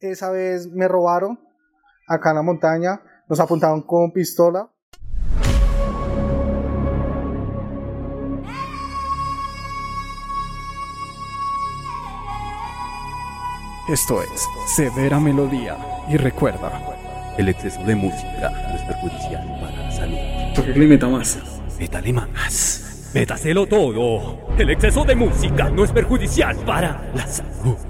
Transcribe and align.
esa 0.00 0.30
vez 0.30 0.68
me 0.68 0.88
robaron 0.88 1.38
acá 2.06 2.30
en 2.30 2.36
la 2.36 2.42
montaña, 2.42 3.02
nos 3.28 3.38
apuntaron 3.38 3.82
con 3.82 4.12
pistola. 4.12 4.70
Esto 13.88 14.22
es 14.22 14.48
Severa 14.66 15.18
Melodía 15.18 15.76
y 16.08 16.16
recuerda, 16.16 16.70
el 17.36 17.48
exceso 17.48 17.82
de 17.82 17.96
música 17.96 18.50
no 18.50 18.74
es 18.76 18.82
perjudicial 18.82 19.58
para 19.60 19.76
la 19.76 19.90
salud. 19.90 20.54
Toque 20.54 20.72
meta 20.72 21.08
más. 21.08 21.38
Métale 21.78 22.12
más. 22.12 23.10
Métaselo 23.14 23.66
todo. 23.66 24.38
El 24.56 24.70
exceso 24.70 25.04
de 25.04 25.16
música 25.16 25.70
no 25.70 25.84
es 25.84 25.90
perjudicial 25.90 26.56
para 26.58 27.02
la 27.14 27.26
salud. 27.26 27.89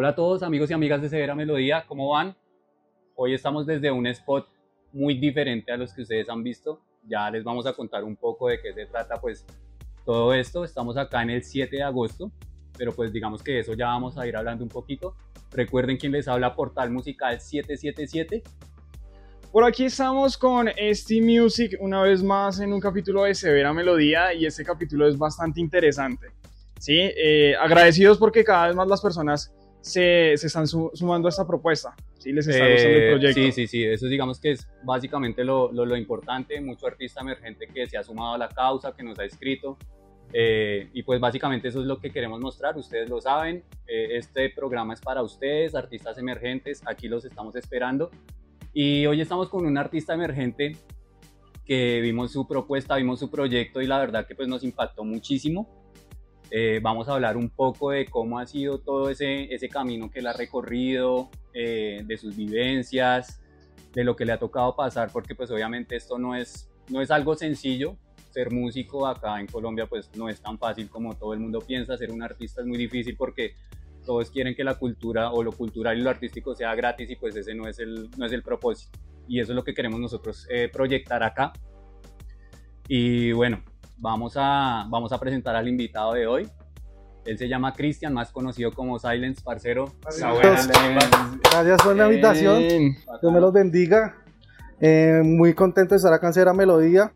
Hola 0.00 0.10
a 0.10 0.14
todos 0.14 0.44
amigos 0.44 0.70
y 0.70 0.74
amigas 0.74 1.02
de 1.02 1.08
Severa 1.08 1.34
Melodía, 1.34 1.84
¿cómo 1.88 2.10
van? 2.10 2.36
Hoy 3.16 3.34
estamos 3.34 3.66
desde 3.66 3.90
un 3.90 4.06
spot 4.06 4.48
muy 4.92 5.14
diferente 5.18 5.72
a 5.72 5.76
los 5.76 5.92
que 5.92 6.02
ustedes 6.02 6.28
han 6.28 6.44
visto. 6.44 6.80
Ya 7.02 7.28
les 7.32 7.42
vamos 7.42 7.66
a 7.66 7.72
contar 7.72 8.04
un 8.04 8.14
poco 8.14 8.46
de 8.46 8.60
qué 8.60 8.72
se 8.72 8.86
trata 8.86 9.16
pues 9.16 9.44
todo 10.04 10.32
esto. 10.34 10.62
Estamos 10.62 10.96
acá 10.96 11.24
en 11.24 11.30
el 11.30 11.42
7 11.42 11.74
de 11.74 11.82
agosto, 11.82 12.30
pero 12.76 12.92
pues 12.92 13.12
digamos 13.12 13.42
que 13.42 13.58
eso 13.58 13.72
ya 13.72 13.86
vamos 13.86 14.16
a 14.16 14.24
ir 14.24 14.36
hablando 14.36 14.62
un 14.62 14.70
poquito. 14.70 15.16
Recuerden 15.50 15.96
quién 15.96 16.12
les 16.12 16.28
habla 16.28 16.54
Portal 16.54 16.92
Musical 16.92 17.40
777. 17.40 18.44
Por 19.50 19.64
aquí 19.64 19.86
estamos 19.86 20.38
con 20.38 20.68
este 20.76 21.20
Music 21.20 21.76
una 21.80 22.02
vez 22.02 22.22
más 22.22 22.60
en 22.60 22.72
un 22.72 22.78
capítulo 22.78 23.24
de 23.24 23.34
Severa 23.34 23.72
Melodía 23.72 24.32
y 24.32 24.46
este 24.46 24.64
capítulo 24.64 25.08
es 25.08 25.18
bastante 25.18 25.60
interesante. 25.60 26.28
¿sí? 26.78 26.96
Eh, 27.00 27.56
agradecidos 27.56 28.16
porque 28.16 28.44
cada 28.44 28.68
vez 28.68 28.76
más 28.76 28.86
las 28.86 29.00
personas 29.00 29.52
se, 29.80 30.34
se 30.36 30.46
están 30.46 30.66
sumando 30.66 31.28
a 31.28 31.30
esta 31.30 31.46
propuesta. 31.46 31.94
¿sí? 32.18 32.32
Les 32.32 32.46
está 32.46 32.68
gustando 32.68 32.96
el 32.96 33.02
Eh, 33.02 33.10
proyecto. 33.10 33.40
Sí, 33.40 33.52
sí, 33.52 33.66
sí, 33.66 33.84
eso 33.84 34.06
digamos 34.06 34.40
que 34.40 34.52
es 34.52 34.68
básicamente 34.84 35.44
lo, 35.44 35.72
lo, 35.72 35.86
lo 35.86 35.96
importante, 35.96 36.60
mucho 36.60 36.86
artista 36.86 37.20
emergente 37.20 37.68
que 37.68 37.86
se 37.86 37.96
ha 37.96 38.02
sumado 38.02 38.34
a 38.34 38.38
la 38.38 38.48
causa, 38.48 38.92
que 38.94 39.02
nos 39.02 39.18
ha 39.18 39.24
escrito, 39.24 39.78
eh, 40.32 40.88
y 40.92 41.02
pues 41.04 41.20
básicamente 41.20 41.68
eso 41.68 41.80
es 41.80 41.86
lo 41.86 41.98
que 42.00 42.10
queremos 42.10 42.40
mostrar, 42.40 42.76
ustedes 42.76 43.08
lo 43.08 43.20
saben, 43.20 43.64
eh, 43.86 44.16
este 44.16 44.50
programa 44.50 44.94
es 44.94 45.00
para 45.00 45.22
ustedes, 45.22 45.74
artistas 45.74 46.18
emergentes, 46.18 46.82
aquí 46.84 47.08
los 47.08 47.24
estamos 47.24 47.56
esperando, 47.56 48.10
y 48.74 49.06
hoy 49.06 49.20
estamos 49.20 49.48
con 49.48 49.64
un 49.64 49.78
artista 49.78 50.12
emergente 50.12 50.76
que 51.64 52.00
vimos 52.00 52.32
su 52.32 52.46
propuesta, 52.46 52.96
vimos 52.96 53.20
su 53.20 53.30
proyecto 53.30 53.80
y 53.80 53.86
la 53.86 53.98
verdad 53.98 54.26
que 54.26 54.34
pues 54.34 54.48
nos 54.48 54.64
impactó 54.64 55.04
muchísimo. 55.04 55.77
Eh, 56.50 56.80
vamos 56.82 57.08
a 57.08 57.14
hablar 57.14 57.36
un 57.36 57.50
poco 57.50 57.90
de 57.90 58.06
cómo 58.06 58.38
ha 58.38 58.46
sido 58.46 58.78
todo 58.78 59.10
ese, 59.10 59.52
ese 59.52 59.68
camino 59.68 60.10
que 60.10 60.20
él 60.20 60.26
ha 60.26 60.32
recorrido, 60.32 61.30
eh, 61.52 62.02
de 62.06 62.16
sus 62.16 62.36
vivencias, 62.36 63.40
de 63.92 64.04
lo 64.04 64.16
que 64.16 64.24
le 64.24 64.32
ha 64.32 64.38
tocado 64.38 64.74
pasar, 64.74 65.10
porque 65.12 65.34
pues 65.34 65.50
obviamente 65.50 65.96
esto 65.96 66.18
no 66.18 66.34
es, 66.34 66.70
no 66.88 67.02
es 67.02 67.10
algo 67.10 67.34
sencillo. 67.34 67.96
Ser 68.30 68.52
músico 68.52 69.06
acá 69.06 69.40
en 69.40 69.46
Colombia 69.46 69.86
pues 69.86 70.10
no 70.14 70.28
es 70.28 70.40
tan 70.40 70.58
fácil 70.58 70.88
como 70.88 71.16
todo 71.16 71.34
el 71.34 71.40
mundo 71.40 71.60
piensa. 71.60 71.96
Ser 71.96 72.10
un 72.10 72.22
artista 72.22 72.60
es 72.60 72.66
muy 72.66 72.78
difícil 72.78 73.16
porque 73.16 73.54
todos 74.04 74.30
quieren 74.30 74.54
que 74.54 74.64
la 74.64 74.78
cultura 74.78 75.32
o 75.32 75.42
lo 75.42 75.52
cultural 75.52 75.98
y 75.98 76.02
lo 76.02 76.10
artístico 76.10 76.54
sea 76.54 76.74
gratis 76.74 77.10
y 77.10 77.16
pues 77.16 77.36
ese 77.36 77.54
no 77.54 77.66
es 77.66 77.78
el, 77.78 78.08
no 78.16 78.26
es 78.26 78.32
el 78.32 78.42
propósito. 78.42 78.98
Y 79.26 79.40
eso 79.40 79.52
es 79.52 79.56
lo 79.56 79.64
que 79.64 79.74
queremos 79.74 80.00
nosotros 80.00 80.46
eh, 80.50 80.70
proyectar 80.72 81.22
acá. 81.22 81.52
Y 82.86 83.32
bueno, 83.32 83.62
vamos 83.98 84.34
a, 84.36 84.86
vamos 84.88 85.12
a 85.12 85.18
presentar 85.18 85.54
al 85.56 85.68
invitado 85.68 86.14
de 86.14 86.26
hoy. 86.26 86.48
Él 87.24 87.36
se 87.36 87.48
llama 87.48 87.74
Cristian, 87.74 88.14
más 88.14 88.30
conocido 88.32 88.72
como 88.72 88.98
Silence, 88.98 89.42
parcero. 89.42 89.92
Buena, 90.18 90.66
Gracias 91.50 91.82
por 91.82 91.94
la 91.94 92.06
invitación. 92.06 92.58
Bien. 92.58 92.96
Dios 93.20 93.32
me 93.32 93.40
los 93.40 93.52
bendiga. 93.52 94.16
Eh, 94.80 95.20
muy 95.24 95.54
contento 95.54 95.94
de 95.94 95.96
estar 95.96 96.12
acá 96.12 96.28
en 96.28 96.32
Cera 96.32 96.54
Melodía. 96.54 97.12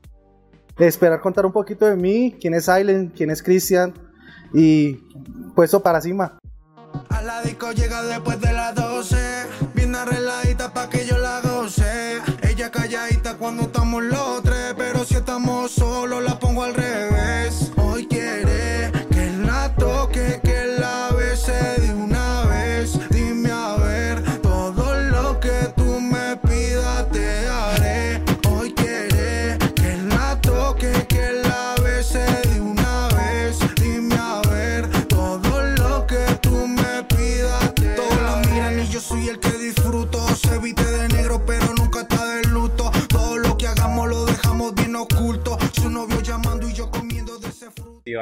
Esperar 0.78 1.20
contar 1.20 1.46
un 1.46 1.52
poquito 1.52 1.86
de 1.86 1.96
mí, 1.96 2.36
quién 2.40 2.54
es 2.54 2.64
Silent, 2.64 3.14
quién 3.14 3.30
es 3.30 3.42
Cristian 3.42 3.94
y 4.52 4.94
puesto 5.54 5.82
para 5.82 6.00
cima. 6.00 6.38
A 7.08 7.22
la 7.22 7.42
disco 7.42 7.72
llega 7.72 8.02
después 8.02 8.40
de 8.40 8.52
las 8.52 8.74
12. 8.74 9.16
Bien 9.74 9.94
arregladita 9.94 10.72
pa' 10.72 10.88
que 10.88 11.06
yo 11.06 11.18
la 11.18 11.40
goce. 11.40 12.20
Ella 12.42 12.70
calladita 12.70 13.36
cuando 13.36 13.64
estamos 13.64 14.02
los 14.02 14.42
tres. 14.42 14.74
Pero 14.76 15.04
si 15.04 15.14
estamos 15.14 15.70
solos, 15.70 16.22
la 16.22 16.31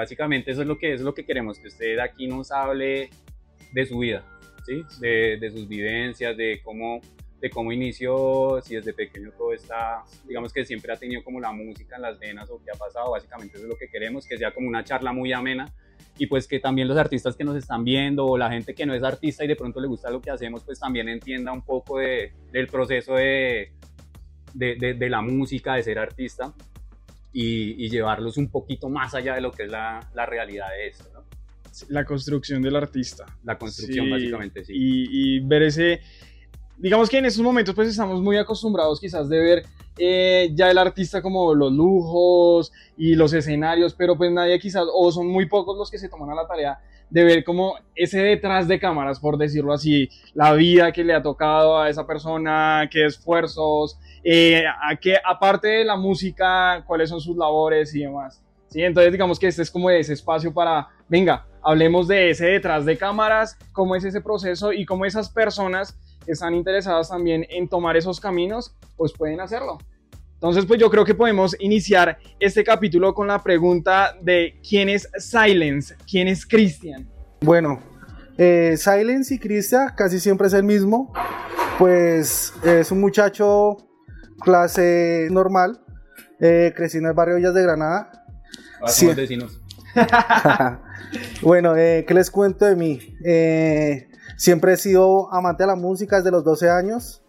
básicamente 0.00 0.50
eso 0.50 0.62
es 0.62 0.66
lo 0.66 0.78
que 0.78 0.94
es 0.94 1.02
lo 1.02 1.14
que 1.14 1.24
queremos, 1.24 1.58
que 1.58 1.68
usted 1.68 1.98
aquí 1.98 2.26
nos 2.26 2.50
hable 2.50 3.10
de 3.72 3.86
su 3.86 3.98
vida, 3.98 4.24
¿sí? 4.66 4.82
de, 4.98 5.38
de 5.38 5.50
sus 5.50 5.68
vivencias, 5.68 6.36
de 6.36 6.60
cómo, 6.64 7.00
de 7.40 7.50
cómo 7.50 7.70
inició, 7.70 8.60
si 8.62 8.76
desde 8.76 8.94
pequeño 8.94 9.30
todo 9.36 9.52
está, 9.52 10.02
digamos 10.26 10.52
que 10.52 10.64
siempre 10.64 10.92
ha 10.92 10.96
tenido 10.96 11.22
como 11.22 11.38
la 11.38 11.52
música 11.52 11.96
en 11.96 12.02
las 12.02 12.18
venas 12.18 12.48
o 12.50 12.60
qué 12.64 12.70
ha 12.74 12.78
pasado, 12.78 13.10
básicamente 13.10 13.56
eso 13.56 13.66
es 13.66 13.68
lo 13.68 13.76
que 13.76 13.88
queremos, 13.88 14.26
que 14.26 14.38
sea 14.38 14.52
como 14.52 14.68
una 14.68 14.82
charla 14.84 15.12
muy 15.12 15.32
amena 15.32 15.70
y 16.16 16.26
pues 16.26 16.48
que 16.48 16.58
también 16.60 16.88
los 16.88 16.96
artistas 16.96 17.36
que 17.36 17.44
nos 17.44 17.56
están 17.56 17.84
viendo 17.84 18.26
o 18.26 18.38
la 18.38 18.50
gente 18.50 18.74
que 18.74 18.86
no 18.86 18.94
es 18.94 19.02
artista 19.02 19.44
y 19.44 19.48
de 19.48 19.56
pronto 19.56 19.80
le 19.80 19.86
gusta 19.86 20.10
lo 20.10 20.20
que 20.22 20.30
hacemos, 20.30 20.64
pues 20.64 20.80
también 20.80 21.08
entienda 21.08 21.52
un 21.52 21.62
poco 21.62 21.98
de, 21.98 22.32
del 22.52 22.68
proceso 22.68 23.14
de, 23.14 23.72
de, 24.54 24.76
de, 24.76 24.94
de 24.94 25.08
la 25.10 25.20
música, 25.20 25.74
de 25.74 25.82
ser 25.82 25.98
artista 25.98 26.54
y, 27.32 27.84
y, 27.84 27.91
llevarlos 27.91 28.36
un 28.36 28.48
poquito 28.48 28.88
más 28.88 29.14
allá 29.14 29.34
de 29.34 29.41
lo 29.41 29.52
que 29.52 29.64
es 29.64 29.70
la, 29.70 30.00
la 30.14 30.26
realidad 30.26 30.68
de 30.70 30.88
esto, 30.88 31.04
¿no? 31.12 31.24
La 31.88 32.04
construcción 32.04 32.60
del 32.62 32.76
artista. 32.76 33.26
La 33.44 33.56
construcción, 33.56 34.06
Sí, 34.06 34.10
básicamente, 34.10 34.64
sí. 34.64 34.72
Y, 34.74 35.36
y 35.36 35.41
ver 35.41 35.62
ese. 35.62 36.00
Digamos 36.76 37.08
que 37.08 37.18
en 37.18 37.26
estos 37.26 37.42
momentos, 37.42 37.74
pues 37.74 37.88
estamos 37.88 38.20
muy 38.20 38.36
acostumbrados, 38.36 38.98
quizás, 38.98 39.28
de 39.28 39.38
ver 39.38 39.66
eh, 39.98 40.50
ya 40.54 40.70
el 40.70 40.78
artista 40.78 41.20
como 41.20 41.54
los 41.54 41.72
lujos 41.72 42.72
y 42.96 43.14
los 43.14 43.32
escenarios, 43.34 43.94
pero 43.94 44.16
pues 44.16 44.32
nadie, 44.32 44.58
quizás, 44.58 44.84
o 44.92 45.12
son 45.12 45.26
muy 45.28 45.47
pocos 45.47 45.76
los 45.76 45.91
que 45.91 45.98
se 45.98 46.08
toman 46.08 46.30
a 46.30 46.34
la 46.34 46.47
tarea 46.47 46.80
de 47.10 47.25
ver 47.25 47.44
como 47.44 47.75
ese 47.94 48.22
detrás 48.22 48.69
de 48.69 48.78
cámaras, 48.78 49.21
por 49.21 49.37
decirlo 49.37 49.72
así, 49.72 50.09
la 50.34 50.53
vida 50.54 50.93
que 50.93 51.04
le 51.04 51.15
ha 51.15 51.22
tocado 51.22 51.78
a 51.78 51.88
esa 51.88 52.06
persona, 52.06 52.88
qué 52.91 53.04
esfuerzos, 53.04 53.98
eh, 54.22 54.65
a 54.66 54.97
qué, 54.97 55.16
aparte 55.25 55.69
de 55.69 55.84
la 55.84 55.97
música, 55.97 56.84
cuáles 56.87 57.10
son 57.10 57.21
sus 57.21 57.37
labores 57.37 57.94
y 57.94 58.00
demás. 58.00 58.43
¿sí? 58.69 58.82
Entonces, 58.82 59.12
digamos 59.12 59.38
que 59.38 59.48
este 59.48 59.62
es 59.62 59.71
como 59.71 59.91
ese 59.91 60.12
espacio 60.12 60.54
para, 60.54 60.88
venga, 61.09 61.47
hablemos 61.62 62.09
de 62.09 62.31
ese 62.31 62.47
detrás 62.47 62.84
de 62.84 62.97
cámaras, 62.97 63.59
cómo 63.72 63.97
es 63.97 64.04
ese 64.04 64.21
proceso 64.21 64.72
y 64.72 64.87
cómo 64.87 65.04
esas 65.04 65.28
personas 65.28 65.98
que 66.25 66.32
están 66.32 66.54
interesadas 66.54 67.09
también 67.09 67.47
en 67.50 67.69
tomar 67.69 67.97
esos 67.97 68.21
caminos, 68.21 68.74
pues 68.97 69.13
pueden 69.13 69.41
hacerlo. 69.41 69.78
Entonces, 70.41 70.65
pues 70.65 70.81
yo 70.81 70.89
creo 70.91 71.04
que 71.04 71.15
podemos 71.15 71.54
iniciar 71.60 72.16
este 72.39 72.65
capítulo 72.65 73.13
con 73.13 73.27
la 73.27 73.42
pregunta 73.42 74.16
de 74.22 74.59
quién 74.66 74.89
es 74.89 75.07
Silence, 75.19 75.95
quién 76.10 76.28
es 76.28 76.47
Christian. 76.47 77.07
Bueno, 77.42 77.78
eh, 78.39 78.75
Silence 78.78 79.34
y 79.34 79.39
Cristian 79.39 79.92
casi 79.95 80.19
siempre 80.19 80.47
es 80.47 80.54
el 80.54 80.65
mismo. 80.65 81.13
Pues 81.78 82.54
es 82.65 82.91
un 82.91 83.01
muchacho 83.01 83.77
clase 84.41 85.28
normal. 85.31 85.83
Eh, 86.41 86.72
crecí 86.75 86.97
en 86.97 87.04
el 87.07 87.13
barrio 87.13 87.37
Villas 87.37 87.53
de 87.53 87.63
Granada. 87.63 88.10
Ahora 88.81 88.92
Sí. 88.92 89.01
somos 89.03 89.16
vecinos. 89.16 89.60
bueno, 91.42 91.77
eh, 91.77 92.04
¿qué 92.09 92.15
les 92.15 92.31
cuento 92.31 92.65
de 92.65 92.77
mí? 92.77 92.98
Eh, 93.25 94.09
siempre 94.39 94.72
he 94.72 94.77
sido 94.78 95.31
amante 95.34 95.65
de 95.65 95.66
la 95.66 95.75
música 95.77 96.16
desde 96.16 96.31
los 96.31 96.45
12 96.45 96.71
años. 96.71 97.22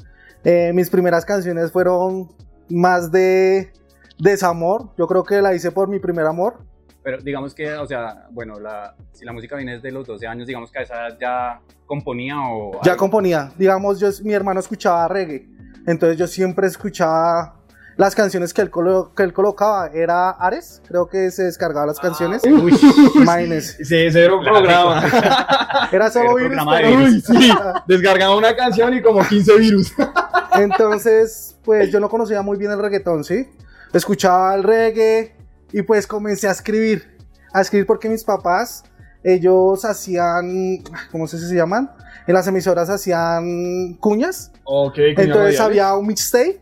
Eh, 0.46 0.72
mis 0.74 0.90
primeras 0.90 1.26
canciones 1.26 1.72
fueron 1.74 2.30
más 2.72 3.12
de 3.12 3.72
desamor. 4.20 4.94
Yo 4.98 5.08
creo 5.08 5.24
que 5.24 5.42
la 5.42 5.54
hice 5.54 5.72
por 5.72 5.88
mi 5.88 6.00
primer 6.00 6.26
amor. 6.26 6.60
Pero 7.04 7.18
digamos 7.18 7.56
que, 7.56 7.74
o 7.74 7.88
sea, 7.88 8.28
bueno, 8.32 8.60
la, 8.60 8.96
si 9.12 9.26
la 9.26 9.34
música 9.34 9.56
viene 9.56 9.74
desde 9.74 9.92
los 9.92 10.06
12 10.06 10.28
años, 10.28 10.48
digamos 10.48 10.72
que 10.72 10.80
a 10.80 10.82
esa 10.84 11.08
edad 11.08 11.18
ya 11.20 11.62
componía 11.88 12.36
o... 12.40 12.80
Ya 12.84 12.92
algo. 12.92 13.00
componía. 13.00 13.52
Digamos, 13.58 14.00
yo, 14.00 14.10
mi 14.24 14.34
hermano 14.34 14.60
escuchaba 14.60 15.08
reggae. 15.08 15.50
Entonces 15.88 16.18
yo 16.18 16.28
siempre 16.28 16.68
escuchaba 16.68 17.61
las 17.98 18.16
canciones 18.16 18.54
que 18.54 18.62
él, 18.62 18.72
colo- 18.72 19.14
que 19.16 19.24
él 19.24 19.34
colocaba. 19.34 19.88
Era 19.94 20.30
Ares, 20.32 20.82
creo 20.88 21.08
que 21.08 21.30
se 21.32 21.44
descargaba 21.44 21.86
las 21.88 22.00
canciones. 22.00 22.42
Uy, 22.44 22.74
Imagínense. 23.16 23.84
sí, 23.86 24.08
cero 24.12 24.40
programa. 24.44 25.04
Era 25.92 26.10
solo 26.10 26.38
Era 26.40 26.50
virus, 26.50 26.66
pero- 26.70 26.96
Uy, 26.98 27.22
sí. 27.22 27.52
Descargaba 27.88 28.36
una 28.36 28.56
canción 28.56 28.94
y 28.94 29.02
como 29.02 29.26
15 29.28 29.58
virus. 29.58 29.94
Entonces, 30.56 31.58
pues 31.64 31.92
yo 31.92 32.00
no 32.00 32.10
conocía 32.10 32.42
muy 32.42 32.58
bien 32.58 32.72
el 32.72 32.80
reggaetón, 32.80 33.24
¿sí? 33.24 33.48
Escuchaba 33.94 34.56
el 34.56 34.64
reggae 34.64 35.36
y 35.72 35.82
pues 35.82 36.08
comencé 36.08 36.48
a 36.48 36.52
escribir. 36.52 37.18
A 37.54 37.62
escribir 37.62 37.86
porque 37.86 38.08
mis 38.10 38.24
papás, 38.24 38.84
ellos 39.24 39.84
hacían, 39.86 40.78
¿cómo 41.12 41.28
se 41.28 41.38
se 41.38 41.54
llaman? 41.56 41.92
En 42.28 42.34
las 42.34 42.48
emisoras 42.48 42.90
hacían 42.90 43.96
cuñas. 43.96 44.52
Ok, 44.64 44.96
Entonces 45.18 45.60
había 45.60 45.94
un 45.96 46.08
mixtape 46.08 46.61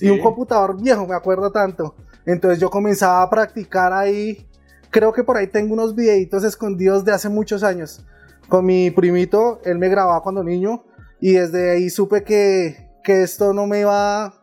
y 0.00 0.06
Sí. 0.06 0.10
un 0.10 0.20
computador 0.20 0.80
viejo, 0.80 1.06
me 1.06 1.14
acuerdo 1.14 1.50
tanto. 1.50 1.94
Entonces 2.26 2.58
yo 2.60 2.70
comenzaba 2.70 3.22
a 3.22 3.30
practicar 3.30 3.92
ahí. 3.92 4.46
Creo 4.90 5.12
que 5.12 5.24
por 5.24 5.36
ahí 5.36 5.46
tengo 5.46 5.72
unos 5.74 5.94
videitos 5.94 6.44
escondidos 6.44 7.04
de 7.04 7.12
hace 7.12 7.28
muchos 7.28 7.62
años. 7.62 8.04
Con 8.48 8.66
mi 8.66 8.90
primito, 8.90 9.60
él 9.64 9.78
me 9.78 9.88
grababa 9.88 10.22
cuando 10.22 10.42
niño 10.42 10.84
y 11.20 11.32
desde 11.34 11.70
ahí 11.70 11.90
supe 11.90 12.24
que, 12.24 12.90
que 13.04 13.22
esto 13.22 13.52
no 13.52 13.66
me 13.66 13.80
iba, 13.80 14.34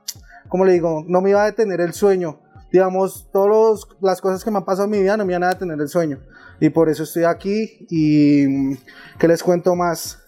¿cómo 0.48 0.64
le 0.66 0.74
digo? 0.74 1.04
No 1.08 1.22
me 1.22 1.32
iba 1.32 1.44
a 1.44 1.46
detener 1.46 1.82
el 1.82 1.94
sueño. 1.94 2.40
Digamos, 2.72 3.30
todas 3.32 3.82
las 4.02 4.22
cosas 4.22 4.44
que 4.44 4.52
me 4.52 4.58
han 4.58 4.66
pasado 4.66 4.86
en 4.86 4.92
mi 4.92 5.00
vida 5.02 5.18
no 5.18 5.26
me 5.26 5.34
iban 5.34 5.44
a 5.44 5.50
detener 5.50 5.80
el 5.80 5.90
sueño. 5.90 6.20
Y 6.60 6.70
por 6.70 6.90
eso 6.90 7.04
estoy 7.04 7.24
aquí 7.24 7.86
y 7.90 8.76
¿qué 9.20 9.28
les 9.28 9.44
cuento 9.44 9.76
más? 9.76 10.20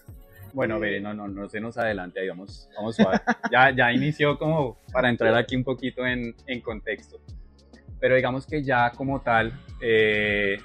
Bueno, 0.52 0.78
ve, 0.78 1.00
no, 1.00 1.14
no, 1.14 1.28
no 1.28 1.48
se 1.48 1.60
nos 1.60 1.76
adelante, 1.78 2.20
ahí 2.20 2.28
vamos, 2.28 2.68
vamos 2.76 2.96
suave. 2.96 3.18
Ya, 3.50 3.74
ya 3.74 3.92
inició 3.92 4.38
como 4.38 4.78
para 4.92 5.08
entrar 5.08 5.34
aquí 5.34 5.56
un 5.56 5.64
poquito 5.64 6.06
en, 6.06 6.34
en 6.46 6.60
contexto. 6.60 7.20
Pero 8.00 8.16
digamos 8.16 8.46
que 8.46 8.62
ya 8.62 8.90
como 8.90 9.20
tal, 9.20 9.52
eh, 9.80 10.56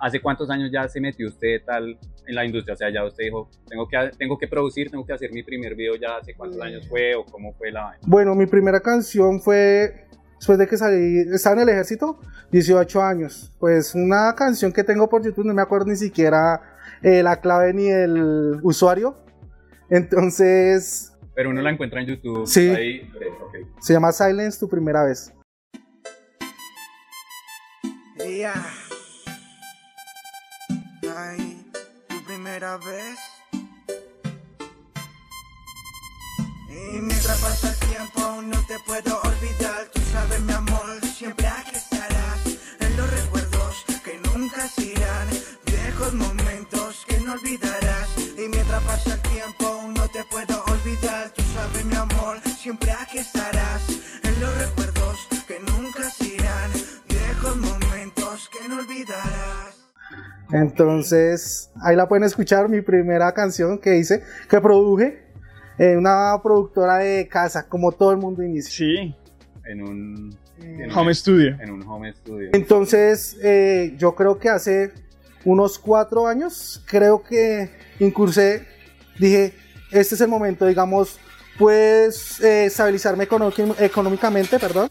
¿hace 0.00 0.20
cuántos 0.20 0.50
años 0.50 0.70
ya 0.72 0.88
se 0.88 1.00
metió 1.00 1.28
usted 1.28 1.62
tal 1.64 1.98
en 2.26 2.34
la 2.34 2.44
industria? 2.44 2.74
O 2.74 2.76
sea, 2.76 2.90
ya 2.90 3.04
usted 3.04 3.24
dijo, 3.24 3.48
tengo 3.68 3.86
que, 3.88 4.10
tengo 4.18 4.38
que 4.38 4.48
producir, 4.48 4.90
tengo 4.90 5.06
que 5.06 5.12
hacer 5.12 5.32
mi 5.32 5.42
primer 5.42 5.74
video, 5.74 5.94
¿ya 5.96 6.16
hace 6.16 6.34
cuántos 6.34 6.60
años 6.60 6.86
fue 6.88 7.14
o 7.14 7.24
cómo 7.24 7.52
fue 7.54 7.70
la? 7.70 7.96
Bueno, 8.06 8.34
mi 8.34 8.46
primera 8.46 8.80
canción 8.80 9.40
fue 9.40 10.06
después 10.36 10.58
de 10.58 10.66
que 10.66 10.76
salí, 10.76 11.20
estaba 11.32 11.56
en 11.56 11.62
el 11.62 11.68
ejército, 11.68 12.18
18 12.50 13.02
años. 13.02 13.52
Pues 13.58 13.94
una 13.94 14.34
canción 14.34 14.72
que 14.72 14.82
tengo 14.82 15.08
por 15.08 15.24
YouTube, 15.24 15.46
no 15.46 15.54
me 15.54 15.62
acuerdo 15.62 15.86
ni 15.86 15.96
siquiera 15.96 16.60
eh, 17.04 17.22
la 17.22 17.40
clave 17.40 17.72
ni 17.74 17.88
el 17.88 18.58
usuario. 18.62 19.16
Entonces, 19.90 21.12
Pero 21.34 21.50
uno 21.50 21.60
la 21.60 21.70
encuentra 21.70 22.00
en 22.00 22.06
YouTube. 22.06 22.46
Sí. 22.46 22.70
Ahí, 22.70 23.12
ok, 23.14 23.22
ok. 23.46 23.54
se 23.80 23.92
llama 23.92 24.10
Silence, 24.10 24.58
tu 24.58 24.68
primera 24.68 25.04
vez. 25.04 25.32
Yeah. 28.18 28.54
Ay, 31.16 31.70
tu 32.08 32.24
primera 32.24 32.78
vez. 32.78 33.18
Y 36.70 36.98
mientras 37.00 37.38
pasa 37.40 37.68
el 37.70 37.88
tiempo 37.88 38.42
no 38.42 38.58
te 38.66 38.78
puedo 38.86 39.20
olvidar. 39.22 39.86
Tú 39.92 40.00
sabes, 40.10 40.40
mi 40.40 40.52
amor, 40.52 41.00
siempre 41.04 41.46
aquí 41.46 41.76
estarás. 41.76 42.46
En 42.80 42.96
los 42.96 43.10
recuerdos 43.10 43.84
que 44.02 44.18
nunca 44.32 44.66
se 44.68 44.86
irán. 44.86 45.28
Viejos 45.96 46.14
momentos 46.14 47.04
que 47.06 47.20
no 47.20 47.34
olvidarás. 47.34 48.08
Y 48.36 48.48
mientras 48.48 48.82
pasa 48.82 49.14
el 49.14 49.20
tiempo 49.20 49.80
no 49.96 50.08
te 50.08 50.24
puedo 50.24 50.60
olvidar. 50.64 51.30
Tú 51.36 51.42
sabes, 51.54 51.84
mi 51.84 51.94
amor, 51.94 52.38
siempre 52.58 52.90
aquí 52.90 53.18
estarás. 53.18 53.80
En 54.24 54.40
los 54.40 54.58
recuerdos 54.58 55.28
que 55.46 55.60
nunca 55.60 56.10
se 56.10 56.34
irán. 56.34 56.70
Viejos 57.08 57.56
momentos 57.58 58.50
que 58.50 58.68
no 58.68 58.78
olvidarás. 58.80 59.86
Entonces, 60.50 61.70
ahí 61.80 61.94
la 61.94 62.08
pueden 62.08 62.24
escuchar, 62.24 62.68
mi 62.68 62.80
primera 62.80 63.32
canción 63.32 63.78
que 63.78 63.96
hice, 63.96 64.22
que 64.50 64.60
produje 64.60 65.22
en 65.78 65.98
una 65.98 66.40
productora 66.42 66.96
de 66.98 67.28
casa, 67.28 67.68
como 67.68 67.92
todo 67.92 68.10
el 68.10 68.16
mundo 68.18 68.42
inicia. 68.42 68.70
Sí, 68.72 69.14
En 69.64 69.80
un, 69.82 70.36
en 70.60 70.90
un- 70.90 70.96
Home 70.98 71.14
Studio. 71.14 71.56
En 71.60 71.70
un 71.70 71.82
home 71.86 72.12
studio. 72.14 72.50
Entonces, 72.52 73.36
eh, 73.44 73.94
yo 73.96 74.14
creo 74.16 74.38
que 74.38 74.48
hace 74.50 74.92
unos 75.44 75.78
cuatro 75.78 76.26
años, 76.26 76.82
creo 76.86 77.22
que 77.22 77.70
incursé, 78.00 78.66
dije, 79.18 79.54
este 79.90 80.14
es 80.14 80.20
el 80.20 80.28
momento, 80.28 80.66
digamos, 80.66 81.18
pues 81.58 82.40
eh, 82.40 82.66
estabilizarme 82.66 83.28
económicamente, 83.78 84.58
perdón. 84.58 84.90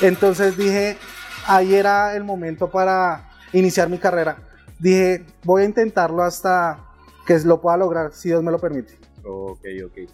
Entonces 0.00 0.56
dije, 0.56 0.98
ahí 1.46 1.74
era 1.74 2.14
el 2.14 2.24
momento 2.24 2.70
para 2.70 3.30
iniciar 3.52 3.88
mi 3.88 3.98
carrera. 3.98 4.36
Dije, 4.78 5.24
voy 5.44 5.62
a 5.62 5.64
intentarlo 5.66 6.22
hasta 6.22 6.84
que 7.26 7.38
lo 7.40 7.60
pueda 7.60 7.76
lograr, 7.76 8.12
si 8.12 8.28
Dios 8.28 8.42
me 8.42 8.52
lo 8.52 8.58
permite. 8.58 8.94
Ok, 9.24 9.64
ok. 9.86 10.10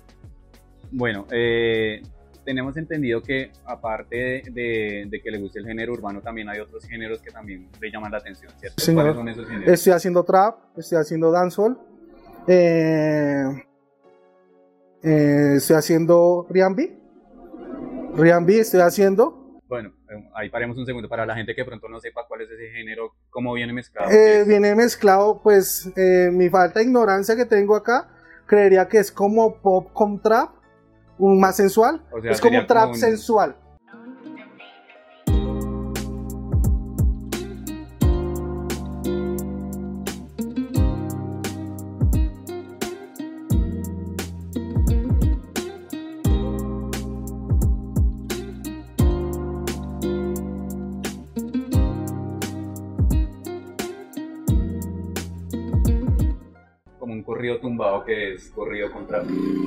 Bueno, 0.92 1.26
eh, 1.30 2.02
tenemos 2.44 2.76
entendido 2.76 3.22
que 3.22 3.50
aparte 3.64 4.16
de, 4.16 4.42
de- 4.52 5.06
de 5.08 5.20
que 5.22 5.30
le 5.30 5.38
guste 5.38 5.58
el 5.60 5.66
género 5.66 5.92
urbano, 5.92 6.20
también 6.20 6.48
hay 6.48 6.60
otros 6.60 6.84
géneros 6.86 7.20
que 7.20 7.30
también 7.30 7.68
le 7.80 7.90
llaman 7.90 8.10
la 8.12 8.18
atención, 8.18 8.52
¿cierto? 8.58 8.82
¿Cuáles 8.94 9.14
son 9.16 9.28
esos 9.28 9.46
géneros? 9.46 9.68
Estoy 9.72 9.92
haciendo 9.92 10.24
trap, 10.24 10.56
estoy 10.76 10.98
haciendo 10.98 11.30
dancehall, 11.30 11.78
eh, 12.48 13.44
eh, 15.02 15.54
estoy 15.56 15.76
haciendo 15.76 16.46
Riambi, 16.50 16.96
Riambi 18.16 18.58
estoy 18.58 18.80
haciendo. 18.80 19.60
Bueno, 19.68 19.90
eh, 20.10 20.28
ahí 20.34 20.50
paremos 20.50 20.76
un 20.76 20.84
segundo 20.86 21.08
para 21.08 21.24
la 21.26 21.34
gente 21.34 21.54
que 21.54 21.64
pronto 21.64 21.88
no 21.88 21.98
sepa 22.00 22.26
cuál 22.28 22.42
es 22.42 22.50
ese 22.50 22.68
género, 22.70 23.14
cómo 23.30 23.54
viene 23.54 23.72
mezclado. 23.72 24.10
Eh, 24.10 24.44
viene 24.46 24.74
mezclado, 24.74 25.40
pues 25.42 25.90
mi 25.96 26.48
falta 26.50 26.80
de 26.80 26.86
ignorancia 26.86 27.34
que 27.36 27.46
tengo 27.46 27.74
acá, 27.74 28.08
creería 28.46 28.86
que 28.88 28.98
es 28.98 29.10
como 29.10 29.60
pop 29.62 29.90
con 29.92 30.20
trap, 30.20 30.50
más 31.18 31.56
sensual, 31.56 32.02
O 32.12 32.20
sea, 32.20 32.30
es 32.32 32.40
como 32.40 32.58
un 32.58 32.66
trap 32.66 32.82
como 32.84 32.94
un- 32.94 32.98
sensual. 33.00 33.56
Como 56.98 57.12
un 57.14 57.22
corrido 57.22 57.58
tumbado 57.60 58.04
que 58.04 58.34
es 58.34 58.50
corrido 58.50 58.90
con 58.92 59.06
trap. 59.06 59.24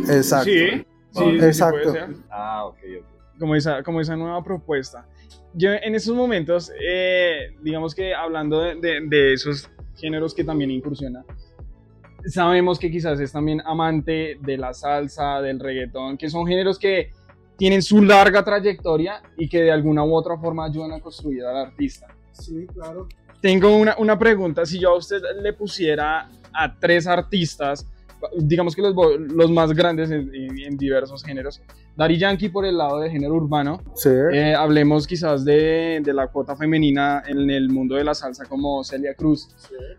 Exacto. 0.10 0.46
Sí, 0.50 0.86
sí, 1.16 1.38
Exacto. 1.46 1.94
Ah, 2.30 2.66
ok, 2.66 2.78
ok. 3.00 3.40
como 3.40 3.56
esa, 3.56 3.84
como 3.84 4.02
esa 4.02 4.16
nueva 4.16 4.44
propuesta. 4.44 5.06
Yo 5.54 5.72
en 5.74 5.96
esos 5.96 6.16
momentos, 6.16 6.72
eh, 6.82 7.56
digamos 7.62 7.96
que 7.96 8.14
hablando 8.14 8.60
de, 8.62 8.76
de- 8.76 9.02
de 9.08 9.34
esos 9.34 9.70
géneros 9.96 10.34
que 10.34 10.44
también 10.44 10.70
incursiona, 10.72 11.24
sabemos 12.26 12.80
que 12.80 12.92
quizás 12.92 13.20
es 13.20 13.32
también 13.32 13.62
amante 13.66 14.38
de 14.42 14.58
la 14.58 14.74
salsa, 14.74 15.42
del 15.42 15.60
reggaetón, 15.60 16.18
que 16.18 16.30
son 16.30 16.46
géneros 16.48 16.80
que 16.80 17.12
tienen 17.58 17.82
su 17.82 18.02
larga 18.04 18.44
trayectoria 18.44 19.22
y 19.38 19.48
que 19.48 19.62
de 19.62 19.72
alguna 19.72 20.04
u 20.04 20.14
otra 20.14 20.38
forma 20.38 20.66
ayudan 20.66 20.92
a 20.94 21.00
construir 21.00 21.44
al 21.46 21.56
artista. 21.58 22.08
Sí, 22.32 22.66
claro. 22.74 23.08
Tengo 23.42 23.76
una, 23.78 23.96
una 23.98 24.18
pregunta, 24.18 24.66
si 24.66 24.80
yo 24.80 24.90
a 24.90 24.98
usted 24.98 25.22
le 25.42 25.54
pusiera 25.54 26.30
a 26.52 26.80
tres 26.80 27.06
artistas, 27.08 27.88
digamos 28.38 28.76
que 28.76 28.82
los, 28.82 28.96
los 29.20 29.52
más 29.52 29.74
grandes 29.74 30.10
en, 30.12 30.78
diversos 30.78 31.24
géneros, 31.24 31.62
Daddy 31.96 32.18
Yankee 32.18 32.50
por 32.50 32.66
el 32.66 32.78
lado 32.78 33.00
del 33.00 33.12
género 33.12 33.36
urbano, 33.36 33.82
Sí. 33.96 34.10
eh, 34.34 34.54
hablemos 34.54 35.08
quizás 35.08 35.46
de, 35.46 36.02
de 36.04 36.14
la 36.14 36.28
cuota 36.28 36.56
femenina 36.56 37.24
en 37.28 37.50
el 37.50 37.70
mundo 37.70 37.96
de 37.96 38.04
la 38.04 38.14
salsa 38.14 38.46
como 38.46 38.84
Celia 38.84 39.14
Cruz. 39.14 39.50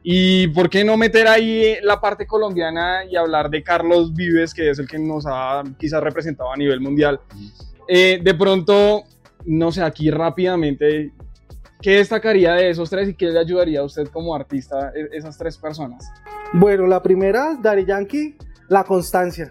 Y 0.02 0.48
por 0.48 0.68
qué 0.68 0.84
no 0.84 0.96
meter 0.96 1.26
ahí 1.28 1.76
la 1.82 2.00
parte 2.00 2.26
colombiana 2.26 3.04
y 3.04 3.16
hablar 3.16 3.48
de 3.50 3.62
Carlos 3.62 4.12
Vives, 4.14 4.52
que 4.52 4.70
es 4.70 4.78
el 4.78 4.86
que 4.88 4.98
nos 4.98 5.24
ha 5.26 5.62
quizás 5.78 6.02
representado 6.02 6.52
a 6.52 6.56
nivel 6.56 6.80
mundial. 6.80 7.20
Eh, 7.88 8.20
de 8.22 8.34
pronto, 8.34 9.04
no 9.46 9.70
sé, 9.72 9.82
aquí 9.82 10.10
rápidamente, 10.10 11.12
¿qué 11.80 11.96
destacaría 11.98 12.54
de 12.54 12.70
esos 12.70 12.90
tres 12.90 13.08
y 13.08 13.14
qué 13.14 13.26
le 13.26 13.38
ayudaría 13.38 13.80
a 13.80 13.84
usted 13.84 14.06
como 14.08 14.34
artista 14.34 14.92
e- 14.94 15.16
esas 15.16 15.36
tres 15.38 15.56
personas? 15.58 16.04
Bueno, 16.52 16.86
la 16.86 17.02
primera, 17.02 17.56
Daddy 17.60 17.84
Yankee, 17.86 18.36
la 18.68 18.84
constancia. 18.84 19.50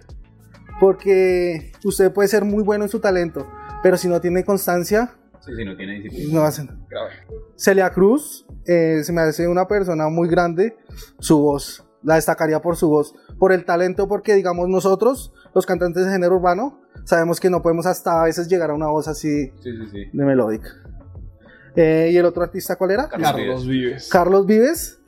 Porque 0.79 1.71
usted 1.83 2.11
puede 2.11 2.27
ser 2.27 2.43
muy 2.43 2.63
bueno 2.63 2.83
en 2.85 2.89
su 2.89 2.99
talento, 2.99 3.47
pero 3.81 3.97
si 3.97 4.07
no 4.07 4.19
tiene 4.19 4.43
constancia, 4.43 5.11
Sí, 5.39 5.51
sí, 5.55 5.63
no 5.63 5.77
tiene 5.77 5.99
disciplina. 6.01 6.33
No 6.39 6.43
hacen. 6.43 6.67
Grave. 6.89 7.11
Celia 7.55 7.91
Cruz 7.91 8.47
eh, 8.65 9.01
se 9.03 9.13
me 9.13 9.21
hace 9.21 9.47
una 9.47 9.67
persona 9.67 10.09
muy 10.09 10.27
grande. 10.27 10.75
Su 11.19 11.37
voz, 11.39 11.85
la 12.01 12.15
destacaría 12.15 12.59
por 12.63 12.77
su 12.77 12.89
voz, 12.89 13.13
por 13.37 13.51
el 13.51 13.63
talento, 13.63 14.07
porque 14.07 14.33
digamos 14.33 14.67
nosotros, 14.69 15.31
los 15.53 15.67
cantantes 15.67 16.03
de 16.05 16.11
género 16.11 16.37
urbano, 16.37 16.81
sabemos 17.03 17.39
que 17.39 17.51
no 17.51 17.61
podemos 17.61 17.85
hasta 17.85 18.21
a 18.21 18.23
veces 18.25 18.47
llegar 18.49 18.71
a 18.71 18.73
una 18.73 18.87
voz 18.87 19.07
así 19.07 19.51
Sí, 19.61 19.71
sí, 19.71 19.85
sí. 19.91 20.03
de 20.11 20.25
melódica. 20.25 20.67
Eh, 21.75 22.09
¿Y 22.11 22.17
el 22.17 22.25
otro 22.25 22.43
artista 22.43 22.75
cuál 22.75 22.91
era? 22.91 23.07
Carlos 23.09 23.67
Vives. 23.67 24.09
Carlos 24.09 24.45
Vives. 24.45 24.99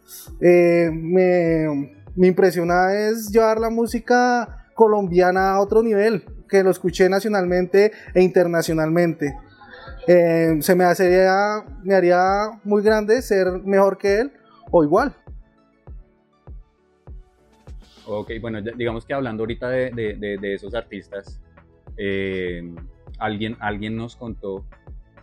Eh, 0.42 0.90
me, 0.94 1.96
me 2.16 2.28
impresiona 2.28 2.94
es 2.94 3.30
llevar 3.32 3.60
la 3.60 3.70
música 3.70 4.66
colombiana 4.74 5.52
a 5.52 5.60
otro 5.62 5.82
nivel, 5.82 6.24
que 6.50 6.64
lo 6.64 6.70
escuché 6.70 7.10
nacionalmente 7.10 7.92
e 8.14 8.22
internacionalmente. 8.22 9.34
Eh, 10.08 10.58
se 10.62 10.76
me 10.76 10.84
haría, 10.86 11.64
me 11.84 11.94
haría 11.96 12.52
muy 12.64 12.82
grande 12.84 13.22
ser 13.22 13.48
mejor 13.64 13.98
que 13.98 14.20
él 14.22 14.32
o 14.72 14.84
igual. 14.84 15.14
Ok, 18.06 18.32
bueno, 18.40 18.60
ya- 18.60 18.72
digamos 18.72 19.06
que 19.06 19.14
hablando 19.14 19.44
ahorita 19.44 19.70
de, 19.70 19.92
de- 19.92 20.16
de- 20.16 20.38
de 20.38 20.54
esos 20.54 20.74
artistas, 20.76 21.42
eh, 21.98 22.74
alguien, 23.20 23.58
alguien 23.60 23.98
nos 23.98 24.16
contó 24.16 24.66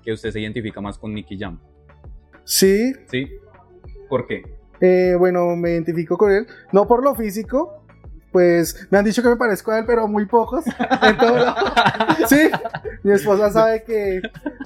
que 0.04 0.12
usted 0.12 0.30
se 0.30 0.40
identifica 0.40 0.80
más 0.80 0.99
con 0.99 1.14
Nicky 1.14 1.38
Jam. 1.38 1.58
Sí, 2.44 2.92
¿Sí? 3.11 3.30
¿Por 4.08 4.26
qué? 4.26 4.42
eh, 4.80 5.14
bueno, 5.18 5.56
me 5.56 5.70
identifico 5.70 6.16
con 6.18 6.30
él, 6.30 6.46
no 6.73 6.87
por 6.87 7.02
lo 7.02 7.14
físico. 7.14 7.80
Pues 8.32 8.88
me 8.90 8.99
han 8.99 9.04
dicho 9.04 9.23
que 9.23 9.28
me 9.28 9.37
parezco 9.37 9.70
a 9.70 9.78
él, 9.78 9.84
pero 9.87 10.08
muy 10.08 10.26
pocos. 10.26 10.64
En 11.02 11.16
todo 11.16 11.37
lado. 11.37 11.54
Sí, 12.28 12.50
mi 13.04 13.12
esposa 13.12 13.49
sabe 13.52 13.84
que 13.84 14.20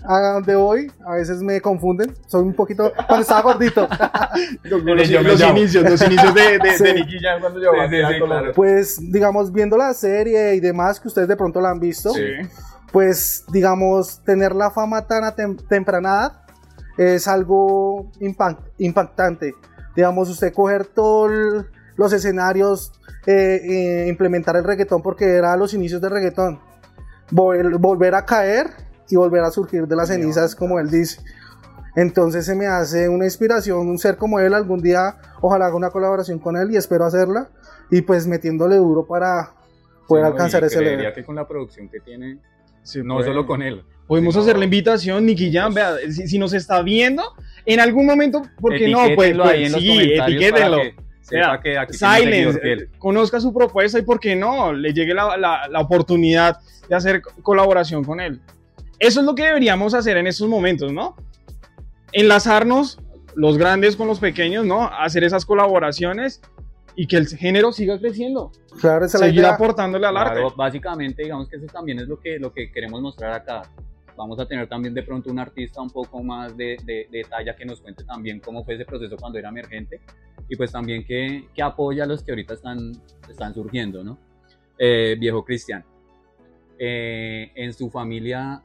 a 0.05 0.21
donde 0.33 0.55
voy 0.55 0.91
a 1.07 1.17
veces 1.17 1.43
me 1.43 1.61
confunden. 1.61 2.15
Soy 2.29 2.45
un 2.45 2.55
poquito. 2.55 2.91
Cuando 3.07 3.21
estaba 3.21 3.43
gordito, 3.43 3.87
Los, 4.63 4.83
Yo 5.11 5.21
los 5.23 5.41
inicios, 5.43 5.85
los 5.85 6.01
inicios 6.03 6.35
de, 6.35 6.59
de, 6.59 6.71
Sí. 6.79 6.85
de 6.85 6.95
Nicky 6.95 7.19
Jam 7.21 7.41
cuando 7.43 7.61
yo 7.61 7.71
Sí, 7.73 7.97
sí, 7.97 8.15
sí, 8.15 8.21
claro. 8.25 8.53
pues 8.55 9.13
digamos, 9.13 9.53
viendo 9.53 9.77
la 9.77 9.93
serie 9.93 10.55
y 10.55 10.61
demás 10.61 10.99
que 10.99 11.09
ustedes 11.09 11.29
de 11.29 11.37
pronto 11.37 11.61
la 11.61 11.69
han 11.69 11.79
visto, 11.79 12.09
Sí. 12.15 12.23
Pues 12.93 13.45
digamos, 13.53 14.23
tener 14.25 14.55
la 14.55 14.71
fama 14.71 15.07
tan 15.07 15.25
a 15.25 15.35
tem- 15.37 15.57
temprana 15.69 16.43
es 16.97 17.29
algo 17.29 18.11
impact- 18.21 18.71
impactante. 18.79 19.55
Digamos, 19.95 20.29
usted 20.29 20.53
coger 20.53 20.87
todos 20.87 21.67
los 21.97 22.13
escenarios, 22.13 22.93
eh, 23.27 23.61
eh, 23.63 24.07
implementar 24.09 24.57
el 24.57 24.65
reggaetón 24.65 25.03
porque 25.03 25.27
era 25.37 25.57
los 25.57 25.75
inicios 25.75 26.01
del 26.01 26.11
reggaetón, 26.11 26.61
Vol- 27.31 27.79
volver 27.79 28.15
a 28.15 28.25
caer 28.25 28.69
y 29.11 29.17
volver 29.17 29.43
a 29.43 29.51
surgir 29.51 29.87
de 29.87 29.97
las 29.97 30.09
cenizas, 30.09 30.55
como 30.55 30.79
él 30.79 30.89
dice. 30.91 31.21
Entonces 31.97 32.47
se 32.47 32.55
me 32.55 32.67
hace 32.67 33.09
una 33.09 33.25
inspiración, 33.25 33.89
un 33.89 33.99
ser 33.99 34.17
como 34.17 34.39
él, 34.41 34.55
algún 34.55 34.81
día 34.81 35.17
ojalá 35.41 35.67
haga 35.67 35.75
una 35.77 35.91
colaboración 35.91 36.39
con 36.39 36.57
él 36.57 36.71
y 36.73 36.77
espero 36.77 37.05
hacerla 37.05 37.49
y 37.91 38.03
pues 38.03 38.27
metiéndole 38.27 38.77
duro 38.77 39.07
para 39.07 39.51
poder 40.07 40.25
alcanzar 40.27 40.63
ese 40.65 40.77
level. 40.99 41.13
que 41.15 41.25
con 41.25 41.35
la 41.35 41.47
producción 41.49 41.89
que 41.89 42.01
tiene, 42.01 42.39
Sí, 42.89 43.01
no 43.05 43.23
solo 43.23 43.47
con 43.47 43.61
él. 43.63 43.83
Podemos 44.07 44.33
sino- 44.35 44.45
hacer 44.45 44.57
la 44.59 44.65
invitación, 44.65 45.27
Nicky 45.27 45.53
Jam, 45.53 45.75
vea, 45.75 45.97
si, 46.11 46.27
si 46.27 46.39
nos 46.39 46.55
está 46.55 46.81
viendo, 46.81 47.23
en 47.67 47.81
algún 47.81 48.07
momento, 48.07 48.41
¿por 48.59 48.75
qué 48.75 48.89
no? 48.89 49.01
Pues, 49.15 49.37
pues, 49.37 49.73
sí, 49.75 50.13
para 50.17 50.31
etiquétenlo. 50.31 50.79
que 50.81 51.93
Silence, 51.93 52.61
eh, 52.65 52.89
conozca 52.99 53.39
su 53.39 53.53
propuesta 53.53 53.99
y 53.99 54.03
por 54.03 54.19
qué 54.19 54.35
no, 54.35 54.73
le 54.73 54.95
llegue 54.95 55.13
la, 55.13 55.37
la- 55.37 55.69
la 55.69 55.81
oportunidad 55.81 56.57
de 56.89 56.97
hacer 56.97 57.21
colaboración 57.43 58.03
con 58.03 58.19
él. 58.21 58.41
Eso 58.99 59.21
es 59.21 59.27
lo 59.27 59.35
que 59.35 59.43
deberíamos 59.45 59.93
hacer 59.93 60.17
en 60.17 60.27
estos 60.27 60.49
momentos, 60.49 60.91
¿no? 60.91 61.15
Enlazarnos 62.13 62.99
los 63.35 63.59
grandes 63.59 63.95
con 63.97 64.09
los 64.09 64.19
pequeños, 64.19 64.65
¿no? 64.65 64.87
Hacer 64.91 65.23
esas 65.25 65.45
colaboraciones 65.45 66.41
y 67.01 67.07
que 67.07 67.17
el 67.17 67.29
género 67.29 67.71
siga 67.71 67.97
creciendo. 67.99 68.51
Claro, 68.81 69.05
esa 69.05 69.19
es 69.19 69.21
la 69.21 69.27
Seguir 69.29 69.41
idea. 69.43 69.55
aportándole 69.55 70.05
al 70.05 70.15
Claro, 70.15 70.47
arte. 70.47 70.55
básicamente, 70.57 71.23
digamos 71.23 71.49
que 71.49 71.57
eso 71.57 71.67
también 71.67 72.01
es 72.01 72.09
lo 72.09 72.19
que, 72.19 72.41
lo 72.41 72.53
que 72.53 72.73
queremos 72.73 73.01
mostrar 73.01 73.33
acá. 73.35 73.63
Vamos 74.17 74.41
a 74.41 74.47
tener 74.49 74.69
también 74.69 74.95
de 74.95 75.05
pronto 75.05 75.31
un 75.31 75.39
artista 75.39 75.81
un 75.81 75.91
poco 75.91 76.21
más 76.25 76.57
de, 76.57 76.77
de- 76.85 77.07
de 77.09 77.23
talla 77.23 77.55
que 77.55 77.65
nos 77.65 77.81
cuente 77.81 78.03
también 78.03 78.41
cómo 78.41 78.65
fue 78.65 78.75
ese 78.75 78.85
proceso 78.85 79.17
cuando 79.17 79.39
era 79.39 79.49
emergente 79.51 80.01
y 80.49 80.57
pues 80.57 80.73
también 80.73 81.05
que, 81.05 81.45
que 81.55 81.63
apoya 81.63 82.03
a 82.03 82.07
los 82.07 82.25
que 82.25 82.33
ahorita 82.33 82.55
están, 82.55 82.93
están 83.31 83.55
surgiendo, 83.55 84.03
¿no? 84.03 84.19
Eh, 84.77 85.15
viejo 85.21 85.45
Cristian, 85.45 85.85
eh, 86.81 87.53
en 87.55 87.73
su 87.73 87.91
familia 87.91 88.61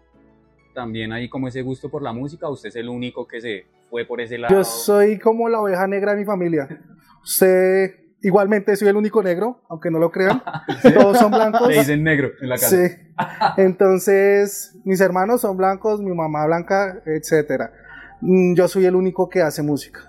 también 0.74 1.12
hay 1.14 1.30
como 1.30 1.48
ese 1.48 1.62
gusto 1.62 1.88
por 1.90 2.02
la 2.02 2.14
música, 2.14 2.50
usted 2.50 2.70
es 2.70 2.76
el 2.78 2.90
único 2.90 3.28
que 3.28 3.40
se 3.40 3.66
fue 3.92 4.06
por 4.06 4.22
ese 4.22 4.40
lado. 4.40 4.56
Yo 4.56 4.64
soy 4.64 5.20
como 5.20 5.50
la 5.50 5.62
oveja 5.62 5.86
negra 5.88 6.14
de 6.14 6.20
mi 6.22 6.26
familia. 6.26 6.68
Usted, 7.24 7.92
igualmente, 8.24 8.76
soy 8.76 8.88
el 8.88 8.96
único 8.96 9.22
negro, 9.22 9.62
aunque 9.70 9.92
no 9.92 10.00
lo 10.00 10.12
crean. 10.12 10.42
Todos 10.96 11.20
son 11.20 11.32
blancos. 11.32 11.68
Le 11.68 11.78
dicen 11.80 12.04
negro 12.04 12.30
en 12.42 12.50
la 12.50 12.56
casa. 12.56 12.70
Sí. 12.76 12.94
Entonces, 13.58 14.76
mis 14.84 15.00
hermanos 15.02 15.42
son 15.42 15.56
blancos, 15.58 16.02
mi 16.02 16.14
mamá 16.14 16.46
blanca, 16.48 17.02
etcétera. 17.06 17.72
Mm, 18.22 18.56
Yo 18.56 18.68
soy 18.68 18.86
el 18.86 18.96
único 18.96 19.30
que 19.30 19.42
hace 19.42 19.62
música. 19.62 20.00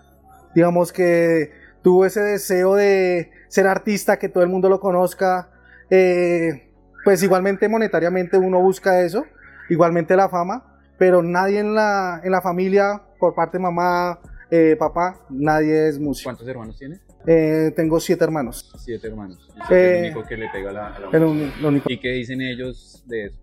Digamos 0.55 0.93
que 0.93 1.53
tuvo 1.83 2.07
ese 2.07 2.21
deseo 2.21 2.75
de 2.75 3.31
ser 3.49 3.67
artista, 3.67 4.19
que 4.19 4.29
todo 4.29 4.43
el 4.43 4.51
mundo 4.51 4.69
lo 4.69 4.81
conozca. 4.81 5.51
eh, 5.91 6.71
pues 7.05 7.23
igualmente 7.23 7.69
monetariamente 7.69 8.39
uno 8.39 8.63
busca 8.63 9.03
eso, 9.03 9.27
igualmente 9.69 10.17
la 10.17 10.31
fama, 10.31 10.81
pero 10.97 11.23
nadie 11.23 11.59
en 11.61 11.75
la, 11.75 12.23
en 12.25 12.31
la 12.33 12.41
familia, 12.41 13.03
por 13.19 13.35
parte 13.35 13.59
de 13.59 13.63
mamá, 13.63 14.19
eh, 14.51 14.75
papá, 14.79 15.21
nadie 15.29 15.89
es 15.89 15.99
músico. 16.01 16.29
¿Cuántos 16.29 16.49
hermanos 16.49 16.79
tiene? 16.79 17.01
Eh, 17.27 17.73
tengo 17.75 17.99
siete 18.01 18.25
hermanos. 18.25 18.71
Siete 18.79 19.07
hermanos. 19.09 19.49
Eh, 19.71 19.99
el 19.99 20.13
único 20.13 20.29
que 20.29 20.37
le 20.37 20.49
pega 20.51 20.73
la, 20.73 20.89
a 20.89 20.99
la 21.01 21.09
El 21.13 21.25
uni- 21.25 21.53
lo 21.61 21.69
único. 21.69 21.91
¿Y 21.91 21.99
qué 21.99 22.11
dicen 22.11 22.41
ellos 22.41 23.03
de 23.07 23.27
eso? 23.27 23.39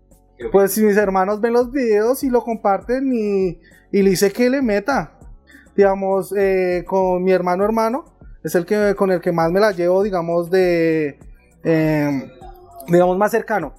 Pues 0.51 0.71
si 0.73 0.81
mis 0.83 0.97
hermanos 0.97 1.39
ven 1.41 1.53
los 1.53 1.71
videos 1.71 2.23
y 2.23 2.29
lo 2.29 2.43
comparten 2.43 3.11
y, 3.13 3.59
y 3.91 4.01
le 4.01 4.09
dice 4.11 4.31
que 4.31 4.49
le 4.49 4.61
meta. 4.61 5.17
Digamos, 5.75 6.33
eh, 6.37 6.83
con 6.85 7.23
mi 7.23 7.31
hermano 7.31 7.63
hermano, 7.63 8.05
es 8.43 8.55
el 8.55 8.65
que 8.65 8.93
con 8.95 9.11
el 9.11 9.21
que 9.21 9.31
más 9.31 9.51
me 9.51 9.59
la 9.59 9.71
llevo, 9.71 10.03
digamos, 10.03 10.49
de 10.51 11.17
eh, 11.63 12.31
digamos 12.87 13.17
más 13.17 13.31
cercano. 13.31 13.73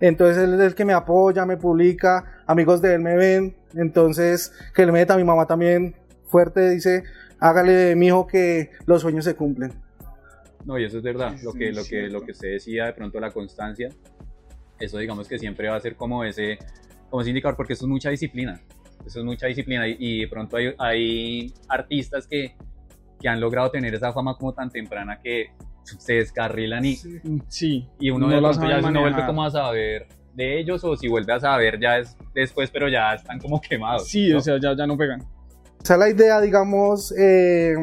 Entonces 0.00 0.42
él 0.42 0.54
es 0.54 0.60
el 0.60 0.74
que 0.74 0.84
me 0.86 0.94
apoya, 0.94 1.44
me 1.44 1.56
publica, 1.58 2.42
amigos 2.46 2.80
de 2.80 2.94
él 2.94 3.00
me 3.02 3.16
ven, 3.16 3.54
entonces 3.74 4.52
que 4.74 4.86
le 4.86 4.92
meta, 4.92 5.16
mi 5.16 5.24
mamá 5.24 5.46
también 5.46 5.94
fuerte 6.28 6.70
dice, 6.70 7.04
hágale 7.40 7.96
mi 7.96 8.06
hijo 8.08 8.26
que 8.26 8.70
los 8.86 9.02
sueños 9.02 9.24
se 9.24 9.34
cumplen. 9.34 9.72
No, 10.64 10.78
y 10.78 10.84
eso 10.84 10.98
es 10.98 11.02
verdad. 11.02 11.34
Lo 11.42 11.52
que, 11.52 11.72
lo 11.72 11.82
que, 11.84 12.08
lo 12.08 12.22
que 12.22 12.32
usted 12.32 12.52
decía, 12.52 12.86
de 12.86 12.92
pronto 12.92 13.18
la 13.18 13.30
constancia, 13.30 13.88
eso 14.78 14.98
digamos 14.98 15.26
que 15.26 15.38
siempre 15.38 15.68
va 15.68 15.76
a 15.76 15.80
ser 15.80 15.96
como 15.96 16.22
ese, 16.24 16.58
como 17.08 17.22
ese 17.22 17.30
indicador, 17.30 17.56
porque 17.56 17.72
eso 17.72 17.86
es 17.86 17.88
mucha 17.88 18.10
disciplina. 18.10 18.60
Eso 19.06 19.20
es 19.20 19.24
mucha 19.24 19.46
disciplina. 19.46 19.88
Y, 19.88 19.96
y 19.98 20.20
de 20.20 20.28
pronto 20.28 20.56
hay, 20.58 20.74
hay 20.78 21.54
artistas 21.68 22.26
que, 22.26 22.54
que 23.18 23.28
han 23.28 23.40
logrado 23.40 23.70
tener 23.70 23.94
esa 23.94 24.12
fama 24.12 24.36
como 24.36 24.52
tan 24.52 24.70
temprana 24.70 25.18
que 25.22 25.46
se 25.82 26.14
descarrilan 26.14 26.84
y, 26.84 26.96
Sí. 27.48 27.88
y 27.98 28.10
uno 28.10 28.26
no 28.28 28.34
de 28.34 28.40
pronto 28.40 28.68
ya 28.68 28.80
no 28.90 29.00
vuelve 29.00 29.24
como 29.26 29.44
a 29.44 29.50
saber 29.50 30.06
de 30.34 30.60
ellos, 30.60 30.84
o 30.84 30.94
si 30.96 31.08
vuelve 31.08 31.32
a 31.32 31.40
saber 31.40 31.80
ya 31.80 31.98
es 31.98 32.16
después, 32.34 32.70
pero 32.70 32.88
ya 32.88 33.14
están 33.14 33.38
como 33.40 33.60
quemados. 33.60 34.06
Sí, 34.08 34.28
¿no? 34.28 34.38
o 34.38 34.40
sea, 34.40 34.58
ya, 34.60 34.76
ya 34.76 34.86
no 34.86 34.96
pegan. 34.96 35.22
Esa 35.82 35.94
es 35.94 36.00
la 36.00 36.10
idea, 36.10 36.40
digamos, 36.40 37.14
eh, 37.16 37.74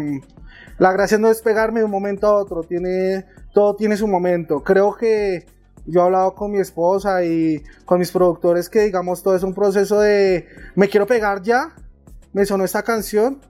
la 0.77 0.91
gracia 0.91 1.17
no 1.17 1.29
es 1.29 1.41
pegarme 1.41 1.79
de 1.79 1.85
un 1.85 1.91
momento 1.91 2.27
a 2.27 2.35
otro, 2.35 2.63
tiene, 2.63 3.25
todo 3.53 3.75
tiene 3.75 3.97
su 3.97 4.07
momento. 4.07 4.63
Creo 4.63 4.95
que 4.95 5.45
yo 5.85 6.01
he 6.01 6.03
hablado 6.03 6.35
con 6.35 6.51
mi 6.51 6.59
esposa 6.59 7.23
y 7.23 7.63
con 7.85 7.99
mis 7.99 8.11
productores 8.11 8.69
que, 8.69 8.81
digamos, 8.81 9.23
todo 9.23 9.35
es 9.35 9.43
un 9.43 9.53
proceso 9.53 9.99
de, 9.99 10.45
me 10.75 10.89
quiero 10.89 11.07
pegar 11.07 11.41
ya, 11.41 11.73
me 12.33 12.45
sonó 12.45 12.63
esta 12.65 12.83
canción 12.83 13.41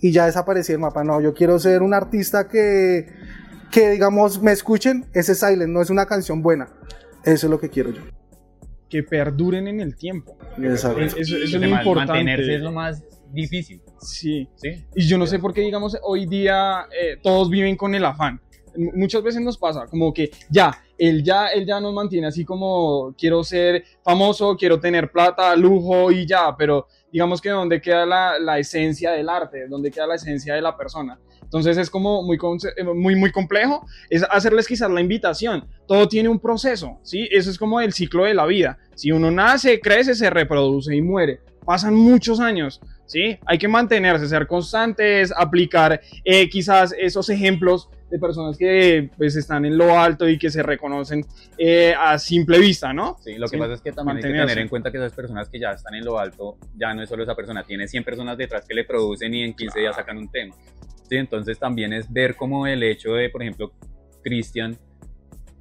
y 0.00 0.10
ya 0.10 0.26
desaparecí 0.26 0.72
el 0.72 0.80
mapa. 0.80 1.04
No, 1.04 1.20
yo 1.20 1.32
quiero 1.32 1.58
ser 1.60 1.82
un 1.82 1.94
artista 1.94 2.48
que, 2.48 3.06
que 3.70 3.90
digamos, 3.90 4.42
me 4.42 4.50
escuchen, 4.50 5.06
ese 5.12 5.36
Silent, 5.36 5.72
no 5.72 5.80
es 5.80 5.90
una 5.90 6.06
canción 6.06 6.42
buena. 6.42 6.68
Eso 7.24 7.46
es 7.46 7.50
lo 7.50 7.60
que 7.60 7.68
quiero 7.68 7.90
yo. 7.90 8.02
Que 8.88 9.04
perduren 9.04 9.68
en 9.68 9.80
el 9.80 9.94
tiempo. 9.94 10.36
Exacto. 10.60 11.00
Eso, 11.00 11.18
eso 11.18 11.36
es 11.36 11.52
lo 11.52 11.66
importante. 11.66 12.12
Mantenerse 12.14 12.56
es 12.56 12.62
lo 12.62 12.72
más 12.72 13.04
difícil. 13.32 13.80
Sí. 14.02 14.48
¿sí? 14.56 14.84
Y 14.94 15.06
yo 15.06 15.16
no 15.16 15.26
sé 15.26 15.38
por 15.38 15.54
qué, 15.54 15.60
digamos, 15.60 15.96
hoy 16.02 16.26
día 16.26 16.86
eh, 16.90 17.18
todos 17.22 17.48
viven 17.48 17.76
con 17.76 17.94
el 17.94 18.04
afán. 18.04 18.40
Muchas 18.94 19.22
veces 19.22 19.42
nos 19.42 19.58
pasa, 19.58 19.86
como 19.86 20.14
que 20.14 20.30
ya, 20.48 20.82
él 20.96 21.22
ya, 21.22 21.48
él 21.48 21.66
ya 21.66 21.78
nos 21.78 21.92
mantiene 21.92 22.26
así 22.28 22.42
como 22.42 23.14
quiero 23.18 23.44
ser 23.44 23.84
famoso, 24.02 24.56
quiero 24.56 24.80
tener 24.80 25.12
plata, 25.12 25.54
lujo 25.56 26.10
y 26.10 26.26
ya, 26.26 26.56
pero 26.56 26.86
digamos 27.12 27.42
que 27.42 27.50
donde 27.50 27.82
queda 27.82 28.06
la, 28.06 28.38
la 28.38 28.58
esencia 28.58 29.12
del 29.12 29.28
arte, 29.28 29.68
donde 29.68 29.90
queda 29.90 30.06
la 30.06 30.14
esencia 30.14 30.54
de 30.54 30.62
la 30.62 30.74
persona. 30.74 31.18
Entonces 31.52 31.76
es 31.76 31.90
como 31.90 32.22
muy, 32.22 32.38
eh, 32.76 32.82
muy, 32.82 33.14
muy 33.14 33.30
complejo, 33.30 33.84
es 34.08 34.24
hacerles 34.30 34.66
quizás 34.66 34.90
la 34.90 35.02
invitación. 35.02 35.68
Todo 35.86 36.08
tiene 36.08 36.30
un 36.30 36.38
proceso, 36.38 36.98
¿sí? 37.02 37.28
Eso 37.30 37.50
es 37.50 37.58
como 37.58 37.78
el 37.78 37.92
ciclo 37.92 38.24
de 38.24 38.32
la 38.32 38.46
vida. 38.46 38.78
Si 38.94 39.12
uno 39.12 39.30
nace, 39.30 39.78
crece, 39.78 40.14
se 40.14 40.30
reproduce 40.30 40.96
y 40.96 41.02
muere. 41.02 41.40
Pasan 41.64 41.94
muchos 41.94 42.40
años. 42.40 42.80
¿Sí? 43.06 43.36
Hay 43.46 43.58
que 43.58 43.68
mantenerse, 43.68 44.26
ser 44.26 44.46
constantes, 44.46 45.32
aplicar 45.36 46.00
eh, 46.24 46.48
quizás 46.48 46.94
esos 46.98 47.28
ejemplos 47.28 47.90
de 48.10 48.18
personas 48.18 48.56
que 48.56 49.10
pues 49.18 49.36
están 49.36 49.64
en 49.64 49.76
lo 49.76 49.98
alto 49.98 50.28
y 50.28 50.38
que 50.38 50.50
se 50.50 50.62
reconocen 50.62 51.24
eh, 51.58 51.94
a 51.98 52.18
simple 52.18 52.58
vista, 52.58 52.92
¿no? 52.92 53.16
Sí, 53.20 53.34
lo 53.34 53.46
que 53.48 53.56
Sí, 53.56 53.58
pasa 53.58 53.74
es 53.74 53.80
que 53.82 53.92
también 53.92 54.18
hay 54.18 54.22
que 54.22 54.38
tener 54.38 54.58
en 54.58 54.68
cuenta 54.68 54.90
que 54.90 54.98
esas 54.98 55.12
personas 55.12 55.48
que 55.48 55.58
ya 55.58 55.72
están 55.72 55.94
en 55.94 56.04
lo 56.04 56.18
alto, 56.18 56.56
ya 56.76 56.94
no 56.94 57.02
es 57.02 57.08
solo 57.08 57.22
esa 57.22 57.34
persona, 57.34 57.64
tiene 57.64 57.86
100 57.88 58.04
personas 58.04 58.38
detrás 58.38 58.66
que 58.66 58.74
le 58.74 58.84
producen 58.84 59.34
y 59.34 59.42
en 59.42 59.54
15 59.54 59.80
días 59.80 59.96
sacan 59.96 60.16
un 60.16 60.30
tema. 60.30 60.54
Sí, 61.08 61.16
entonces 61.16 61.58
también 61.58 61.92
es 61.92 62.10
ver 62.10 62.36
como 62.36 62.66
el 62.66 62.82
hecho 62.82 63.12
de, 63.14 63.28
por 63.28 63.42
ejemplo, 63.42 63.72
Cristian 64.22 64.78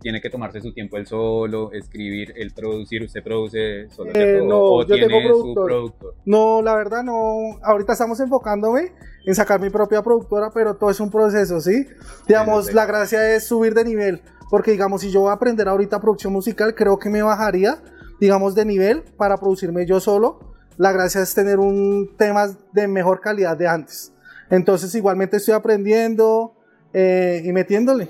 tiene 0.01 0.19
que 0.19 0.29
tomarse 0.29 0.59
su 0.59 0.73
tiempo 0.73 0.97
él 0.97 1.07
solo, 1.07 1.71
escribir, 1.71 2.33
él 2.35 2.51
producir, 2.53 3.03
usted 3.03 3.23
produce 3.23 3.89
solo, 3.89 4.11
Eh, 4.13 4.41
no, 4.45 4.59
o 4.59 4.81
yo 4.81 4.95
tiene 4.95 5.07
tengo 5.07 5.21
su 5.29 5.53
productor. 5.53 5.65
productor. 5.65 6.15
No, 6.25 6.61
la 6.61 6.75
verdad 6.75 7.03
no. 7.03 7.59
Ahorita 7.63 7.93
estamos 7.93 8.19
enfocándome 8.19 8.91
en 9.25 9.35
sacar 9.35 9.61
mi 9.61 9.69
propia 9.69 10.01
productora, 10.01 10.49
pero 10.53 10.75
todo 10.75 10.89
es 10.89 10.99
un 10.99 11.09
proceso, 11.11 11.61
¿sí? 11.61 11.85
Digamos, 12.27 12.67
sí. 12.67 12.73
la 12.73 12.85
gracia 12.85 13.35
es 13.35 13.45
subir 13.45 13.73
de 13.73 13.85
nivel, 13.85 14.21
porque 14.49 14.71
digamos, 14.71 15.01
si 15.01 15.11
yo 15.11 15.21
voy 15.21 15.29
a 15.29 15.33
aprender 15.33 15.67
ahorita 15.67 16.01
producción 16.01 16.33
musical, 16.33 16.73
creo 16.75 16.97
que 16.97 17.09
me 17.09 17.21
bajaría, 17.21 17.77
digamos, 18.19 18.55
de 18.55 18.65
nivel 18.65 19.03
para 19.17 19.37
producirme 19.37 19.85
yo 19.85 19.99
solo. 19.99 20.39
La 20.77 20.91
gracia 20.91 21.21
es 21.21 21.33
tener 21.35 21.59
un 21.59 22.15
tema 22.17 22.47
de 22.73 22.87
mejor 22.87 23.21
calidad 23.21 23.55
de 23.55 23.67
antes. 23.67 24.11
Entonces, 24.49 24.93
igualmente 24.95 25.37
estoy 25.37 25.53
aprendiendo 25.53 26.55
eh, 26.93 27.41
y 27.45 27.51
metiéndole. 27.53 28.09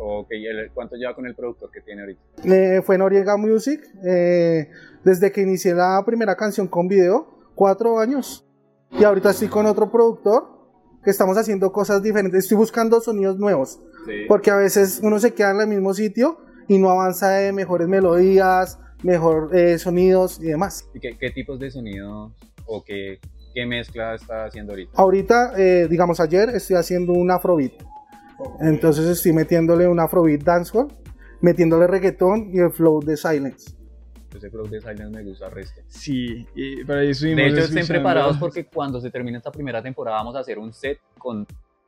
Ok, 0.00 0.28
¿el- 0.30 0.70
¿cuánto 0.72 0.94
lleva 0.96 1.14
con 1.14 1.26
el 1.26 1.34
productor 1.34 1.70
que 1.72 1.80
tiene 1.80 2.02
ahorita? 2.02 2.20
Eh, 2.44 2.82
fue 2.82 2.96
Noriega 2.98 3.36
Music, 3.36 3.80
eh, 4.06 4.70
desde 5.04 5.32
que 5.32 5.42
inicié 5.42 5.74
la 5.74 6.02
primera 6.06 6.36
canción 6.36 6.68
con 6.68 6.86
video, 6.86 7.26
cuatro 7.56 7.98
años. 7.98 8.46
Y 8.92 9.02
ahorita 9.04 9.30
estoy 9.30 9.48
con 9.48 9.66
otro 9.66 9.90
productor 9.90 10.44
que 11.02 11.10
estamos 11.10 11.36
haciendo 11.36 11.72
cosas 11.72 12.02
diferentes. 12.02 12.44
Estoy 12.44 12.56
buscando 12.56 13.00
sonidos 13.00 13.38
nuevos, 13.38 13.80
Sí. 14.06 14.12
porque 14.28 14.50
a 14.50 14.56
veces 14.56 15.00
uno 15.02 15.18
se 15.18 15.34
queda 15.34 15.50
en 15.50 15.60
el 15.62 15.66
mismo 15.68 15.92
sitio 15.94 16.38
y 16.68 16.78
no 16.78 16.90
avanza 16.90 17.30
de 17.30 17.52
mejores 17.52 17.88
melodías, 17.88 18.78
mejor 19.02 19.50
eh, 19.56 19.78
sonidos 19.78 20.38
y 20.40 20.44
demás. 20.46 20.88
¿Y 20.94 21.00
qué, 21.00 21.16
qué 21.18 21.30
tipos 21.30 21.58
de 21.58 21.70
sonidos 21.70 22.32
o 22.66 22.84
qué, 22.84 23.18
qué 23.54 23.66
mezcla 23.66 24.14
está 24.14 24.44
haciendo 24.44 24.72
ahorita? 24.72 24.92
Ahorita, 24.94 25.52
eh, 25.56 25.86
digamos 25.90 26.20
ayer, 26.20 26.50
estoy 26.50 26.76
haciendo 26.76 27.12
un 27.14 27.30
afrobeat. 27.30 27.72
Entonces 28.60 29.06
estoy 29.06 29.32
metiéndole 29.32 29.88
un 29.88 30.00
afrobeat 30.00 30.42
dancehall, 30.42 30.88
metiéndole 31.40 31.86
reggaetón 31.86 32.50
y 32.52 32.58
el 32.58 32.70
flow 32.70 33.00
de 33.00 33.16
silence. 33.16 33.72
Ese 34.34 34.50
flow 34.50 34.68
de 34.68 34.80
Silence 34.80 35.08
me 35.08 35.24
gusta 35.24 35.46
el 35.46 35.52
resto. 35.52 35.80
Sí, 35.88 36.46
y 36.54 36.90
ahí 36.92 37.10
estuvimos 37.10 37.36
De 37.44 37.48
hecho, 37.48 37.60
estén 37.60 37.86
preparados 37.86 38.36
porque 38.36 38.66
cuando 38.66 39.00
se 39.00 39.10
termine 39.10 39.38
esta 39.38 39.50
primera 39.50 39.82
temporada 39.82 40.18
vamos 40.18 40.36
a 40.36 40.40
hacer 40.40 40.58
un 40.58 40.72
set 40.72 41.00
con 41.16 41.46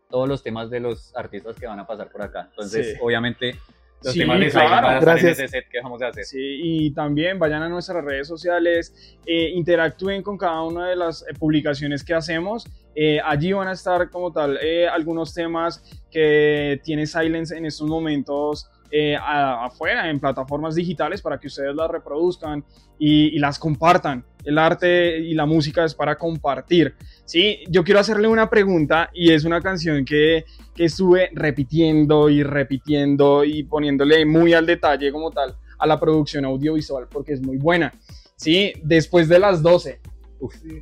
todos 0.09 0.29
los 0.29 0.43
temas 0.43 0.71
de 0.71 0.81
los 0.81 1.15
artistas 1.15 1.57
que 1.57 1.67
van 1.67 1.79
a 1.79 1.87
pasar 1.87 2.11
por 2.11 2.23
acá. 2.23 2.49
Entonces, 2.51 2.95
Sí. 2.95 2.99
obviamente, 3.01 3.57
los 4.03 4.13
Sí, 4.13 4.21
temas 4.21 4.41
de 4.41 4.51
claro. 4.51 5.01
Gracias. 5.01 5.33
ese 5.39 5.49
set 5.49 5.69
que 5.71 5.81
vamos 5.83 6.01
a 6.03 6.09
hacer. 6.09 6.25
Sí, 6.25 6.39
y 6.41 6.91
también 6.93 7.39
vayan 7.39 7.63
a 7.63 7.69
nuestras 7.69 8.05
redes 8.05 8.27
sociales, 8.29 9.19
eh, 9.27 9.51
interactúen 9.55 10.23
con 10.23 10.39
cada 10.39 10.63
una 10.63 10.89
de 10.89 10.97
las 10.97 11.23
eh, 11.23 11.35
publicaciones 11.39 12.03
que 12.05 12.15
hacemos. 12.15 12.67
Eh, 12.95 13.21
allí 13.25 13.53
van 13.53 13.69
a 13.69 13.73
estar 13.73 14.11
como 14.11 14.33
tal 14.33 14.59
eh, 14.63 14.89
algunos 14.89 15.33
temas 15.35 15.83
que 16.11 16.81
tiene 16.83 17.07
Silence 17.07 17.57
en 17.57 17.67
estos 17.67 17.89
momentos 17.89 18.69
eh, 18.91 19.17
a- 19.17 19.67
afuera, 19.67 20.11
en 20.11 20.19
plataformas 20.19 20.75
digitales, 20.75 21.23
para 21.23 21.39
que 21.39 21.47
ustedes 21.47 21.75
las 21.77 21.89
reproduzcan 21.91 22.65
y, 22.99 23.29
y 23.37 23.39
las 23.39 23.59
compartan. 23.59 24.25
El 24.45 24.59
arte 24.59 25.19
y 25.19 25.35
la 25.35 25.47
música 25.47 25.85
es 25.85 25.95
para 25.95 26.17
compartir. 26.17 26.95
Sí, 27.25 27.61
yo 27.69 27.85
quiero 27.85 28.01
hacerle 28.01 28.29
una 28.29 28.49
pregunta 28.49 29.11
y 29.13 29.33
es 29.33 29.45
una 29.45 29.61
canción 29.61 30.05
que, 30.05 30.45
que 30.75 30.85
estuve 30.87 31.31
repitiendo 31.33 32.29
y 32.29 32.43
repitiendo 32.43 33.45
y 33.45 33.63
poniéndole 33.65 34.25
muy 34.25 34.55
al 34.55 34.67
detalle 34.67 35.13
como 35.13 35.31
tal 35.31 35.57
a 35.79 35.87
la 35.87 35.99
producción 35.99 36.45
audiovisual 36.45 37.07
porque 37.11 37.33
es 37.35 37.43
muy 37.43 37.57
buena. 37.57 37.93
Sí, 38.37 38.73
después 38.83 39.29
de 39.29 39.39
las 39.39 39.63
12. 39.63 40.01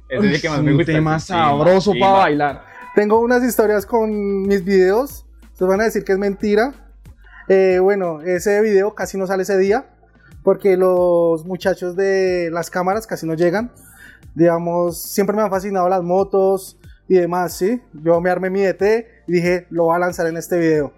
Ese 0.08 0.28
es 0.28 0.34
el 0.34 0.40
que 0.40 0.48
más 0.48 0.62
me 0.62 0.70
un 0.70 0.76
gusta. 0.76 0.92
tema 0.92 1.16
el 1.16 1.20
Chima, 1.20 1.48
sabroso 1.48 1.92
para 1.98 2.12
bailar. 2.12 2.64
Tengo 2.94 3.20
unas 3.20 3.42
historias 3.42 3.84
con 3.86 4.42
mis 4.42 4.64
videos. 4.64 5.26
Ustedes 5.52 5.68
van 5.68 5.80
a 5.80 5.84
decir 5.84 6.04
que 6.04 6.12
es 6.12 6.18
mentira. 6.18 6.72
Eh, 7.48 7.78
bueno, 7.80 8.20
ese 8.22 8.60
video 8.60 8.94
casi 8.94 9.18
no 9.18 9.26
sale 9.26 9.42
ese 9.42 9.58
día. 9.58 9.86
Porque 10.48 10.78
los 10.78 11.44
muchachos 11.44 11.94
de 11.94 12.48
las 12.50 12.70
cámaras 12.70 13.06
casi 13.06 13.26
no 13.26 13.34
llegan. 13.34 13.70
Digamos, 14.34 14.96
siempre 14.96 15.36
me 15.36 15.42
han 15.42 15.50
fascinado 15.50 15.90
las 15.90 16.02
motos 16.02 16.78
y 17.06 17.16
demás, 17.16 17.52
¿sí? 17.52 17.82
Yo 17.92 18.18
me 18.22 18.30
armé 18.30 18.48
mi 18.48 18.62
DT 18.62 19.06
y 19.26 19.32
dije, 19.32 19.66
lo 19.68 19.84
voy 19.84 19.96
a 19.96 19.98
lanzar 19.98 20.26
en 20.26 20.38
este 20.38 20.58
video. 20.58 20.94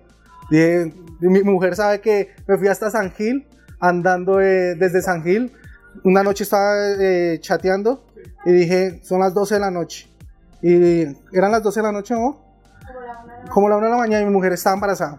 Dije, 0.53 0.95
mi 1.19 1.43
mujer 1.43 1.75
sabe 1.75 2.01
que 2.01 2.29
me 2.47 2.59
fui 2.59 2.69
hasta 2.69 2.93
San 2.93 3.11
Gil, 3.11 3.45
andando 3.81 4.41
eh, 4.41 4.77
desde 4.77 5.03
San 5.03 5.25
Gil. 5.25 5.53
Una 6.05 6.23
noche 6.23 6.45
estaba 6.45 6.73
eh, 7.01 7.39
chateando 7.41 8.07
y 8.45 8.53
dije, 8.53 9.01
son 9.03 9.19
las 9.19 9.35
12 9.35 9.55
de 9.55 9.61
la 9.63 9.73
noche. 9.73 10.09
Y 10.63 11.03
eran 11.33 11.51
las 11.51 11.65
12 11.65 11.81
de 11.81 11.87
la 11.87 11.91
noche, 11.91 12.15
¿no? 12.15 12.39
Como 13.51 13.69
la 13.69 13.79
1 13.79 13.87
de 13.87 13.91
la 13.91 13.99
mañana 13.99 14.23
y 14.23 14.27
mi 14.27 14.33
mujer 14.33 14.53
estaba 14.53 14.75
embarazada. 14.75 15.19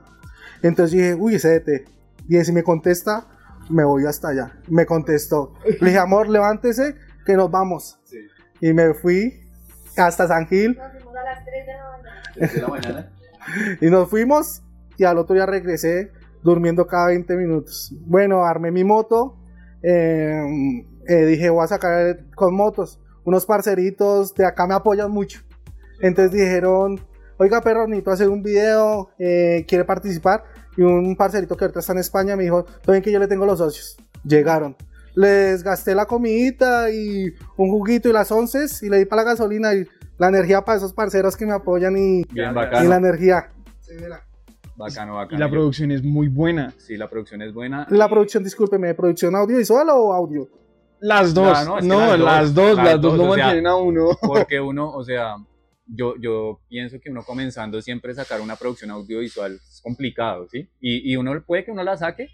Entonces 0.64 0.98
dije, 0.98 1.16
uy, 1.16 1.36
ese 1.36 1.60
DT. 1.60 1.86
Dije, 2.30 2.46
si 2.46 2.54
me 2.54 2.64
contesta, 2.64 3.28
me 3.72 3.84
voy 3.84 4.06
hasta 4.06 4.30
allá. 4.30 4.60
Me 4.68 4.86
contestó. 4.86 5.54
Le 5.80 5.88
dije, 5.88 5.98
amor, 5.98 6.30
levántese, 6.30 6.96
que 7.26 7.34
nos 7.36 7.50
vamos. 7.50 8.00
Y 8.60 8.74
me 8.74 8.94
fui 8.94 9.42
hasta 9.98 10.28
San 10.28 10.48
Gil 10.48 10.78
Nos 10.78 10.92
fuimos 10.92 11.16
a 11.16 11.24
las 11.24 11.46
3 11.46 11.66
de 11.66 11.74
la 11.74 11.90
mañana. 11.90 12.54
¿De 12.54 12.62
la 12.62 12.68
mañana? 12.68 13.12
y 13.82 13.90
nos 13.90 14.10
fuimos. 14.10 14.62
Y 14.98 15.04
al 15.04 15.18
otro 15.18 15.34
día 15.36 15.46
regresé 15.46 16.12
durmiendo 16.44 16.86
cada 16.88 17.08
20 17.08 17.36
minutos. 17.36 17.94
Bueno, 18.06 18.44
armé 18.46 18.72
mi 18.72 18.84
moto. 18.84 19.38
eh, 19.84 20.42
eh, 21.08 21.26
dije, 21.26 21.50
voy 21.50 21.64
a 21.64 21.68
sacar 21.68 22.26
con 22.36 22.54
motos. 22.56 23.00
Unos 23.24 23.46
parceritos 23.46 24.34
de 24.36 24.46
acá 24.46 24.68
me 24.68 24.74
apoyan 24.76 25.10
mucho. 25.12 25.42
Entonces 26.02 26.32
dijeron, 26.32 27.00
oiga, 27.38 27.62
perro, 27.62 27.88
necesito 27.88 28.12
hacer 28.12 28.30
un 28.30 28.44
video. 28.44 29.10
eh, 29.20 29.66
¿Quiere 29.68 29.86
participar? 29.86 30.44
Y 30.78 30.82
un 30.84 31.16
parcerito 31.16 31.56
que 31.58 31.66
ahorita 31.66 31.80
está 31.82 31.94
en 31.94 32.00
España 32.00 32.36
me 32.36 32.44
dijo, 32.44 32.66
bien 32.88 33.02
que 33.02 33.12
yo 33.12 33.20
le 33.20 33.28
tengo 33.28 33.46
los 33.46 33.60
socios. 33.60 33.98
Llegaron. 34.24 34.76
Les 35.16 35.64
gasté 35.64 35.94
la 35.94 36.06
comidita 36.06 36.90
y 36.90 37.34
un 37.58 37.70
juguito 37.70 38.08
y 38.10 38.14
las 38.14 38.32
once 38.32 38.66
y 38.82 38.90
le 38.90 39.00
di 39.00 39.06
para 39.06 39.24
la 39.24 39.30
gasolina 39.32 39.74
y 39.74 39.86
la 40.18 40.30
energía 40.30 40.62
para 40.62 40.78
esos 40.78 40.94
parceros 40.94 41.36
que 41.36 41.46
me 41.46 41.54
apoyan 41.54 41.98
y, 41.98 42.24
Bien 42.32 42.52
y 42.52 42.88
la 42.88 42.96
energía. 42.96 43.52
Bacano, 44.78 45.14
Y 45.14 45.16
bacano. 45.18 45.40
la 45.40 45.48
Yo- 45.48 45.52
producción 45.52 45.92
es 45.92 46.04
muy 46.04 46.28
buena. 46.28 46.74
Sí, 46.78 46.98
la 46.98 47.10
producción 47.10 47.42
es 47.42 47.54
buena. 47.54 47.86
La 47.90 48.10
producción, 48.10 48.44
discúlpeme, 48.44 48.94
¿producción 48.96 49.36
audiovisual 49.36 49.88
o 49.90 50.14
audio? 50.14 50.48
Las 51.00 51.34
dos. 51.34 51.66
No, 51.66 51.76
las 51.76 51.88
dos, 51.88 52.20
las 52.20 52.54
dos, 52.54 52.76
las 52.78 52.86
las 52.86 53.02
dos 53.02 53.18
dos, 53.18 53.18
lo 53.18 53.32
o 53.32 53.36
sea, 53.36 53.46
mantienen 53.46 53.68
a 53.68 53.76
uno. 53.76 54.10
Porque 54.22 54.60
uno, 54.62 54.90
o 54.92 55.04
sea, 55.04 55.36
yo, 55.94 56.16
yo 56.20 56.62
pienso 56.70 57.00
que 57.00 57.10
uno 57.10 57.24
comenzando 57.24 57.82
siempre 57.82 58.14
sacar 58.14 58.42
una 58.42 58.56
producción 58.56 58.92
audiovisual 58.92 59.54
es 59.56 59.82
complicado, 59.84 60.48
¿sí? 60.50 60.70
Y, 60.80 61.12
y 61.12 61.16
uno 61.18 61.42
puede 61.46 61.66
que 61.66 61.72
uno 61.72 61.84
la 61.84 61.98
saque, 61.98 62.30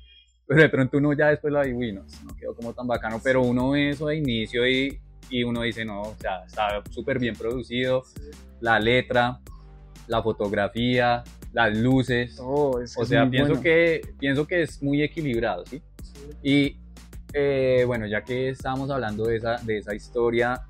pero 0.45 0.61
de 0.61 0.69
pronto 0.69 0.97
uno 0.97 1.13
ya 1.13 1.27
después 1.29 1.51
la 1.53 1.63
dice, 1.63 1.75
uy, 1.75 1.91
no, 1.93 2.03
no 2.25 2.35
quedó 2.35 2.55
como 2.55 2.73
tan 2.73 2.87
bacano, 2.87 3.19
pero 3.23 3.41
uno 3.41 3.71
ve 3.71 3.89
eso 3.89 4.07
de 4.07 4.17
inicio 4.17 4.67
y, 4.67 4.99
y 5.29 5.43
uno 5.43 5.61
dice, 5.63 5.83
no, 5.85 6.01
o 6.01 6.15
sea, 6.19 6.43
está 6.45 6.81
súper 6.91 7.19
bien 7.19 7.35
producido, 7.35 8.03
la 8.61 8.79
letra, 8.79 9.39
la 10.07 10.21
fotografía, 10.23 11.23
las 11.53 11.75
luces, 11.77 12.37
Oh, 12.39 12.79
es- 12.79 12.95
o 12.97 13.05
sea, 13.05 13.29
pienso 13.29 13.53
bueno. 13.53 13.63
que, 13.63 14.01
pienso 14.19 14.45
que 14.47 14.61
es 14.61 14.81
muy 14.83 15.01
equilibrado, 15.01 15.65
¿sí? 15.65 15.81
Y 16.43 16.77
eh, 17.33 17.83
bueno, 17.85 18.05
ya 18.07 18.23
que 18.23 18.49
estábamos 18.49 18.89
hablando 18.89 19.25
de 19.25 19.37
esa, 19.37 19.55
de 19.57 19.79
esa 19.79 19.93
historia, 19.95 20.61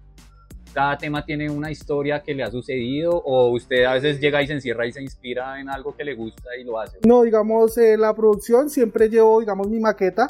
¿cada 0.77 0.95
tema 0.95 1.25
tiene 1.25 1.49
una 1.49 1.71
historia 1.71 2.21
que 2.21 2.35
le 2.35 2.43
ha 2.43 2.51
sucedido 2.51 3.13
o 3.25 3.49
usted 3.49 3.85
a 3.85 3.93
veces 3.93 4.19
llega 4.19 4.43
y 4.43 4.45
se 4.45 4.53
encierra 4.53 4.85
y 4.85 4.91
se 4.91 5.01
inspira 5.01 5.59
en 5.59 5.69
algo 5.69 5.95
que 5.95 6.03
le 6.03 6.13
gusta 6.13 6.55
y 6.55 6.63
lo 6.63 6.79
hace? 6.79 6.99
No, 7.03 7.23
digamos, 7.23 7.75
eh, 7.79 7.97
la 7.97 8.13
producción 8.13 8.69
siempre 8.69 9.09
llevo, 9.09 9.39
digamos, 9.39 9.67
mi 9.69 9.79
maqueta 9.79 10.27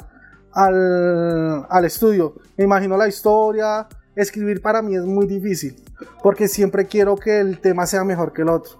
al, 0.54 1.66
al 1.68 1.84
estudio. 1.84 2.36
Me 2.56 2.64
imagino 2.64 2.96
la 2.96 3.06
historia. 3.06 3.88
Escribir 4.16 4.62
para 4.62 4.80
mí 4.80 4.96
es 4.96 5.04
muy 5.04 5.26
difícil 5.26 5.76
porque 6.22 6.48
siempre 6.48 6.86
quiero 6.86 7.16
que 7.16 7.40
el 7.40 7.60
tema 7.60 7.84
sea 7.84 8.02
mejor 8.02 8.32
que 8.32 8.40
el 8.40 8.48
otro. 8.48 8.72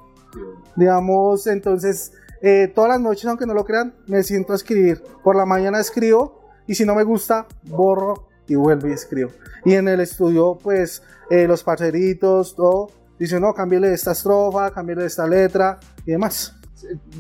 Digamos, 0.75 1.47
entonces, 1.49 2.13
eh, 2.41 2.73
todas 2.75 2.93
las 2.93 3.01
noches, 3.03 3.27
aunque 3.27 3.45
no 3.45 3.53
lo 3.53 3.67
crean, 3.67 3.93
me 4.07 4.23
siento 4.23 4.55
a 4.55 4.57
escribir. 4.57 5.03
Por 5.23 5.37
la 5.37 5.45
mañana 5.45 5.81
escribo 5.81 6.49
y 6.67 6.77
si 6.77 6.87
no 6.87 6.95
me 6.95 7.05
gusta, 7.05 7.47
borro 7.65 8.28
y 8.49 8.55
vuelvo 8.57 8.89
y 8.89 8.93
escribo. 8.93 9.31
Y 9.65 9.75
en 9.75 9.87
el 9.89 10.01
estudio, 10.01 10.59
pues, 10.61 11.03
eh, 11.31 11.47
los 11.47 11.63
parceritos, 11.63 12.57
todo, 12.57 12.91
dicen, 13.19 13.41
no, 13.43 13.53
cámbiale 13.55 13.93
esta 13.93 14.13
estrofa, 14.13 14.73
cámbiale 14.73 15.05
esta 15.05 15.27
letra 15.27 15.79
y 16.07 16.13
demás. 16.13 16.55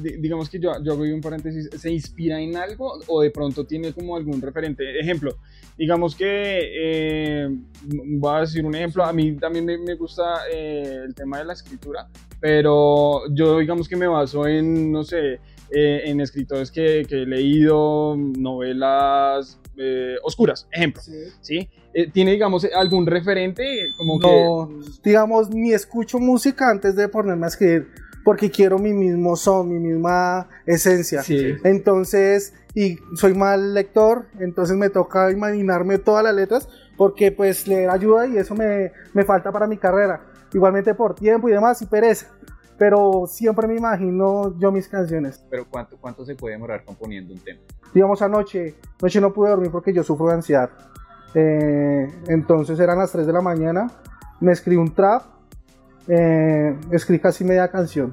di- 0.02 0.16
digamos 0.18 0.48
que 0.48 0.58
yo, 0.60 0.70
yo 0.84 0.92
hago 0.92 1.02
un 1.02 1.20
paréntesis, 1.20 1.68
¿se 1.76 1.90
inspira 1.90 2.40
en 2.40 2.56
algo 2.56 3.00
o 3.08 3.20
de 3.22 3.30
pronto 3.32 3.66
tiene 3.66 3.92
como 3.92 4.16
algún 4.16 4.40
referente? 4.40 4.98
Ejemplo, 5.00 5.36
digamos 5.76 6.14
que, 6.14 6.60
eh, 6.62 7.48
voy 7.84 8.36
a 8.36 8.40
decir 8.42 8.64
un 8.64 8.74
ejemplo, 8.76 9.04
a 9.04 9.12
mí 9.12 9.32
también 9.36 9.64
me, 9.64 9.76
me 9.76 9.94
gusta 9.96 10.22
eh, 10.52 11.00
el 11.06 11.12
tema 11.14 11.38
de 11.38 11.44
la 11.46 11.52
escritura, 11.54 12.08
pero 12.40 13.22
yo 13.34 13.58
digamos 13.58 13.88
que 13.88 13.96
me 13.96 14.06
baso 14.06 14.46
en, 14.46 14.92
no 14.92 15.02
sé, 15.02 15.40
eh, 15.70 16.02
en 16.04 16.20
escritores 16.20 16.70
que, 16.70 17.04
que 17.08 17.22
he 17.22 17.26
leído, 17.26 18.14
novelas 18.16 19.58
eh, 19.78 20.16
oscuras, 20.22 20.68
ejemplo, 20.72 21.02
¿sí? 21.40 21.68
Eh, 21.94 22.10
¿Tiene, 22.10 22.32
digamos, 22.32 22.66
algún 22.74 23.06
referente 23.06 23.64
como 23.96 24.18
que... 24.18 24.26
No, 24.26 24.70
digamos, 25.02 25.50
ni 25.50 25.72
escucho 25.72 26.18
música 26.18 26.68
antes 26.70 26.96
de 26.96 27.08
ponerme 27.08 27.46
a 27.46 27.48
escribir, 27.48 27.88
porque 28.24 28.50
quiero 28.50 28.78
mi 28.78 28.92
mismo 28.92 29.36
son, 29.36 29.68
mi 29.68 29.78
misma 29.78 30.48
esencia. 30.66 31.22
Sí. 31.22 31.54
Entonces, 31.64 32.52
y 32.74 32.98
soy 33.14 33.34
mal 33.34 33.74
lector, 33.74 34.26
entonces 34.38 34.76
me 34.76 34.90
toca 34.90 35.30
imaginarme 35.30 35.98
todas 35.98 36.22
las 36.24 36.34
letras, 36.34 36.68
porque 36.96 37.32
pues 37.32 37.66
leer 37.66 37.90
ayuda 37.90 38.26
y 38.26 38.36
eso 38.36 38.54
me, 38.54 38.92
me 39.14 39.24
falta 39.24 39.50
para 39.50 39.66
mi 39.66 39.78
carrera. 39.78 40.20
Igualmente 40.52 40.94
por 40.94 41.14
tiempo 41.14 41.48
y 41.48 41.52
demás, 41.52 41.80
y 41.82 41.86
pereza. 41.86 42.28
Pero 42.78 43.26
siempre 43.26 43.66
me 43.66 43.76
imagino 43.76 44.56
yo 44.58 44.70
mis 44.70 44.88
canciones. 44.88 45.44
Pero 45.50 45.66
¿cuánto, 45.68 45.96
¿cuánto 45.98 46.24
se 46.24 46.34
puede 46.34 46.54
demorar 46.54 46.84
componiendo 46.84 47.34
un 47.34 47.40
tema? 47.40 47.60
digamos 47.94 48.20
anoche, 48.22 48.74
anoche 49.00 49.20
no 49.20 49.32
pude 49.32 49.50
dormir 49.50 49.70
porque 49.70 49.92
yo 49.92 50.02
sufro 50.02 50.28
de 50.28 50.34
ansiedad. 50.34 50.70
Eh, 51.34 52.08
entonces 52.28 52.78
eran 52.80 52.98
las 52.98 53.12
3 53.12 53.26
de 53.26 53.32
la 53.32 53.40
mañana, 53.40 53.90
me 54.40 54.52
escribí 54.52 54.76
un 54.76 54.94
trap, 54.94 55.22
eh, 56.06 56.76
escribí 56.90 57.20
casi 57.20 57.44
media 57.44 57.68
canción 57.68 58.10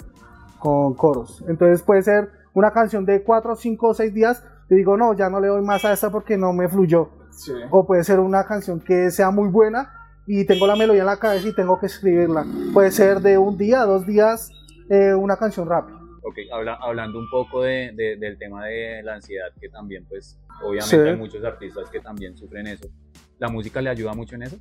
con 0.60 0.93
coros. 0.95 1.43
Entonces 1.47 1.82
puede 1.82 2.01
ser 2.01 2.30
una 2.54 2.71
canción 2.71 3.06
de 3.06 3.23
4, 3.23 3.56
5 3.56 3.88
o 3.88 3.93
6 3.93 4.13
días 4.13 4.43
y 4.69 4.75
digo, 4.75 4.97
no, 4.97 5.13
ya 5.13 5.30
no 5.30 5.39
le 5.39 5.47
doy 5.47 5.62
más 5.62 5.86
a 5.86 5.93
esta 5.93 6.10
porque 6.10 6.38
no 6.38 6.54
me 6.54 6.67
fluyó. 6.67 7.10
O 7.69 7.86
puede 7.86 8.04
ser 8.04 8.19
una 8.19 8.45
canción 8.45 8.80
que 8.80 9.12
sea 9.12 9.30
muy 9.30 9.49
buena 9.49 10.04
y 10.27 10.45
tengo 10.45 10.67
la 10.67 10.75
melodía 10.75 11.01
en 11.01 11.07
la 11.07 11.17
cabeza 11.17 11.47
y 11.47 11.53
tengo 11.53 11.79
que 11.79 11.85
escribirla. 11.88 12.45
Puede 12.73 12.91
ser 12.91 13.19
de 13.21 13.38
un 13.38 13.57
día, 13.57 13.81
dos 13.85 14.05
días, 14.05 14.49
eh, 14.89 15.13
una 15.13 15.38
canción 15.38 15.67
rápida. 15.69 15.99
Ok, 16.23 16.35
habla- 16.51 16.77
hablando 16.81 17.19
un 17.19 17.29
poco 17.29 17.61
de, 17.63 17.91
de- 17.95 18.17
del 18.17 18.38
tema 18.39 18.65
de 18.65 19.03
la 19.03 19.15
ansiedad, 19.15 19.47
que 19.61 19.69
también, 19.69 20.05
pues, 20.09 20.39
obviamente 20.63 20.89
Sí. 21.03 21.09
hay 21.09 21.15
muchos 21.15 21.43
artistas 21.43 21.89
que 21.91 21.99
también 21.99 22.35
sufren 22.35 22.65
eso. 22.67 22.88
¿La 23.38 23.49
música 23.49 23.81
le 23.81 23.89
ayuda 23.89 24.13
mucho 24.13 24.35
en 24.35 24.43
eso? 24.43 24.57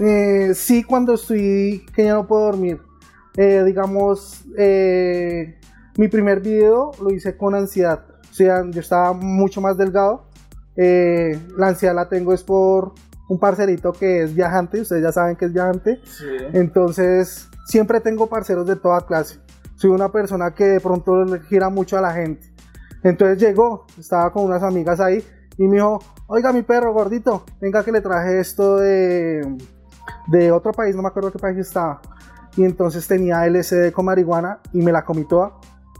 Eh, 0.00 0.52
sí, 0.54 0.82
cuando 0.84 1.14
estoy 1.14 1.84
que 1.94 2.04
ya 2.04 2.14
no 2.14 2.26
puedo 2.26 2.46
dormir. 2.46 2.80
Eh, 3.36 3.62
digamos, 3.64 4.42
eh, 4.58 5.58
mi 5.96 6.08
primer 6.08 6.40
video 6.40 6.90
lo 7.02 7.10
hice 7.12 7.36
con 7.36 7.54
ansiedad. 7.54 8.04
O 8.30 8.34
sea, 8.34 8.64
yo 8.68 8.80
estaba 8.80 9.12
mucho 9.12 9.60
más 9.60 9.76
delgado. 9.76 10.26
Eh, 10.76 11.38
la 11.56 11.68
ansiedad 11.68 11.94
la 11.94 12.08
tengo 12.08 12.32
es 12.32 12.42
por 12.42 12.94
un 13.30 13.38
parcerito 13.38 13.92
que 13.92 14.24
es 14.24 14.34
viajante. 14.34 14.80
Ustedes 14.80 15.02
ya 15.04 15.12
saben 15.12 15.36
que 15.36 15.46
es 15.46 15.52
viajante. 15.52 16.00
Entonces, 16.52 17.48
siempre 17.64 18.00
tengo 18.00 18.26
parceros 18.26 18.66
de 18.66 18.74
toda 18.74 19.06
clase. 19.06 19.38
Soy 19.76 19.90
una 19.90 20.10
persona 20.10 20.52
que 20.52 20.64
de 20.64 20.80
pronto 20.80 21.24
le 21.24 21.40
gira 21.40 21.70
mucho 21.70 21.96
a 21.96 22.00
la 22.00 22.12
gente. 22.12 22.52
Entonces 23.04 23.38
llegó, 23.38 23.86
estaba 23.98 24.30
con 24.32 24.44
unas 24.44 24.62
amigas 24.62 25.00
ahí 25.00 25.24
y 25.56 25.62
me 25.68 25.76
dijo, 25.76 26.00
oiga 26.26 26.52
mi 26.52 26.62
perro 26.62 26.92
gordito, 26.92 27.44
venga 27.60 27.84
que 27.84 27.92
le 27.92 28.00
traje 28.00 28.40
esto 28.40 28.76
de, 28.76 29.56
de 30.26 30.52
otro 30.52 30.72
país, 30.72 30.94
no 30.94 31.00
me 31.00 31.08
acuerdo 31.08 31.32
qué 31.32 31.38
país 31.38 31.56
estaba. 31.56 32.02
Y 32.56 32.64
entonces 32.64 33.06
tenía 33.06 33.46
LSD 33.46 33.92
con 33.92 34.06
marihuana 34.06 34.60
y 34.72 34.82
me 34.82 34.92
la 34.92 35.04
comí 35.04 35.24
toda 35.24 35.52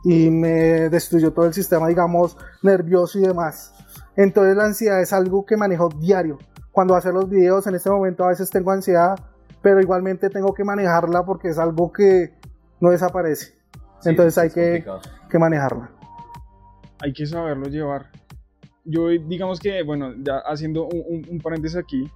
y 0.05 0.31
me 0.31 0.90
destruyó 0.90 1.33
todo 1.33 1.47
el 1.47 1.55
sistema, 1.55 1.88
digamos, 1.88 2.37
nervioso 2.62 3.19
y 3.19 3.23
demás. 3.23 3.73
Entonces 4.16 4.57
la 4.57 4.64
ansiedad 4.64 5.01
es 5.01 5.12
algo 5.12 5.47
que 5.47 5.57
manejo 5.57 5.88
diario. 5.88 6.38
Cuando 6.81 6.95
hacer 6.97 7.12
los 7.12 7.29
videos, 7.29 7.66
en 7.66 7.75
este 7.75 7.90
momento 7.90 8.25
a 8.25 8.29
veces 8.29 8.49
tengo 8.49 8.71
ansiedad, 8.71 9.14
pero 9.61 9.83
igualmente 9.83 10.31
tengo 10.31 10.55
que 10.55 10.64
manejarla 10.64 11.27
porque 11.27 11.49
es 11.49 11.59
algo 11.59 11.93
que 11.93 12.31
no 12.81 12.88
desaparece. 12.88 13.53
Sí, 14.01 14.09
Entonces 14.09 14.38
hay 14.38 14.49
que, 14.49 14.83
que 15.29 15.38
manejarla. 15.38 15.90
hay 17.01 17.12
que 17.12 17.27
saberlo 17.27 17.66
llevar. 17.66 18.07
Yo 18.87 19.09
digamos 19.09 19.61
que, 19.61 19.83
bueno, 19.83 20.14
ya 20.23 20.38
haciendo 20.47 20.87
un, 20.87 21.03
un- 21.07 21.27
un 21.29 21.38
paréntesis 21.40 21.77
aquí, 21.77 22.11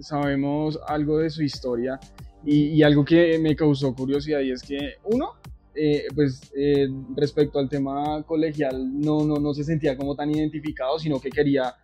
sabemos 0.00 0.80
algo 0.88 1.18
de 1.18 1.28
su 1.28 1.42
historia 1.42 2.00
y, 2.42 2.68
y 2.68 2.82
algo 2.84 3.04
que 3.04 3.38
me 3.38 3.54
causó 3.54 3.94
curiosidad 3.94 4.40
y 4.40 4.50
es 4.52 4.62
que 4.62 4.94
uno, 5.04 5.32
eh, 5.74 6.06
pues 6.14 6.50
eh, 6.56 6.88
respecto 7.14 7.58
al 7.58 7.68
tema 7.68 8.22
colegial, 8.22 8.98
no, 8.98 9.26
no, 9.26 9.34
no 9.36 9.52
se 9.52 9.62
sentía 9.62 9.94
como 9.94 10.16
tan 10.16 10.30
identificado, 10.30 10.98
sino 10.98 11.20
que 11.20 11.28
quería 11.28 11.74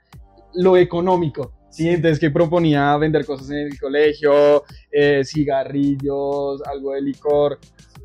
lo 0.55 0.79
económico. 0.79 1.53
Sí, 1.73 1.89
entonces 1.89 2.21
que 2.21 2.31
proponía 2.31 2.95
vender 2.99 3.25
cosas 3.25 3.49
en 3.51 3.57
el 3.69 3.81
colegio, 3.81 4.63
eh, 4.93 5.23
cigarrillos, 5.25 6.63
algo 6.67 6.93
de 6.93 7.01
licor. 7.03 7.59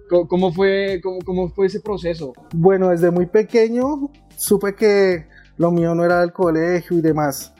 Co- 0.09 0.25
¿Cómo 0.27 0.53
fue, 0.53 1.01
cómo, 1.03 1.19
cómo 1.25 1.49
fue 1.49 1.67
ese 1.67 1.81
proceso? 1.81 2.31
Bueno, 2.53 2.89
desde 2.89 3.11
muy 3.11 3.25
pequeño 3.25 4.09
supe 4.37 4.73
que 4.73 5.27
lo 5.57 5.69
mío 5.71 5.93
no 5.95 6.05
era 6.05 6.21
del 6.21 6.31
colegio 6.31 6.97
y 6.97 7.01
demás. 7.01 7.53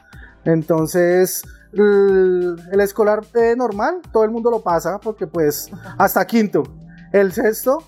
Entonces, 0.45 1.43
el, 1.73 2.55
el 2.71 2.79
escolar 2.79 3.25
eh, 3.35 3.53
normal, 3.57 3.99
todo 4.13 4.23
el 4.23 4.31
mundo 4.31 4.49
lo 4.49 4.61
pasa 4.63 4.99
porque 4.99 5.27
pues 5.27 5.69
hasta 5.97 6.25
quinto. 6.25 6.63
El 7.11 7.33
sexto 7.33 7.83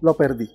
lo 0.00 0.14
perdí. 0.16 0.50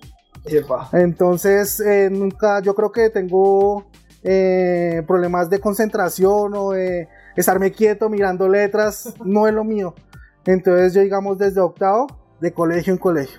Entonces, 0.92 1.80
eh, 1.80 2.08
nunca, 2.10 2.60
yo 2.60 2.74
creo 2.74 2.92
que 2.92 3.08
tengo 3.10 3.86
eh, 4.28 5.04
problemas 5.06 5.48
de 5.48 5.60
concentración 5.60 6.52
o 6.56 6.72
de 6.72 7.08
estarme 7.36 7.70
quieto 7.70 8.08
mirando 8.08 8.48
letras, 8.48 9.14
no 9.24 9.46
es 9.46 9.54
lo 9.54 9.62
mío. 9.62 9.94
Entonces, 10.44 10.94
yo 10.94 11.00
digamos 11.00 11.38
desde 11.38 11.60
octavo, 11.60 12.08
de 12.40 12.52
colegio 12.52 12.92
en 12.92 12.98
colegio, 12.98 13.38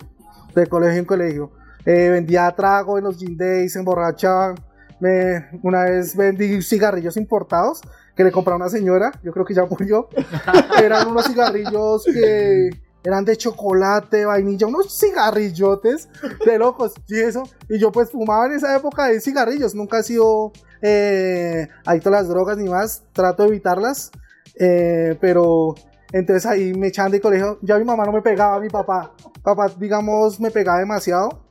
de 0.55 0.65
colegio 0.67 0.99
en 0.99 1.05
colegio. 1.05 1.51
Eh, 1.85 2.09
vendía 2.09 2.49
trago 2.55 2.97
en 2.97 3.03
los 3.03 3.17
gin 3.17 3.35
days, 3.35 3.73
se 3.73 3.79
emborrachaban. 3.79 4.55
Me, 5.01 5.49
una 5.61 5.83
vez 5.83 6.15
vendí 6.15 6.61
cigarrillos 6.61 7.17
importados 7.17 7.81
que 8.15 8.23
le 8.23 8.31
compré 8.31 8.53
a 8.53 8.55
una 8.55 8.69
señora, 8.69 9.11
yo 9.23 9.33
creo 9.33 9.45
que 9.45 9.53
ya 9.53 9.65
murió. 9.65 10.07
Eran 10.81 11.09
unos 11.09 11.27
cigarrillos 11.27 12.05
que 12.05 12.69
eran 13.03 13.25
de 13.25 13.37
chocolate, 13.37 14.25
vainilla, 14.25 14.67
unos 14.67 14.97
cigarrillotes 14.99 16.09
de 16.45 16.57
locos 16.57 16.93
y 17.07 17.19
eso. 17.19 17.43
Y 17.69 17.79
yo 17.79 17.91
pues 17.91 18.11
fumaba 18.11 18.47
en 18.47 18.53
esa 18.53 18.75
época 18.75 19.05
de 19.05 19.21
cigarrillos, 19.21 19.75
nunca 19.75 19.99
he 19.99 20.03
sido 20.03 20.51
eh, 20.81 21.67
adicto 21.85 22.09
a 22.09 22.13
las 22.13 22.27
drogas 22.27 22.57
ni 22.57 22.69
más, 22.69 23.03
trato 23.13 23.43
de 23.43 23.49
evitarlas, 23.49 24.11
eh, 24.59 25.17
pero 25.21 25.75
entonces 26.11 26.45
ahí 26.45 26.73
me 26.73 26.87
echaban 26.87 27.11
de 27.11 27.21
colegio, 27.21 27.59
ya 27.61 27.77
mi 27.77 27.85
mamá 27.85 28.05
no 28.05 28.11
me 28.11 28.21
pegaba, 28.21 28.59
mi 28.59 28.69
papá, 28.69 29.13
papá 29.43 29.71
digamos 29.77 30.39
me 30.39 30.51
pegaba 30.51 30.79
demasiado, 30.79 31.43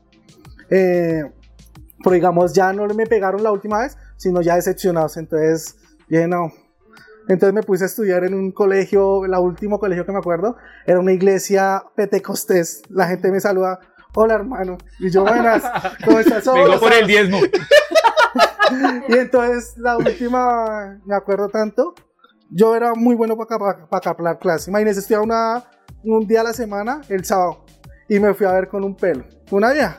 eh, 0.71 1.23
pero 2.03 2.15
digamos 2.15 2.53
ya 2.53 2.73
no 2.73 2.87
me 2.87 3.07
pegaron 3.07 3.43
la 3.43 3.53
última 3.53 3.81
vez, 3.81 3.97
sino 4.17 4.41
ya 4.43 4.57
decepcionados, 4.57 5.17
entonces 5.17 5.77
dije 6.09 6.27
no. 6.27 6.66
Entonces 7.29 7.53
me 7.53 7.63
puse 7.63 7.85
a 7.85 7.87
estudiar 7.87 8.25
en 8.25 8.35
un 8.35 8.53
colegio, 8.53 9.25
el 9.25 9.35
último 9.35 9.79
colegio 9.79 10.07
que 10.07 10.13
me 10.13 10.19
acuerdo, 10.19 10.57
era 10.87 11.01
una 11.01 11.13
iglesia 11.13 11.83
pentecostés. 11.95 12.83
La 12.89 13.09
gente 13.09 13.31
me 13.33 13.41
saluda, 13.41 13.81
hola 14.15 14.35
hermano. 14.35 14.79
Y 15.01 15.11
yo, 15.11 15.23
buenas, 15.23 15.63
¿cómo 16.05 16.21
estás? 16.21 16.45
Vengo 16.55 16.79
por 16.79 16.93
el 16.93 17.07
diezmo. 17.07 17.39
Y 19.09 19.17
entonces 19.17 19.75
la 19.77 19.97
última, 19.97 21.01
me 21.05 21.15
acuerdo 21.15 21.49
tanto, 21.49 21.95
yo 22.51 22.75
era 22.75 22.95
muy 22.95 23.15
bueno 23.15 23.37
para 23.37 24.01
caplar 24.01 24.39
clase. 24.39 24.71
Imagínense, 24.71 25.01
estudiaba 25.01 25.25
una, 25.25 25.65
un 26.03 26.27
día 26.27 26.41
a 26.41 26.45
la 26.45 26.53
semana, 26.53 27.01
el 27.09 27.25
sábado, 27.25 27.65
y 28.09 28.19
me 28.19 28.35
fui 28.35 28.47
a 28.47 28.53
ver 28.53 28.69
con 28.69 28.85
un 28.85 28.97
pelo, 28.97 29.25
una 29.51 29.73
vieja, 29.73 29.97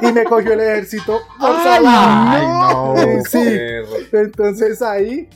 y 0.00 0.12
me 0.12 0.24
cogió 0.24 0.52
el 0.52 0.60
ejército 0.60 1.18
por 1.40 1.50
Ay, 1.50 2.46
no. 2.46 2.94
no. 2.94 3.24
Sí. 3.28 3.44
perro. 4.10 4.26
Entonces 4.26 4.80
ahí 4.80 5.28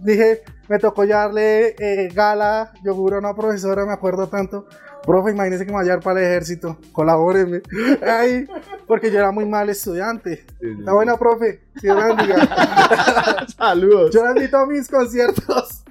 dije, 0.00 0.42
me 0.68 0.78
tocó 0.78 1.04
llevarle 1.04 1.76
eh, 1.78 2.08
gala, 2.12 2.72
yogur 2.82 3.14
a 3.14 3.18
una 3.18 3.34
profesora, 3.34 3.84
me 3.86 3.92
acuerdo 3.92 4.28
tanto. 4.28 4.66
Profe, 5.04 5.30
imagínese 5.30 5.64
que 5.64 5.70
me 5.70 5.76
va 5.76 5.82
a 5.82 5.84
llevar 5.84 6.00
para 6.00 6.20
el 6.20 6.26
ejército, 6.26 6.78
colabóreme. 6.92 7.62
Ahí, 8.02 8.46
porque 8.88 9.10
yo 9.10 9.18
era 9.18 9.30
muy 9.30 9.44
mal 9.44 9.70
estudiante. 9.70 10.44
La 10.60 10.94
buena 10.94 11.16
profe, 11.16 11.60
bendiga. 11.80 13.46
Saludos. 13.56 14.10
Yo 14.12 14.24
la 14.24 14.30
invito 14.32 14.56
a 14.56 14.66
mis 14.66 14.88
conciertos. 14.88 15.84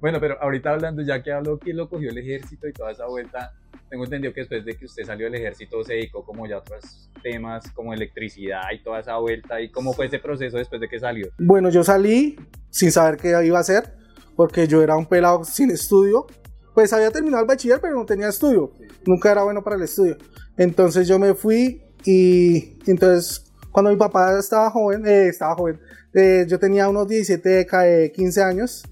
Bueno, 0.00 0.18
pero 0.20 0.40
ahorita 0.42 0.70
hablando, 0.70 1.02
ya 1.02 1.22
que 1.22 1.32
habló 1.32 1.58
que 1.58 1.74
lo 1.74 1.88
cogió 1.88 2.10
el 2.10 2.18
ejército 2.18 2.66
y 2.66 2.72
toda 2.72 2.92
esa 2.92 3.06
vuelta, 3.06 3.52
tengo 3.90 4.04
entendido 4.04 4.32
que 4.32 4.40
después 4.40 4.64
de 4.64 4.76
que 4.76 4.84
usted 4.84 5.04
salió 5.04 5.26
del 5.26 5.34
ejército 5.34 5.82
se 5.82 5.94
dedicó 5.94 6.24
como 6.24 6.46
ya 6.46 6.56
a 6.56 6.58
otros 6.60 7.10
temas 7.22 7.70
como 7.72 7.92
electricidad 7.92 8.62
y 8.72 8.82
toda 8.82 9.00
esa 9.00 9.16
vuelta. 9.16 9.60
¿Y 9.60 9.70
cómo 9.70 9.92
fue 9.92 10.06
ese 10.06 10.20
proceso 10.20 10.56
después 10.56 10.80
de 10.80 10.88
que 10.88 10.98
salió? 10.98 11.28
Bueno, 11.38 11.70
yo 11.70 11.82
salí 11.82 12.36
sin 12.70 12.92
saber 12.92 13.18
qué 13.18 13.34
iba 13.44 13.58
a 13.58 13.60
hacer, 13.60 13.92
porque 14.36 14.66
yo 14.66 14.82
era 14.82 14.96
un 14.96 15.06
pelado 15.06 15.44
sin 15.44 15.70
estudio. 15.70 16.26
Pues 16.72 16.92
había 16.92 17.10
terminado 17.10 17.42
el 17.42 17.48
bachiller, 17.48 17.80
pero 17.80 17.96
no 17.96 18.06
tenía 18.06 18.28
estudio. 18.28 18.72
Nunca 19.04 19.32
era 19.32 19.42
bueno 19.42 19.62
para 19.62 19.76
el 19.76 19.82
estudio. 19.82 20.16
Entonces 20.56 21.08
yo 21.08 21.18
me 21.18 21.34
fui 21.34 21.82
Y 22.04 22.78
entonces, 22.86 23.52
cuando 23.72 23.90
mi 23.90 23.96
papá 23.96 24.38
estaba 24.38 24.70
joven, 24.70 25.06
eh, 25.06 25.28
estaba 25.28 25.54
joven, 25.54 25.78
eh, 26.14 26.46
yo 26.48 26.58
tenía 26.58 26.88
unos 26.88 27.06
17, 27.08 27.66
eh, 28.04 28.12
15 28.12 28.42
años, 28.42 28.82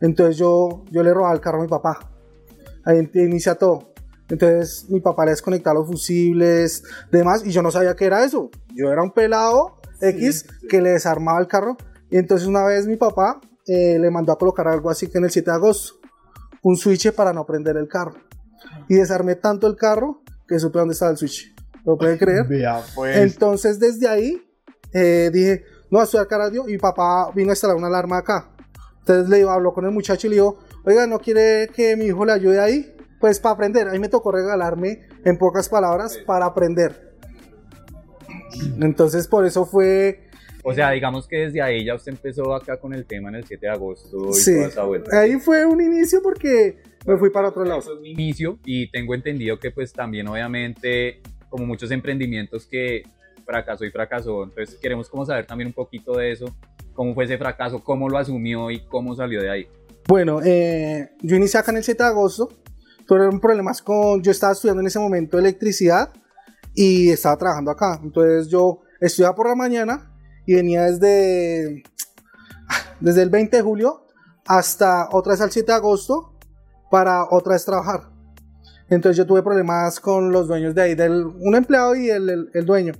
entonces 0.00 0.36
yo, 0.36 0.84
yo 0.90 1.02
le 1.02 1.12
robaba 1.12 1.34
el 1.34 1.40
carro 1.40 1.58
a 1.58 1.62
mi 1.62 1.68
papá. 1.68 2.10
Ahí 2.84 2.98
in- 2.98 3.10
inicia 3.14 3.54
todo. 3.56 3.92
Entonces 4.28 4.86
mi 4.90 5.00
papá 5.00 5.24
le 5.24 5.30
desconectaba 5.32 5.74
los 5.80 5.86
fusibles, 5.86 6.82
demás, 7.12 7.42
y 7.44 7.50
yo 7.50 7.62
no 7.62 7.70
sabía 7.70 7.94
qué 7.94 8.06
era 8.06 8.24
eso. 8.24 8.50
Yo 8.74 8.90
era 8.92 9.02
un 9.02 9.12
pelado 9.12 9.76
X 10.00 10.46
que 10.68 10.80
le 10.82 10.90
desarmaba 10.90 11.38
el 11.40 11.46
carro. 11.46 11.76
Y 12.10 12.18
entonces 12.18 12.46
una 12.48 12.64
vez 12.64 12.86
mi 12.86 12.96
papá 12.96 13.40
eh, 13.66 13.98
le 13.98 14.10
mandó 14.10 14.32
a 14.32 14.38
colocar 14.38 14.68
algo 14.68 14.90
así 14.90 15.08
que 15.08 15.18
en 15.18 15.24
el 15.24 15.30
7 15.30 15.50
de 15.50 15.56
agosto, 15.56 15.94
un 16.62 16.76
switch 16.76 17.12
para 17.12 17.32
no 17.32 17.46
prender 17.46 17.76
el 17.76 17.88
carro. 17.88 18.14
Y 18.88 18.94
desarmé 18.94 19.36
tanto 19.36 19.66
el 19.66 19.76
carro 19.76 20.22
que 20.46 20.58
supe 20.58 20.78
dónde 20.78 20.92
estaba 20.94 21.10
el 21.12 21.16
switch. 21.16 21.54
¿Lo 21.84 21.96
pueden 21.96 22.18
creer? 22.18 22.46
Vea, 22.48 22.82
pues. 22.94 23.16
Entonces 23.16 23.78
desde 23.78 24.08
ahí 24.08 24.42
eh, 24.92 25.30
dije, 25.32 25.64
no, 25.90 26.02
estoy 26.02 26.20
acá 26.20 26.38
radio 26.38 26.68
y 26.68 26.78
papá 26.78 27.30
vino 27.32 27.50
a 27.50 27.52
instalar 27.52 27.76
una 27.76 27.86
alarma 27.86 28.18
acá. 28.18 28.50
Entonces 29.06 29.30
le 29.30 29.36
digo, 29.36 29.50
habló 29.50 29.72
con 29.72 29.84
el 29.84 29.92
muchacho 29.92 30.26
y 30.26 30.30
le 30.30 30.34
digo, 30.34 30.58
oiga, 30.84 31.06
¿no 31.06 31.20
quiere 31.20 31.68
que 31.68 31.96
mi 31.96 32.06
hijo 32.06 32.24
le 32.24 32.32
ayude 32.32 32.58
ahí? 32.58 32.92
Pues 33.20 33.38
para 33.38 33.54
aprender. 33.54 33.86
Ahí 33.86 34.00
me 34.00 34.08
tocó 34.08 34.32
regalarme, 34.32 35.06
en 35.24 35.38
pocas 35.38 35.68
palabras, 35.68 36.18
para 36.26 36.46
aprender. 36.46 37.14
Entonces 38.80 39.28
por 39.28 39.46
eso 39.46 39.64
fue, 39.64 40.24
O 40.64 40.74
sea, 40.74 40.90
digamos 40.90 41.28
que 41.28 41.36
desde 41.36 41.62
ahí 41.62 41.84
ya 41.84 41.94
usted 41.94 42.10
empezó 42.10 42.52
acá 42.52 42.80
con 42.80 42.94
el 42.94 43.06
tema 43.06 43.28
en 43.28 43.36
el 43.36 43.44
7 43.44 43.64
de 43.64 43.72
agosto 43.72 44.30
y 44.30 44.34
sí, 44.34 44.54
toda 44.56 44.66
esa 44.66 44.82
vuelta. 44.82 45.20
ahí 45.20 45.38
fue 45.38 45.64
un 45.64 45.80
inicio 45.80 46.20
porque 46.20 46.78
me 47.06 47.16
fui 47.16 47.30
para 47.30 47.50
otro 47.50 47.64
lado. 47.64 47.78
Eso 47.78 47.92
es 47.92 48.00
un 48.00 48.06
inicio 48.06 48.58
y 48.64 48.90
tengo 48.90 49.14
entendido 49.14 49.60
que 49.60 49.70
pues 49.70 49.92
también 49.92 50.26
obviamente 50.26 51.20
como 51.48 51.64
muchos 51.64 51.92
emprendimientos 51.92 52.66
que 52.66 53.04
fracasó 53.44 53.84
y 53.84 53.90
fracasó, 53.92 54.42
entonces 54.42 54.76
queremos 54.82 55.08
como 55.08 55.24
saber 55.24 55.46
también 55.46 55.68
un 55.68 55.74
poquito 55.74 56.16
de 56.16 56.32
eso, 56.32 56.46
cómo 56.96 57.14
fue 57.14 57.24
ese 57.24 57.38
fracaso, 57.38 57.84
cómo 57.84 58.08
lo 58.08 58.18
asumió 58.18 58.70
y 58.70 58.80
cómo 58.86 59.14
salió 59.14 59.40
de 59.40 59.50
ahí. 59.50 59.68
Bueno, 60.08 60.40
eh, 60.42 61.10
yo 61.22 61.36
inicié 61.36 61.60
acá 61.60 61.70
en 61.70 61.76
el 61.78 61.84
7 61.84 62.02
de 62.02 62.08
agosto. 62.08 62.48
Tuvieron 63.06 63.38
problemas 63.40 63.82
con. 63.82 64.22
Yo 64.22 64.30
estaba 64.32 64.52
estudiando 64.52 64.80
en 64.80 64.86
ese 64.88 64.98
momento 64.98 65.38
electricidad 65.38 66.10
y 66.74 67.10
estaba 67.10 67.36
trabajando 67.36 67.70
acá. 67.70 68.00
Entonces 68.02 68.48
yo 68.48 68.80
estudiaba 69.00 69.34
por 69.36 69.48
la 69.48 69.54
mañana 69.54 70.12
y 70.46 70.54
venía 70.54 70.82
desde, 70.84 71.82
desde 73.00 73.22
el 73.22 73.30
20 73.30 73.56
de 73.56 73.62
julio 73.62 74.02
hasta 74.46 75.08
otra 75.12 75.32
vez 75.32 75.40
al 75.40 75.50
7 75.50 75.66
de 75.70 75.76
agosto 75.76 76.32
para 76.90 77.24
otra 77.30 77.52
vez 77.54 77.64
trabajar. 77.64 78.10
Entonces 78.88 79.16
yo 79.16 79.26
tuve 79.26 79.42
problemas 79.42 79.98
con 79.98 80.30
los 80.30 80.46
dueños 80.46 80.74
de 80.74 80.82
ahí, 80.82 80.94
del, 80.94 81.24
un 81.26 81.54
empleado 81.56 81.96
y 81.96 82.08
el, 82.10 82.30
el- 82.30 82.50
el 82.54 82.64
dueño, 82.64 82.92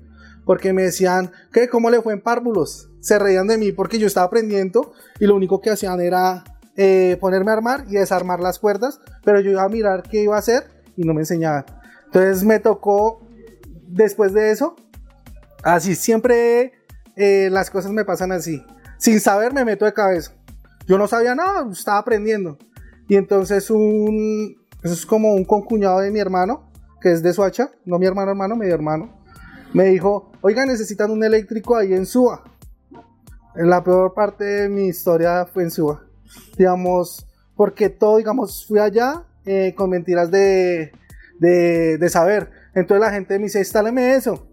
porque 0.45 0.73
me 0.73 0.83
decían 0.83 1.31
que 1.53 1.69
cómo 1.69 1.91
le 1.91 2.03
fue 2.03 2.13
en 2.15 2.21
párvulos. 2.21 2.91
Se 3.07 3.21
reían 3.21 3.47
de 3.47 3.57
mí 3.57 3.71
porque 3.71 4.01
yo 4.01 4.09
estaba 4.09 4.27
aprendiendo 4.27 4.93
y 5.21 5.27
lo 5.27 5.37
único 5.37 5.61
que 5.61 5.71
hacían 5.71 6.01
era 6.01 6.43
eh, 6.77 7.17
ponerme 7.21 7.53
a 7.53 7.55
armar 7.55 7.85
y 7.87 7.93
desarmar 7.93 8.41
las 8.41 8.59
puertas, 8.59 9.01
pero 9.25 9.39
yo 9.39 9.53
iba 9.53 9.63
a 9.63 9.69
mirar 9.69 10.03
qué 10.11 10.25
iba 10.25 10.35
a 10.35 10.41
hacer 10.41 10.65
y 10.97 11.05
no 11.05 11.15
me 11.15 11.21
enseñaban. 11.21 11.65
Entonces 12.07 12.43
me 12.43 12.59
tocó, 12.59 13.25
después 13.87 14.33
de 14.33 14.51
eso, 14.51 14.75
así 15.63 15.95
siempre 15.95 16.73
eh, 17.15 17.49
las 17.53 17.71
cosas 17.71 17.93
me 17.93 18.05
pasan 18.05 18.33
así. 18.33 18.61
Sin 18.99 19.21
saber 19.21 19.55
me 19.55 19.65
meto 19.65 19.85
de 19.85 19.93
cabeza. 19.93 20.33
Yo 20.89 20.99
no 20.99 21.07
sabía 21.07 21.37
nada, 21.37 21.65
estaba 21.71 21.99
aprendiendo. 21.99 22.59
Y 23.07 23.15
entonces 23.15 23.71
un, 23.71 24.57
eso 24.83 24.95
es 24.95 25.07
como 25.07 25.33
un 25.33 25.45
concuñado 25.45 26.01
de 26.01 26.11
mi 26.11 26.19
hermano, 26.19 26.73
que 27.01 27.13
es 27.13 27.23
de 27.23 27.33
Suacha, 27.33 27.71
no 27.85 28.01
mi 28.01 28.07
hermano 28.07 28.33
hermano, 28.33 28.57
mi 28.57 28.67
hermano, 28.67 29.17
me 29.73 29.85
dijo, 29.85 30.33
oiga, 30.41 30.67
necesitan 30.67 31.13
un 31.13 31.23
eléctrico 31.23 31.77
ahí 31.77 31.95
en 31.95 32.05
Suba. 32.05 32.43
La 33.57 33.83
peor 33.83 34.13
parte 34.13 34.45
de 34.45 34.69
mi 34.69 34.89
historia 34.89 35.47
fue 35.47 35.63
en 35.63 35.71
Suba. 35.71 36.03
Digamos, 36.59 37.27
porque 37.55 37.89
todo, 37.89 38.19
digamos, 38.19 38.67
fui 38.67 38.79
allá 38.79 39.25
eh, 39.47 39.75
con 39.75 39.91
mentiras 39.91 40.31
de, 40.31 40.93
de, 41.39 41.97
de 41.97 42.09
saber. 42.11 42.51
Entonces 42.75 43.01
la 43.01 43.13
gente 43.13 43.39
me 43.39 43.45
dice, 43.45 43.59
instáleme 43.59 44.15
eso. 44.15 44.47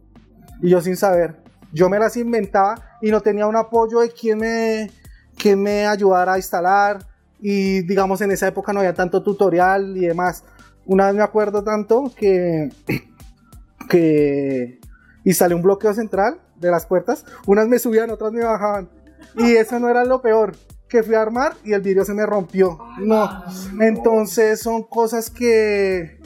Y 0.62 0.70
yo 0.70 0.80
sin 0.80 0.96
saber. 0.96 1.36
Yo 1.74 1.90
me 1.90 2.00
las 2.00 2.16
inventaba 2.16 2.76
y 3.02 3.12
no 3.12 3.20
tenía 3.20 3.48
un 3.48 3.58
apoyo 3.58 4.00
de 4.00 4.12
quien 4.12 4.38
me, 4.38 4.90
quien 5.38 5.62
me 5.62 5.86
ayudara 5.86 6.34
a 6.34 6.38
instalar. 6.38 7.06
Y 7.42 7.82
digamos, 7.82 8.22
en 8.22 8.32
esa 8.32 8.48
época 8.48 8.72
no 8.72 8.80
había 8.80 8.94
tanto 8.94 9.22
tutorial 9.22 9.98
y 9.98 10.08
demás. 10.08 10.46
Una 10.86 11.08
vez 11.08 11.16
me 11.16 11.24
acuerdo 11.24 11.64
tanto 11.64 12.10
que, 12.16 12.70
que 13.90 14.80
instalé 15.26 15.56
un 15.56 15.62
bloqueo 15.62 15.94
central 15.94 16.40
de 16.56 16.72
las 16.72 16.86
puertas. 16.86 17.26
Unas 17.46 17.68
me 17.68 17.80
subían, 17.80 18.10
otras 18.10 18.32
me 18.32 18.44
bajaban. 18.44 18.90
Y 19.36 19.56
eso 19.56 19.80
no 19.80 19.90
era 19.90 20.06
lo 20.06 20.22
peor. 20.22 20.56
Que 20.88 21.02
fui 21.02 21.16
a 21.16 21.22
armar 21.22 21.56
y 21.64 21.74
el 21.74 21.82
vidrio 21.82 22.06
se 22.06 22.14
me 22.14 22.26
rompió. 22.26 22.78
No. 23.00 23.44
Entonces 23.80 24.60
son 24.60 24.84
cosas 24.84 25.30
que, 25.30 26.20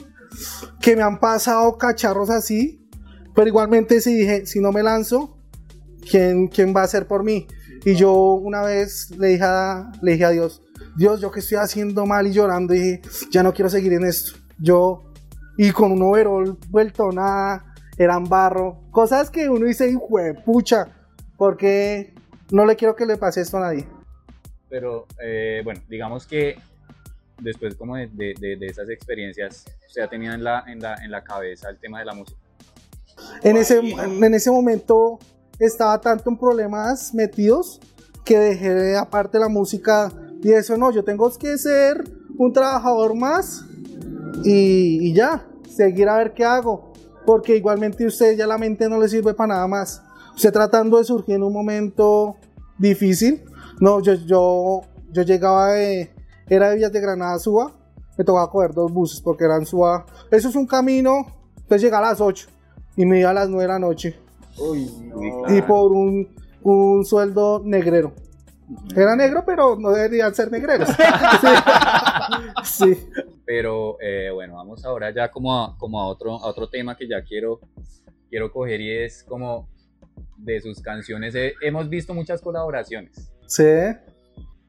que 0.80 0.94
me 0.94 1.02
han 1.02 1.18
pasado 1.18 1.78
cacharros 1.78 2.30
así. 2.30 2.86
Pero 3.34 3.48
igualmente 3.48 4.00
si 4.00 4.14
dije, 4.14 4.46
si 4.46 4.60
no 4.60 4.72
me 4.72 4.82
lanzo, 4.82 5.38
¿quién, 6.10 6.48
quién 6.48 6.74
va 6.74 6.82
a 6.82 6.84
hacer 6.84 7.06
por 7.06 7.22
mí? 7.22 7.46
Y 7.84 7.94
yo 7.94 8.12
una 8.34 8.62
vez 8.62 9.10
le 9.16 9.28
dije 9.28 9.44
a, 9.44 9.92
le 10.02 10.12
dije 10.12 10.24
a 10.24 10.30
Dios, 10.30 10.62
Dios, 10.96 11.20
yo 11.20 11.30
que 11.30 11.40
estoy 11.40 11.58
haciendo 11.58 12.06
mal 12.06 12.26
y 12.26 12.32
llorando, 12.32 12.74
y 12.74 12.78
dije, 12.78 13.02
ya 13.30 13.42
no 13.42 13.52
quiero 13.54 13.70
seguir 13.70 13.92
en 13.92 14.04
esto. 14.04 14.36
Yo, 14.58 15.04
y 15.56 15.70
con 15.70 15.92
un 15.92 16.02
overol 16.02 16.58
vuelto 16.70 17.12
nada, 17.12 17.67
eran 17.98 18.24
barro, 18.28 18.78
cosas 18.90 19.30
que 19.30 19.48
uno 19.48 19.66
dice, 19.66 19.90
hijo 19.90 20.06
de 20.18 20.34
pucha, 20.34 20.88
porque 21.36 22.14
no 22.50 22.64
le 22.64 22.76
quiero 22.76 22.94
que 22.96 23.04
le 23.06 23.16
pase 23.16 23.40
esto 23.40 23.56
a 23.58 23.60
nadie. 23.60 23.86
Pero 24.70 25.06
eh, 25.22 25.60
bueno, 25.64 25.80
digamos 25.88 26.26
que 26.26 26.56
después 27.40 27.74
como 27.74 27.96
de, 27.96 28.08
de- 28.08 28.34
de- 28.38 28.56
de 28.56 28.66
esas 28.66 28.88
experiencias, 28.90 29.64
usted 29.86 30.02
ya 30.02 30.08
tenía 30.08 30.34
en 30.34 30.44
la, 30.44 30.64
en, 30.66 30.80
la, 30.80 30.94
en 31.04 31.10
la 31.10 31.22
cabeza 31.24 31.68
el 31.70 31.78
tema 31.78 31.98
de 32.00 32.04
la 32.04 32.14
música. 32.14 32.38
En 33.42 33.56
ese, 33.56 33.78
en 33.78 34.34
ese 34.34 34.50
momento 34.50 35.18
estaba 35.58 36.00
tanto 36.00 36.30
en 36.30 36.36
problemas 36.38 37.12
metidos 37.14 37.80
que 38.24 38.38
dejé 38.38 38.96
aparte 38.96 39.38
la 39.38 39.48
música 39.48 40.12
y 40.42 40.52
eso 40.52 40.76
no, 40.76 40.92
yo 40.92 41.02
tengo 41.02 41.28
que 41.36 41.58
ser 41.58 42.04
un 42.36 42.52
trabajador 42.52 43.14
más 43.16 43.64
y, 44.44 45.08
y 45.08 45.14
ya, 45.14 45.46
seguir 45.68 46.08
a 46.08 46.16
ver 46.18 46.32
qué 46.34 46.44
hago, 46.44 46.87
porque 47.28 47.54
igualmente 47.54 48.06
usted 48.06 48.38
ya 48.38 48.46
la 48.46 48.56
mente 48.56 48.88
no 48.88 48.98
le 48.98 49.06
sirve 49.06 49.34
para 49.34 49.48
nada 49.48 49.66
más. 49.66 50.02
Usted 50.34 50.50
tratando 50.50 50.96
de 50.96 51.04
surgir 51.04 51.34
en 51.34 51.42
un 51.42 51.52
momento 51.52 52.36
difícil, 52.78 53.44
no, 53.80 54.00
yo, 54.00 54.14
yo, 54.14 54.80
yo 55.12 55.22
llegaba 55.24 55.72
de, 55.72 56.10
era 56.48 56.70
de 56.70 56.76
Villas 56.76 56.90
de 56.90 57.02
Granada 57.02 57.34
a 57.34 57.38
Suba, 57.38 57.72
me 58.16 58.24
tocaba 58.24 58.50
coger 58.50 58.72
dos 58.72 58.90
buses 58.90 59.20
porque 59.20 59.44
eran 59.44 59.66
Suba, 59.66 60.06
eso 60.30 60.48
es 60.48 60.56
un 60.56 60.66
camino, 60.66 61.26
entonces 61.54 61.82
llegaba 61.82 62.06
a 62.06 62.12
las 62.12 62.20
8 62.22 62.48
y 62.96 63.04
me 63.04 63.20
iba 63.20 63.28
a 63.28 63.34
las 63.34 63.50
9 63.50 63.62
de 63.62 63.68
la 63.68 63.78
noche 63.78 64.18
y 65.50 65.60
por 65.60 65.92
un, 65.92 66.34
un 66.62 67.04
sueldo 67.04 67.60
negrero. 67.62 68.14
Era 68.96 69.16
negro, 69.16 69.42
pero 69.44 69.76
no 69.76 69.90
deberían 69.90 70.34
ser 70.34 70.50
negreros. 70.50 70.88
sí. 72.64 72.94
sí. 72.94 72.98
Pero 73.48 73.96
eh, 74.02 74.28
bueno, 74.30 74.56
vamos 74.56 74.84
ahora 74.84 75.10
ya 75.10 75.30
como 75.30 75.58
a, 75.58 75.74
como 75.78 76.02
a, 76.02 76.06
otro, 76.06 76.34
a 76.34 76.46
otro 76.48 76.68
tema 76.68 76.98
que 76.98 77.08
ya 77.08 77.22
quiero, 77.24 77.60
quiero 78.28 78.52
coger 78.52 78.78
y 78.82 78.90
es 78.90 79.24
como 79.24 79.70
de 80.36 80.60
sus 80.60 80.82
canciones. 80.82 81.34
Eh, 81.34 81.54
hemos 81.62 81.88
visto 81.88 82.12
muchas 82.12 82.42
colaboraciones 82.42 83.32
Sí, 83.46 83.64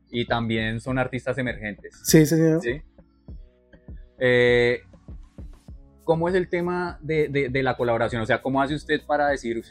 y 0.10 0.26
también 0.26 0.80
son 0.80 0.98
artistas 0.98 1.38
emergentes. 1.38 2.00
sí, 2.06 2.26
señor. 2.26 2.62
¿sí? 2.62 2.82
Eh, 4.18 4.80
¿Cómo 6.06 6.30
es 6.30 6.36
el 6.36 6.50
tema 6.50 6.98
de, 7.02 7.28
de- 7.28 7.50
de 7.50 7.64
la 7.64 7.76
colaboración? 7.76 8.22
O 8.22 8.26
sea, 8.26 8.42
¿cómo 8.42 8.62
hace 8.62 8.76
usted 8.76 9.02
para 9.06 9.28
decir, 9.28 9.62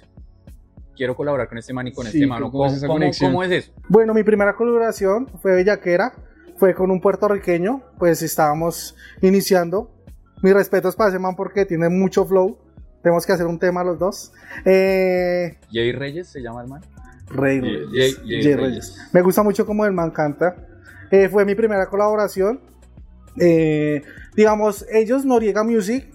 quiero 0.94 1.16
colaborar 1.16 1.48
con 1.48 1.56
este 1.56 1.72
man 1.72 1.86
y 1.86 1.92
con 1.92 2.04
Sí, 2.06 2.18
este 2.18 2.26
mano? 2.26 2.50
¿cómo 2.50 2.68
cómo 2.86 3.42
es 3.42 3.50
eso? 3.52 3.72
Bueno, 3.88 4.12
mi 4.12 4.22
primera 4.22 4.54
colaboración 4.54 5.26
fue 5.40 5.54
Bellaquera, 5.54 6.12
fue 6.58 6.74
con 6.74 6.90
un 6.90 7.00
puertorriqueño, 7.00 7.82
pues 7.98 8.20
estábamos 8.22 8.96
iniciando. 9.22 9.90
Mis 10.42 10.52
respetos 10.52 10.94
para 10.96 11.10
ese 11.10 11.18
man 11.18 11.34
porque 11.36 11.64
tiene 11.64 11.88
mucho 11.88 12.24
flow. 12.26 12.58
Tenemos 13.02 13.24
que 13.24 13.32
hacer 13.32 13.46
un 13.46 13.58
tema 13.58 13.82
los 13.84 13.98
dos. 13.98 14.32
Eh, 14.64 15.58
Jay 15.72 15.92
Reyes 15.92 16.28
se 16.28 16.40
llama 16.42 16.62
el 16.62 16.68
man. 16.68 16.80
Rey 17.28 17.60
Reyes. 17.60 17.88
Jay- 17.92 18.14
Jay 18.28 18.42
Jay 18.42 18.54
Reyes. 18.54 18.96
Me 19.12 19.22
gusta 19.22 19.42
mucho 19.42 19.64
como 19.66 19.84
el 19.84 19.92
man 19.92 20.10
canta. 20.10 20.56
Eh, 21.10 21.28
fue 21.28 21.44
mi 21.44 21.54
primera 21.54 21.86
colaboración. 21.86 22.60
Eh, 23.40 24.02
digamos, 24.34 24.84
ellos, 24.90 25.24
Noriega 25.24 25.62
Music, 25.64 26.08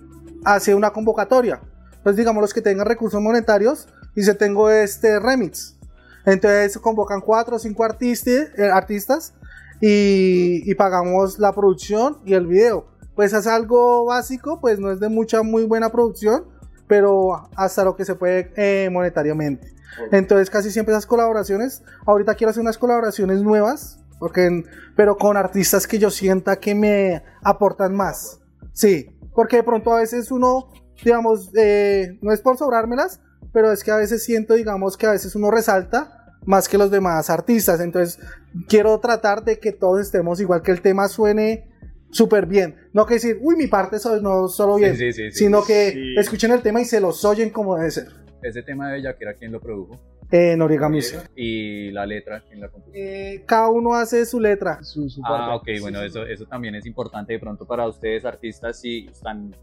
hace 0.46 0.76
una 0.76 0.92
convocatoria. 0.92 1.62
Pues 2.04 2.16
digamos, 2.18 2.42
los 2.42 2.54
que 2.54 2.62
tengan 2.62 2.86
recursos 2.86 3.22
monetarios, 3.22 3.88
dice, 4.16 4.34
tengo 4.36 4.70
este 4.70 5.20
remix. 5.20 5.78
Entonces 6.26 6.78
convocan 6.78 7.22
cuatro 7.22 7.56
o 7.58 7.60
cinco 7.60 7.84
artistas, 7.84 8.50
eh, 8.58 8.70
artistas 8.72 9.34
y, 9.82 10.70
y 10.70 10.76
pagamos 10.76 11.40
la 11.40 11.54
producción 11.54 12.18
y 12.26 12.34
el 12.34 12.48
video. 12.48 12.88
Pues 13.16 13.34
es 13.34 13.46
algo 13.48 14.06
básico, 14.06 14.60
pues 14.60 14.80
no 14.80 14.92
es 14.92 15.00
de 15.00 15.10
mucha, 15.10 15.44
muy 15.44 15.66
buena 15.66 15.92
producción, 15.92 16.46
pero 16.88 17.48
hasta 17.56 17.84
lo 17.84 17.96
que 17.96 18.06
se 18.06 18.16
puede 18.16 18.52
eh, 18.56 18.90
monetariamente. 18.92 19.74
Entonces 20.12 20.50
casi 20.50 20.72
siempre 20.72 20.94
esas 20.94 21.06
colaboraciones, 21.06 21.84
ahorita 22.06 22.36
quiero 22.36 22.52
hacer 22.52 22.62
unas 22.62 22.78
colaboraciones 22.78 23.42
nuevas, 23.42 24.00
porque, 24.20 24.64
pero 24.96 25.18
con 25.18 25.38
artistas 25.38 25.86
que 25.86 26.00
yo 26.00 26.10
sienta 26.10 26.56
que 26.56 26.74
me 26.74 27.24
aportan 27.44 27.96
más. 27.96 28.40
Sí, 28.72 29.10
porque 29.36 29.58
de 29.58 29.64
pronto 29.64 29.94
a 29.94 30.00
veces 30.00 30.32
uno, 30.32 30.70
digamos, 31.04 31.52
eh, 31.56 32.18
no 32.22 32.32
es 32.32 32.42
por 32.42 32.58
sobrármelas, 32.58 33.20
pero 33.52 33.72
es 33.72 33.84
que 33.84 33.92
a 33.92 33.98
veces 33.98 34.24
siento, 34.24 34.56
digamos, 34.56 34.98
que 34.98 35.06
a 35.06 35.12
veces 35.12 35.36
uno 35.36 35.52
resalta 35.52 36.23
más 36.46 36.68
que 36.70 36.78
los 36.78 36.92
demás 36.92 37.30
artistas. 37.30 37.80
Entonces 37.80 38.20
quiero 38.68 39.00
tratar 39.00 39.44
de 39.44 39.60
que 39.60 39.72
todos 39.72 40.02
estemos 40.02 40.40
igual, 40.40 40.62
que 40.62 40.72
el 40.72 40.82
tema 40.82 41.08
suene 41.08 41.70
súper 42.12 42.46
bien. 42.46 42.76
No 42.94 43.06
que 43.06 43.16
decir, 43.16 43.38
uy, 43.42 43.56
mi 43.56 43.68
parte 43.68 43.98
so- 44.00 44.22
no 44.22 44.48
solo 44.48 44.76
bien, 44.76 44.96
Sí, 44.96 45.12
sí, 45.12 45.14
sí, 45.14 45.32
sí. 45.32 45.46
sino 45.46 45.64
que 45.64 45.92
Sí. 45.92 46.16
escuchen 46.18 46.52
el 46.52 46.62
tema 46.62 46.80
y 46.82 46.86
se 46.86 47.00
los 47.02 47.24
oyen 47.26 47.50
como 47.50 47.76
debe 47.76 47.90
ser. 47.92 48.08
Ese 48.42 48.62
tema 48.62 48.88
de 48.90 48.96
Bellaquera, 48.98 49.34
¿quién 49.36 49.52
lo 49.52 49.60
produjo? 49.60 50.00
Eh, 50.32 50.56
Noriega 50.58 50.90
Music. 50.90 51.20
Y 51.36 51.92
la 51.92 52.06
letra, 52.06 52.44
¿quién 52.48 52.60
la 52.60 52.70
compuso? 52.70 52.92
Eh, 52.96 53.44
cada 53.48 53.70
uno 53.70 53.94
hace 53.94 54.26
su 54.26 54.40
letra. 54.40 54.84
Su, 54.84 55.08
su 55.10 55.22
Ah, 55.24 55.30
parte. 55.56 55.74
ok, 55.76 55.82
bueno, 55.82 56.02
eso, 56.02 56.26
eso 56.26 56.46
también 56.46 56.74
es 56.76 56.86
importante 56.88 57.34
de 57.34 57.40
pronto 57.40 57.66
para 57.68 57.88
ustedes 57.88 58.26
artistas 58.26 58.80
si 58.82 59.08
están 59.08 59.56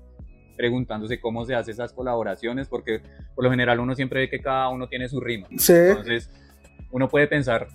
preguntándose 0.56 1.20
cómo 1.20 1.44
se 1.44 1.54
hacen 1.54 1.72
esas 1.72 1.92
colaboraciones, 1.92 2.68
porque 2.68 3.00
por 3.34 3.44
lo 3.44 3.50
general 3.50 3.80
uno 3.80 3.94
siempre 3.94 4.20
ve 4.20 4.28
que 4.30 4.40
cada 4.40 4.68
uno 4.68 4.88
tiene 4.88 5.08
su 5.08 5.20
rima. 5.20 5.48
Sí. 5.56 5.72
Entonces, 5.72 6.30
uno 6.92 7.08
puede 7.08 7.26
pensar, 7.26 7.68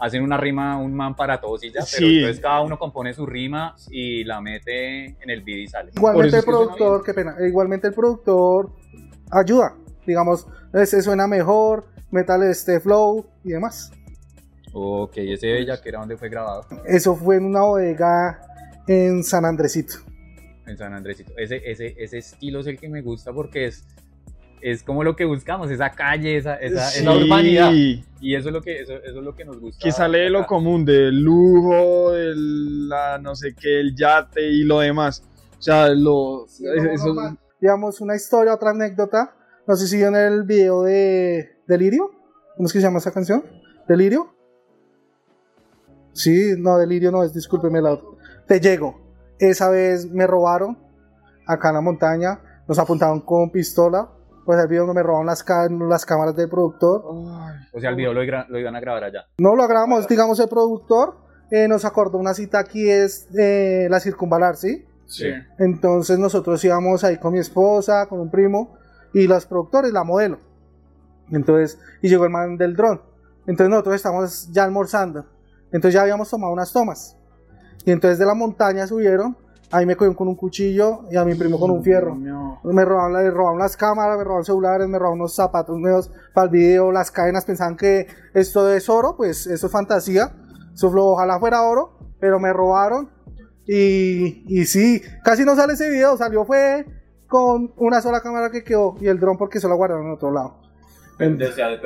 hacen 0.00 0.22
una 0.22 0.36
rima, 0.36 0.76
un 0.78 0.94
man 0.94 1.14
para 1.16 1.40
todos 1.40 1.64
y 1.64 1.68
ya, 1.68 1.80
pero 1.80 2.06
Sí. 2.08 2.18
entonces 2.18 2.40
cada 2.40 2.60
uno 2.60 2.78
compone 2.78 3.14
su 3.14 3.24
rima 3.26 3.74
y 3.90 4.24
la 4.24 4.40
mete 4.40 5.06
en 5.06 5.30
el 5.30 5.42
beat 5.42 5.58
y 5.58 5.66
sale. 5.68 5.90
Igualmente 5.96 6.36
el 6.38 6.44
productor, 6.44 7.02
qué 7.04 7.14
pena, 7.14 7.36
igualmente 7.46 7.86
el 7.88 7.94
productor 7.94 8.72
ayuda, 9.30 9.74
digamos, 10.06 10.46
ese 10.72 11.00
suena 11.02 11.26
mejor, 11.26 11.86
metal 12.10 12.42
este 12.42 12.80
flow 12.80 13.26
y 13.44 13.50
demás. 13.50 13.90
Ok, 14.72 15.16
ese 15.16 15.52
Bellaquera, 15.52 16.00
¿dónde 16.00 16.16
fue 16.16 16.28
grabado? 16.28 16.66
Eso 16.86 17.16
fue 17.16 17.36
en 17.36 17.46
una 17.46 17.62
bodega 17.62 18.40
en 18.86 19.24
San 19.24 19.44
Andresito. 19.44 19.94
En 20.66 20.76
San 20.76 20.92
Andresito. 20.92 21.32
Ese, 21.38 21.62
ese, 21.64 21.94
ese 21.98 22.18
estilo 22.18 22.60
es 22.60 22.66
el 22.66 22.78
que 22.78 22.88
me 22.90 23.00
gusta 23.00 23.32
porque 23.32 23.66
es, 23.66 23.86
es 24.60 24.82
como 24.82 25.04
lo 25.04 25.16
que 25.16 25.24
buscamos, 25.24 25.70
esa 25.70 25.90
calle, 25.90 26.36
esa, 26.36 26.54
esa, 26.56 26.88
esa 26.88 27.12
Sí, 27.12 27.24
urbanidad. 27.24 27.70
Y 27.72 28.34
eso 28.34 28.48
es 28.48 28.52
lo 28.54 28.62
que, 28.62 28.80
eso, 28.82 28.94
eso 28.94 29.18
es 29.18 29.24
lo 29.24 29.34
que 29.34 29.44
nos 29.44 29.58
gusta. 29.60 29.82
Que 29.82 29.92
sale 29.92 30.18
de 30.18 30.30
lo 30.30 30.40
acá. 30.40 30.48
común, 30.48 30.84
del 30.84 31.20
lujo, 31.20 32.12
de 32.12 32.32
la 32.36 33.18
no 33.18 33.34
sé 33.36 33.54
qué, 33.54 33.80
el 33.80 33.94
yate 33.94 34.42
y 34.48 34.64
lo 34.64 34.80
demás. 34.80 35.22
O 35.58 35.62
sea, 35.62 35.88
lo, 35.90 36.44
Sí, 36.48 36.64
no, 36.64 36.90
eso- 36.92 37.06
normal. 37.14 37.38
Digamos, 37.60 38.00
una 38.00 38.14
historia, 38.16 38.54
otra 38.54 38.70
anécdota. 38.70 39.34
No 39.66 39.74
sé 39.76 39.86
si 39.88 39.96
vieron 39.96 40.14
el 40.16 40.44
video 40.44 40.82
de 40.84 41.56
Delirio. 41.66 42.10
¿Cómo 42.56 42.66
es 42.66 42.72
que 42.72 42.78
se 42.80 42.86
llama 42.86 42.98
esa 42.98 43.12
canción? 43.12 43.44
¿Delirio? 43.88 44.32
Sí, 46.12 46.54
no, 46.58 46.78
Delirio 46.78 47.10
no 47.10 47.22
es, 47.22 47.32
discúlpeme 47.34 47.80
la. 47.80 47.98
Te 48.46 48.60
llego. 48.60 49.00
Esa 49.38 49.70
vez 49.70 50.10
me 50.10 50.26
robaron 50.26 50.78
acá 51.46 51.68
en 51.68 51.74
la 51.76 51.80
montaña. 51.80 52.40
Nos 52.66 52.78
apuntaron 52.78 53.20
con 53.20 53.50
pistola. 53.50 54.08
Pues 54.48 54.58
el 54.60 54.68
video 54.68 54.86
no 54.86 54.94
me 54.94 55.02
robaron 55.02 55.26
las, 55.26 55.44
las 55.78 56.06
cámaras 56.06 56.34
del 56.34 56.48
productor. 56.48 57.04
Ay, 57.06 57.66
O 57.70 57.80
sea, 57.80 57.90
el 57.90 57.96
video 57.96 58.14
lo 58.14 58.22
iban 58.22 58.74
a 58.74 58.80
grabar 58.80 59.04
allá. 59.04 59.26
No 59.36 59.54
lo 59.54 59.68
grabamos, 59.68 60.08
digamos, 60.08 60.40
el 60.40 60.48
productor 60.48 61.18
eh, 61.50 61.68
nos 61.68 61.84
acordó 61.84 62.16
una 62.16 62.32
cita 62.32 62.58
aquí, 62.58 62.88
es 62.88 63.28
eh, 63.38 63.88
la 63.90 64.00
circunvalar, 64.00 64.56
¿sí? 64.56 64.86
sí. 65.04 65.26
Entonces 65.58 66.18
nosotros 66.18 66.64
íbamos 66.64 67.04
ahí 67.04 67.18
con 67.18 67.34
mi 67.34 67.40
esposa, 67.40 68.06
con 68.06 68.20
un 68.20 68.30
primo 68.30 68.78
y 69.12 69.26
los 69.26 69.44
productores, 69.44 69.92
la 69.92 70.02
modelo. 70.02 70.38
Entonces, 71.30 71.78
y 72.00 72.08
llegó 72.08 72.24
el 72.24 72.30
man 72.30 72.56
del 72.56 72.74
dron. 72.74 73.02
Entonces 73.46 73.68
nosotros 73.68 73.96
estamos 73.96 74.50
ya 74.50 74.64
almorzando. 74.64 75.26
Entonces 75.72 75.92
ya 75.92 76.00
habíamos 76.00 76.30
tomado 76.30 76.54
unas 76.54 76.72
tomas. 76.72 77.18
Y 77.84 77.90
entonces 77.90 78.18
de 78.18 78.24
la 78.24 78.32
montaña 78.32 78.86
subieron. 78.86 79.36
Ahí 79.70 79.84
me 79.84 79.96
cogieron 79.96 80.14
con 80.14 80.28
un 80.28 80.34
cuchillo 80.34 81.02
y 81.10 81.16
a 81.16 81.24
mi 81.24 81.34
primo 81.34 81.58
con 81.58 81.70
un 81.70 81.82
fierro. 81.82 82.14
No. 82.14 82.60
Me 82.64 82.84
robaron, 82.84 83.12
le 83.22 83.30
robaron 83.30 83.58
las 83.58 83.76
cámaras, 83.76 84.16
me 84.16 84.24
robaron 84.24 84.44
celulares, 84.44 84.88
me 84.88 84.98
robaron 84.98 85.20
unos 85.20 85.34
zapatos 85.34 85.76
nuevos 85.78 86.10
para 86.32 86.46
el 86.46 86.50
video, 86.50 86.90
las 86.90 87.10
cadenas. 87.10 87.44
Pensaban 87.44 87.76
que 87.76 88.06
esto 88.32 88.72
es 88.72 88.88
oro, 88.88 89.14
pues 89.16 89.46
eso 89.46 89.66
es 89.66 89.72
fantasía. 89.72 90.32
Eso 90.74 90.90
ojalá 90.94 91.38
fuera 91.38 91.62
oro, 91.62 91.98
pero 92.18 92.40
me 92.40 92.52
robaron. 92.52 93.10
Y, 93.66 94.44
y 94.48 94.64
sí, 94.64 95.02
casi 95.22 95.44
no 95.44 95.54
sale 95.54 95.74
ese 95.74 95.90
video, 95.90 96.16
salió 96.16 96.46
fue 96.46 96.86
con 97.26 97.74
una 97.76 98.00
sola 98.00 98.22
cámara 98.22 98.50
que 98.50 98.64
quedó 98.64 98.94
y 98.98 99.08
el 99.08 99.20
dron 99.20 99.36
porque 99.36 99.60
se 99.60 99.68
lo 99.68 99.76
guardaron 99.76 100.06
en 100.06 100.12
otro 100.12 100.32
lado. 100.32 100.62
Pero, 101.18 101.36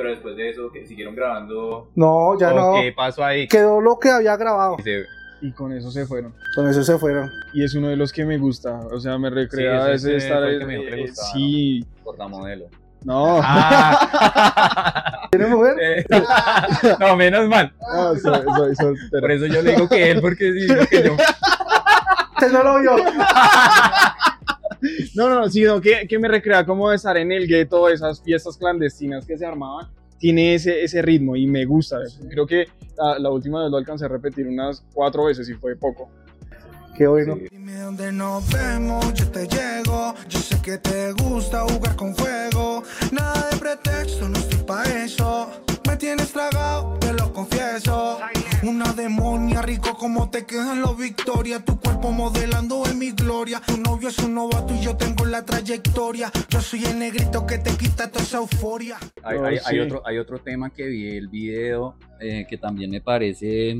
después 0.09 0.37
de 0.37 0.51
eso, 0.51 0.71
que 0.71 0.85
siguieron 0.85 1.15
grabando. 1.15 1.89
No, 1.95 2.39
ya 2.39 2.53
no. 2.53 2.73
¿Qué 2.75 2.93
pasó 2.95 3.25
ahí? 3.25 3.47
Quedó 3.47 3.81
lo 3.81 3.97
que 3.99 4.09
había 4.11 4.37
grabado. 4.37 4.77
Se- 4.83 5.03
Y 5.43 5.51
con 5.51 5.71
eso 5.73 5.91
se 5.91 6.05
fueron. 6.07 6.33
Con 6.55 6.67
eso 6.69 6.83
se 6.83 6.97
fueron. 6.97 7.29
Y 7.53 7.63
es 7.63 7.75
uno 7.75 7.89
de 7.89 7.97
los 7.97 8.11
que 8.11 8.25
me 8.25 8.37
gusta. 8.37 8.79
O 8.91 8.99
sea, 8.99 9.17
me 9.17 9.29
recrea 9.29 9.83
Sí, 9.85 9.89
a 9.91 9.93
ese- 9.93 10.07
veces 10.13 10.23
ese 10.23 10.33
estar. 10.33 10.43
el 10.43 10.65
que 10.67 10.75
eh, 10.75 11.01
gustaba, 11.07 11.27
sí. 11.33 11.85
por 12.03 12.17
la 12.17 12.27
modelo. 12.29 12.65
No. 13.03 13.39
Ah. 13.43 15.27
¿Tiene 15.31 15.47
mujer? 15.47 15.75
Eh, 15.81 16.05
no, 16.99 17.15
menos 17.17 17.49
mal. 17.49 17.73
No, 17.93 18.15
soy, 18.15 18.41
soy 18.55 18.75
soltero. 18.75 19.19
Por 19.21 19.31
eso 19.31 19.45
yo 19.47 19.61
le 19.61 19.71
digo 19.73 19.89
que 19.89 20.11
él, 20.11 20.21
porque 20.21 20.53
sí, 20.53 20.67
que 20.89 21.03
yo. 21.03 21.13
Usted 22.35 22.51
no 22.53 22.63
lo 22.63 22.79
vio. 22.79 22.95
No, 25.15 25.29
no, 25.29 25.35
no, 25.41 25.49
sino 25.49 25.79
que, 25.79 26.07
que 26.07 26.19
me 26.19 26.27
recrea 26.27 26.65
como 26.65 26.89
de 26.89 26.95
estar 26.97 27.15
en 27.17 27.31
el 27.31 27.47
gueto, 27.47 27.87
esas 27.89 28.21
fiestas 28.21 28.57
clandestinas 28.57 29.25
que 29.25 29.37
se 29.37 29.45
armaban. 29.45 29.87
Tiene 30.23 30.55
ese, 30.55 30.85
ese 30.85 31.01
ritmo 31.01 31.35
y 31.35 31.45
me 31.47 31.65
gusta. 31.65 31.97
Creo 32.29 32.47
que 32.47 32.65
la, 32.95 33.19
la 33.19 33.29
última 33.29 33.61
vez 33.61 33.69
lo 33.69 33.75
alcancé 33.75 34.05
a 34.05 34.07
repetir 34.07 34.47
unas 34.47 34.81
cuatro 34.93 35.25
veces 35.25 35.49
y 35.49 35.53
fue 35.53 35.75
poco. 35.75 36.09
Qué 36.95 37.05
bueno. 37.07 37.37
Dime 37.51 37.77
dónde 37.79 38.09
nos 38.13 38.49
vemos, 38.49 39.13
yo 39.15 39.27
te 39.27 39.45
llego. 39.45 40.15
Yo 40.29 40.39
sé 40.39 40.61
que 40.61 40.77
te 40.77 41.11
gusta 41.11 41.63
jugar 41.63 41.97
con 41.97 42.15
fuego. 42.15 42.83
Nada 43.11 43.49
de 43.51 43.57
pretexto, 43.57 44.29
no 44.29 44.39
rico 49.63 49.95
como 49.97 50.29
te 50.29 50.45
quedan 50.45 50.81
los 50.81 50.97
victorias. 50.97 51.63
Tu 51.65 51.79
cuerpo 51.79 52.11
modelando 52.11 52.83
en 52.87 52.99
mi 52.99 53.11
gloria. 53.11 53.61
Tu 53.65 53.77
novio 53.77 54.09
es 54.09 54.19
un 54.19 54.33
novato 54.35 54.73
y 54.73 54.79
yo 54.81 54.95
tengo 54.95 55.25
la 55.25 55.43
trayectoria. 55.43 56.31
Yo 56.49 56.61
soy 56.61 56.85
el 56.85 56.99
negrito 56.99 57.45
que 57.45 57.57
te 57.57 57.71
quita 57.71 58.09
toda 58.09 58.23
esa 58.23 58.37
euforia. 58.37 58.97
Hay, 59.23 59.37
hay- 59.39 59.59
hay 59.65 59.79
otro, 59.79 60.01
hay 60.05 60.17
otro 60.17 60.39
tema 60.39 60.69
que 60.69 60.85
vi 60.87 61.15
el 61.17 61.27
video 61.27 61.95
eh, 62.19 62.45
que 62.49 62.57
también 62.57 62.91
me 62.91 63.01
parece 63.01 63.79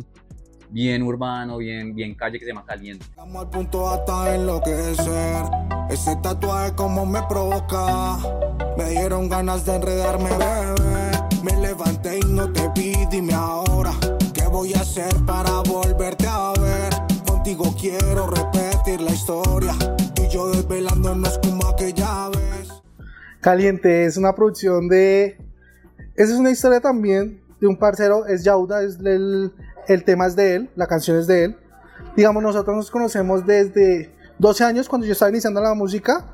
bien 0.69 1.04
urbano, 1.04 1.58
bien, 1.58 1.93
bien 1.93 2.15
calle, 2.15 2.39
que 2.39 2.46
se 2.46 2.52
llama 2.52 2.65
Caliente. 2.65 3.06
Estamos 3.06 3.43
al 3.43 3.50
punto 3.50 3.89
hasta 3.89 4.34
enloquecer. 4.36 5.43
Ese 5.89 6.15
tatuaje 6.17 6.74
como 6.74 7.06
me 7.06 7.22
provoca. 7.24 8.17
Me 8.78 8.89
dieron 8.89 9.30
ganas 9.30 9.65
de 9.65 9.76
enredarme, 9.76 10.30
bebé. 10.32 11.12
Me 11.43 11.56
levanté 11.62 12.17
y 12.17 12.22
no 12.28 12.52
te 12.52 12.69
vi, 12.74 12.93
dime 13.12 13.34
ahora. 13.34 13.91
¿Qué 14.53 14.57
voy 14.57 14.73
a 14.75 14.81
hacer 14.81 15.11
para 15.25 15.61
volverte 15.67 16.27
a 16.27 16.53
ver? 16.61 16.93
Contigo 17.27 17.73
quiero 17.75 18.27
repetir 18.27 19.01
la 19.01 19.09
historia. 19.09 19.73
Y 20.21 20.27
yo 20.27 20.51
desvelándonos 20.51 21.39
como 21.39 21.67
aquella 21.69 22.29
vez. 22.29 22.69
Caliente 23.41 24.05
es 24.05 24.15
una 24.15 24.35
producción 24.35 24.87
de. 24.89 25.37
Esa 26.13 26.33
es 26.33 26.39
una 26.39 26.51
historia 26.51 26.81
también 26.81 27.41
de 27.59 27.65
un 27.65 27.77
parcero, 27.77 28.27
es 28.27 28.43
Yauda, 28.43 28.83
es 28.83 28.99
el, 28.99 29.55
el 29.87 30.03
tema 30.03 30.27
es 30.27 30.35
de 30.35 30.53
él, 30.53 30.69
la 30.75 30.85
canción 30.85 31.17
es 31.17 31.25
de 31.25 31.45
él. 31.45 31.57
Digamos, 32.15 32.43
nosotros 32.43 32.75
nos 32.75 32.91
conocemos 32.91 33.47
desde 33.47 34.13
12 34.37 34.63
años, 34.65 34.87
cuando 34.87 35.07
yo 35.07 35.13
estaba 35.13 35.31
iniciando 35.31 35.61
la 35.61 35.73
música. 35.73 36.27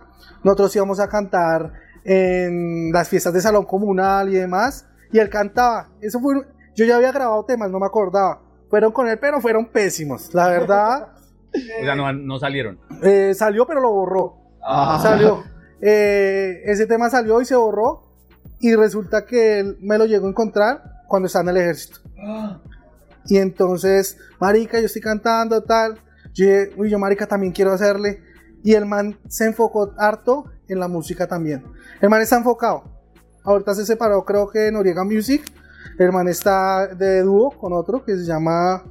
Nosotros 0.43 0.75
íbamos 0.75 0.99
a 0.99 1.07
cantar 1.07 1.71
en 2.03 2.91
las 2.91 3.07
fiestas 3.07 3.31
de 3.31 3.39
salón 3.39 3.63
comunal 3.63 4.27
y 4.27 4.35
demás. 4.35 4.87
Y 5.09 5.19
él 5.19 5.29
cantaba. 5.29 5.87
Eso 6.01 6.19
fue. 6.19 6.58
Yo 6.79 6.85
ya 6.85 6.95
había 6.95 7.11
grabado 7.11 7.43
temas, 7.43 7.69
no 7.69 7.77
me 7.77 7.85
acordaba. 7.85 8.41
Fueron 8.69 8.93
con 8.93 9.09
él, 9.09 9.19
pero 9.19 9.41
fueron 9.41 9.65
pésimos. 9.65 10.33
La 10.33 10.47
verdad, 10.47 11.09
O 11.81 11.83
sea, 11.83 11.93
no, 11.95 12.13
no 12.13 12.39
salieron. 12.39 12.79
eh, 13.03 13.33
salió, 13.35 13.67
pero 13.67 13.81
lo 13.81 13.91
borró. 13.91 14.37
Ah. 14.63 14.97
Salió. 15.01 15.43
Eh, 15.81 16.61
ese 16.63 16.85
tema 16.85 17.09
salió 17.09 17.41
y 17.41 17.45
se 17.45 17.55
borró. 17.55 18.03
Y 18.61 18.75
resulta 18.75 19.25
que 19.25 19.59
él 19.59 19.77
me 19.81 19.97
lo 19.97 20.05
llegó 20.05 20.27
a 20.27 20.29
encontrar 20.29 20.83
cuando 21.09 21.27
estaba 21.27 21.43
en 21.43 21.57
el 21.57 21.63
ejército. 21.63 21.99
Y 23.25 23.37
entonces, 23.39 24.17
Marica, 24.39 24.79
yo 24.79 24.85
estoy 24.85 25.01
cantando, 25.01 25.61
tal. 25.63 25.95
Yo 26.33 26.45
dije, 26.45 26.71
uy, 26.77 26.89
yo, 26.89 26.97
Marica, 26.97 27.27
también 27.27 27.51
quiero 27.51 27.73
hacerle. 27.73 28.21
Y 28.63 28.73
el 28.75 28.85
man 28.85 29.17
se 29.27 29.45
enfocó 29.45 29.93
harto 29.97 30.45
en 30.69 30.79
la 30.79 30.87
música 30.87 31.27
también. 31.27 31.65
El 31.99 32.09
man 32.09 32.21
está 32.21 32.37
enfocado. 32.37 32.83
Ahorita 33.43 33.73
se 33.73 33.85
separó, 33.85 34.23
creo 34.23 34.49
que 34.49 34.71
Noriega 34.71 35.03
Music. 35.03 35.43
El 35.99 36.27
está 36.29 36.87
de 36.87 37.21
dúo 37.21 37.51
con 37.51 37.73
otro 37.73 38.03
que 38.03 38.15
se 38.15 38.23
llama 38.23 38.83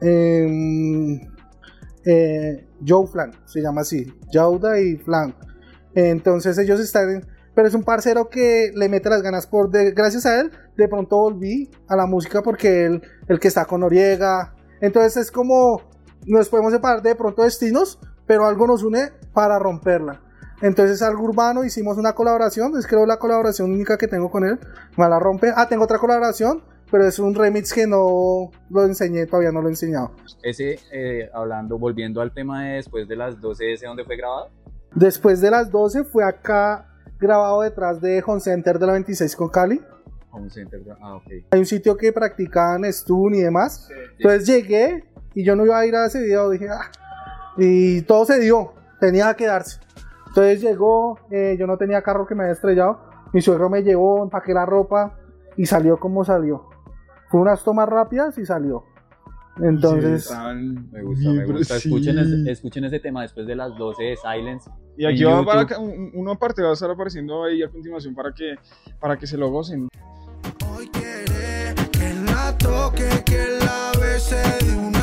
em, 0.00 1.20
eh, 2.04 2.66
Joe 2.84 3.06
Flan, 3.06 3.30
se 3.44 3.60
llama 3.60 3.82
así. 3.82 4.06
Yauda 4.32 4.80
y 4.80 4.96
Flan. 4.96 5.34
Entonces 5.94 6.58
ellos 6.58 6.80
están 6.80 7.22
pero 7.56 7.68
es 7.68 7.74
un 7.74 7.84
parcero 7.84 8.28
que 8.28 8.70
le 8.74 8.88
mete 8.90 9.08
las 9.08 9.22
ganas 9.22 9.46
por 9.46 9.70
de, 9.70 9.92
gracias 9.92 10.26
a 10.26 10.40
él 10.40 10.52
de 10.76 10.88
pronto 10.88 11.16
volví 11.16 11.70
a 11.88 11.96
la 11.96 12.04
música 12.06 12.42
porque 12.42 12.84
él 12.84 13.02
el 13.28 13.40
que 13.40 13.48
está 13.48 13.64
con 13.64 13.80
Noriega 13.80 14.54
entonces 14.82 15.16
es 15.16 15.30
como 15.32 15.80
nos 16.26 16.50
podemos 16.50 16.72
separar 16.72 17.00
de 17.00 17.14
pronto 17.14 17.42
destinos 17.42 17.98
pero 18.26 18.46
algo 18.46 18.66
nos 18.66 18.82
une 18.82 19.10
para 19.32 19.58
romperla 19.58 20.20
entonces 20.62 21.02
algo 21.02 21.24
urbano 21.24 21.64
hicimos 21.64 21.98
una 21.98 22.14
colaboración 22.14 22.76
es 22.78 22.86
creo 22.86 23.06
la 23.06 23.18
colaboración 23.18 23.70
única 23.72 23.98
que 23.98 24.08
tengo 24.08 24.30
con 24.30 24.44
él 24.44 24.58
me 24.96 25.08
la 25.08 25.18
rompe 25.18 25.52
ah 25.54 25.68
tengo 25.68 25.84
otra 25.84 25.98
colaboración 25.98 26.62
pero 26.90 27.06
es 27.06 27.18
un 27.18 27.34
remix 27.34 27.72
que 27.72 27.86
no 27.86 28.50
lo 28.70 28.84
enseñé 28.84 29.26
todavía 29.26 29.52
no 29.52 29.60
lo 29.60 29.68
he 29.68 29.72
enseñado 29.72 30.12
Ese, 30.42 30.78
eh, 30.92 31.28
hablando, 31.34 31.78
volviendo 31.78 32.20
al 32.20 32.32
tema 32.32 32.64
de 32.64 32.76
después 32.76 33.08
de 33.08 33.16
las 33.16 33.40
12, 33.40 33.72
¿ese 33.72 33.86
dónde 33.86 34.04
fue 34.04 34.16
grabado? 34.16 34.50
después 34.94 35.40
de 35.40 35.50
las 35.50 35.70
12 35.70 36.04
fue 36.04 36.24
acá 36.24 36.88
grabado 37.18 37.62
detrás 37.62 38.00
de 38.00 38.22
Home 38.26 38.40
Center 38.40 38.78
de 38.78 38.86
la 38.86 38.92
26 38.92 39.36
con 39.36 39.48
Cali 39.48 39.80
Home 40.30 40.50
Center. 40.50 40.80
Ah, 41.00 41.16
ok. 41.16 41.30
hay 41.50 41.58
un 41.58 41.66
sitio 41.66 41.96
que 41.96 42.12
practicaban 42.12 42.84
stun 42.92 43.34
y 43.34 43.40
demás. 43.40 43.88
Entonces 44.18 44.46
llegué 44.46 45.04
y 45.34 45.44
yo 45.44 45.56
no 45.56 45.64
iba 45.64 45.78
a 45.78 45.86
ir 45.86 45.94
a 45.96 46.06
ese 46.06 46.20
video, 46.20 46.50
dije, 46.50 46.68
ah, 46.68 46.90
y 47.56 48.02
todo 48.02 48.26
se 48.26 48.38
dio, 48.38 48.74
tenía 49.00 49.32
que 49.34 49.46
darse. 49.46 49.80
Entonces 50.36 50.60
llegó, 50.60 51.18
eh, 51.30 51.56
yo 51.58 51.66
no 51.66 51.78
tenía 51.78 52.02
carro 52.02 52.26
que 52.26 52.34
me 52.34 52.42
había 52.42 52.52
estrellado, 52.52 53.00
mi 53.32 53.40
suegro 53.40 53.70
me 53.70 53.82
llevó, 53.82 54.22
empaqué 54.22 54.52
la 54.52 54.66
ropa 54.66 55.16
y 55.56 55.64
salió 55.64 55.96
como 55.96 56.26
salió. 56.26 56.68
Fue 57.30 57.40
unas 57.40 57.64
tomas 57.64 57.88
rápidas 57.88 58.36
y 58.36 58.44
salió. 58.44 58.84
Entonces, 59.62 60.30
Me 60.92 61.02
gusta, 61.02 61.30
me 61.32 61.44
gusta. 61.46 61.76
Escuchen, 61.76 62.18
ese, 62.18 62.50
escuchen 62.50 62.84
ese 62.84 63.00
tema 63.00 63.22
después 63.22 63.46
de 63.46 63.56
las 63.56 63.74
12 63.78 64.02
de 64.02 64.16
Silence. 64.16 64.70
Y 64.98 65.06
aquí 65.06 65.24
va 65.24 65.42
para 65.42 65.62
YouTube. 65.62 65.72
acá, 65.74 65.78
un- 65.80 66.10
una 66.12 66.34
parte 66.34 66.60
va 66.62 66.68
a 66.68 66.72
estar 66.74 66.90
apareciendo 66.90 67.42
ahí 67.44 67.62
a 67.62 67.70
continuación 67.70 68.14
para 68.14 68.30
que, 68.34 68.56
para 69.00 69.16
que 69.16 69.26
se 69.26 69.38
lo 69.38 69.48
gocen. 69.50 69.88
Hoy 70.76 70.86
quiere 70.88 71.74
que 71.92 72.12
la 72.30 72.54
toque, 72.58 73.08
que 73.24 73.58
la 73.64 73.92
bese 73.98 74.36
de 74.66 74.76
una 74.76 74.95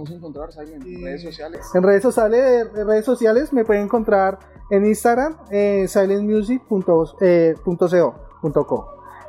podemos 0.00 0.10
encontrar, 0.10 0.52
Silent? 0.52 0.86
¿En 0.86 1.02
redes 1.04 1.22
sociales? 1.22 1.60
en 1.74 1.82
redes 1.82 2.02
sociales, 2.02 2.66
en 2.74 2.86
redes 2.86 3.04
sociales 3.04 3.52
me 3.52 3.64
pueden 3.64 3.84
encontrar 3.84 4.38
en 4.70 4.86
Instagram, 4.86 5.36
eh, 5.50 5.86
silentmusic.co. 5.88 7.16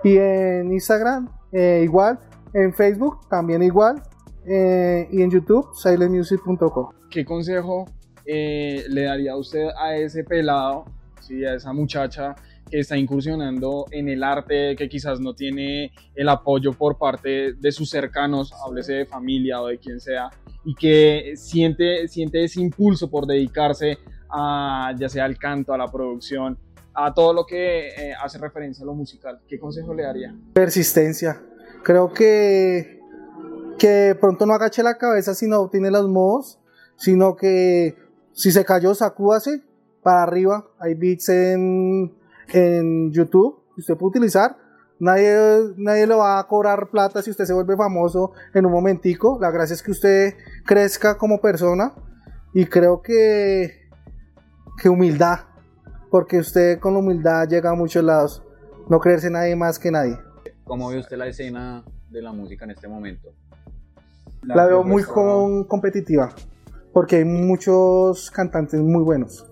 y 0.03 0.17
en 0.17 0.71
Instagram, 0.71 1.29
eh, 1.51 1.81
igual, 1.83 2.19
en 2.53 2.73
Facebook, 2.73 3.27
también 3.29 3.63
igual, 3.63 4.01
eh, 4.45 5.07
y 5.11 5.21
en 5.21 5.31
YouTube, 5.31 5.67
silentmusic.co. 5.73 6.93
¿Qué 7.09 7.25
consejo 7.25 7.85
eh, 8.25 8.85
le 8.87 9.03
daría 9.03 9.35
usted 9.35 9.67
a 9.77 9.95
ese 9.95 10.23
pelado, 10.23 10.85
¿sí? 11.19 11.43
a 11.43 11.55
esa 11.55 11.73
muchacha 11.73 12.35
que 12.69 12.79
está 12.79 12.97
incursionando 12.97 13.85
en 13.91 14.07
el 14.07 14.23
arte, 14.23 14.75
que 14.77 14.87
quizás 14.87 15.19
no 15.19 15.33
tiene 15.33 15.91
el 16.15 16.29
apoyo 16.29 16.71
por 16.71 16.97
parte 16.97 17.53
de 17.53 17.71
sus 17.71 17.89
cercanos, 17.89 18.53
háblese 18.65 18.93
de 18.93 19.05
familia 19.05 19.61
o 19.61 19.67
de 19.67 19.77
quien 19.77 19.99
sea, 19.99 20.29
y 20.63 20.75
que 20.75 21.33
siente, 21.35 22.07
siente 22.07 22.43
ese 22.43 22.61
impulso 22.61 23.09
por 23.09 23.25
dedicarse 23.25 23.97
a 24.29 24.93
ya 24.97 25.09
sea 25.09 25.25
al 25.25 25.37
canto, 25.37 25.73
a 25.73 25.77
la 25.77 25.91
producción, 25.91 26.57
a 26.93 27.13
todo 27.13 27.33
lo 27.33 27.45
que 27.45 27.89
eh, 27.89 28.13
hace 28.21 28.37
referencia 28.37 28.83
a 28.83 28.85
lo 28.85 28.93
musical? 28.93 29.39
¿Qué 29.47 29.59
consejo 29.59 29.93
le 29.93 30.03
daría? 30.03 30.35
Persistencia. 30.53 31.41
Creo 31.83 32.13
que, 32.13 32.99
que 33.77 34.15
pronto 34.19 34.45
no 34.45 34.53
agache 34.53 34.83
la 34.83 34.97
cabeza 34.97 35.33
si 35.33 35.47
no 35.47 35.61
obtiene 35.61 35.91
los 35.91 36.07
modos, 36.07 36.59
sino 36.95 37.35
que 37.35 37.95
si 38.33 38.51
se 38.51 38.63
cayó, 38.65 38.93
sacúdase 38.93 39.63
para 40.03 40.23
arriba. 40.23 40.67
Hay 40.79 40.93
beats 40.95 41.29
en, 41.29 42.13
en 42.49 43.11
YouTube 43.11 43.63
que 43.75 43.81
usted 43.81 43.95
puede 43.95 44.11
utilizar. 44.11 44.57
Nadie, 45.01 45.73
nadie 45.77 46.05
le 46.05 46.13
va 46.13 46.37
a 46.37 46.47
cobrar 46.47 46.89
plata 46.91 47.23
si 47.23 47.31
usted 47.31 47.45
se 47.45 47.53
vuelve 47.53 47.75
famoso 47.75 48.33
en 48.53 48.67
un 48.67 48.71
momentico. 48.71 49.39
La 49.41 49.49
gracia 49.49 49.73
es 49.73 49.81
que 49.81 49.89
usted 49.89 50.35
crezca 50.63 51.17
como 51.17 51.41
persona 51.41 51.91
y 52.53 52.65
creo 52.67 53.01
que, 53.01 53.89
que 54.79 54.89
humildad, 54.89 55.39
porque 56.11 56.37
usted 56.37 56.77
con 56.79 56.95
humildad 56.95 57.47
llega 57.47 57.71
a 57.71 57.73
muchos 57.73 58.03
lados. 58.03 58.43
No 58.89 58.99
creerse 58.99 59.31
nadie 59.31 59.55
más 59.55 59.79
que 59.79 59.89
nadie. 59.89 60.19
¿Cómo 60.65 60.89
ve 60.89 60.99
usted 60.99 61.17
la 61.17 61.25
escena 61.25 61.83
de 62.11 62.21
la 62.21 62.31
música 62.31 62.65
en 62.65 62.71
este 62.71 62.87
momento? 62.87 63.29
La 64.43 64.67
veo 64.67 64.83
muy 64.83 65.01
con- 65.03 65.63
competitiva, 65.63 66.29
porque 66.93 67.15
hay 67.15 67.25
muchos 67.25 68.29
cantantes 68.29 68.79
muy 68.79 69.03
buenos. 69.03 69.47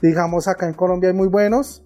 Digamos, 0.00 0.46
acá 0.46 0.68
en 0.68 0.74
Colombia 0.74 1.10
hay 1.10 1.16
muy 1.16 1.26
buenos, 1.28 1.81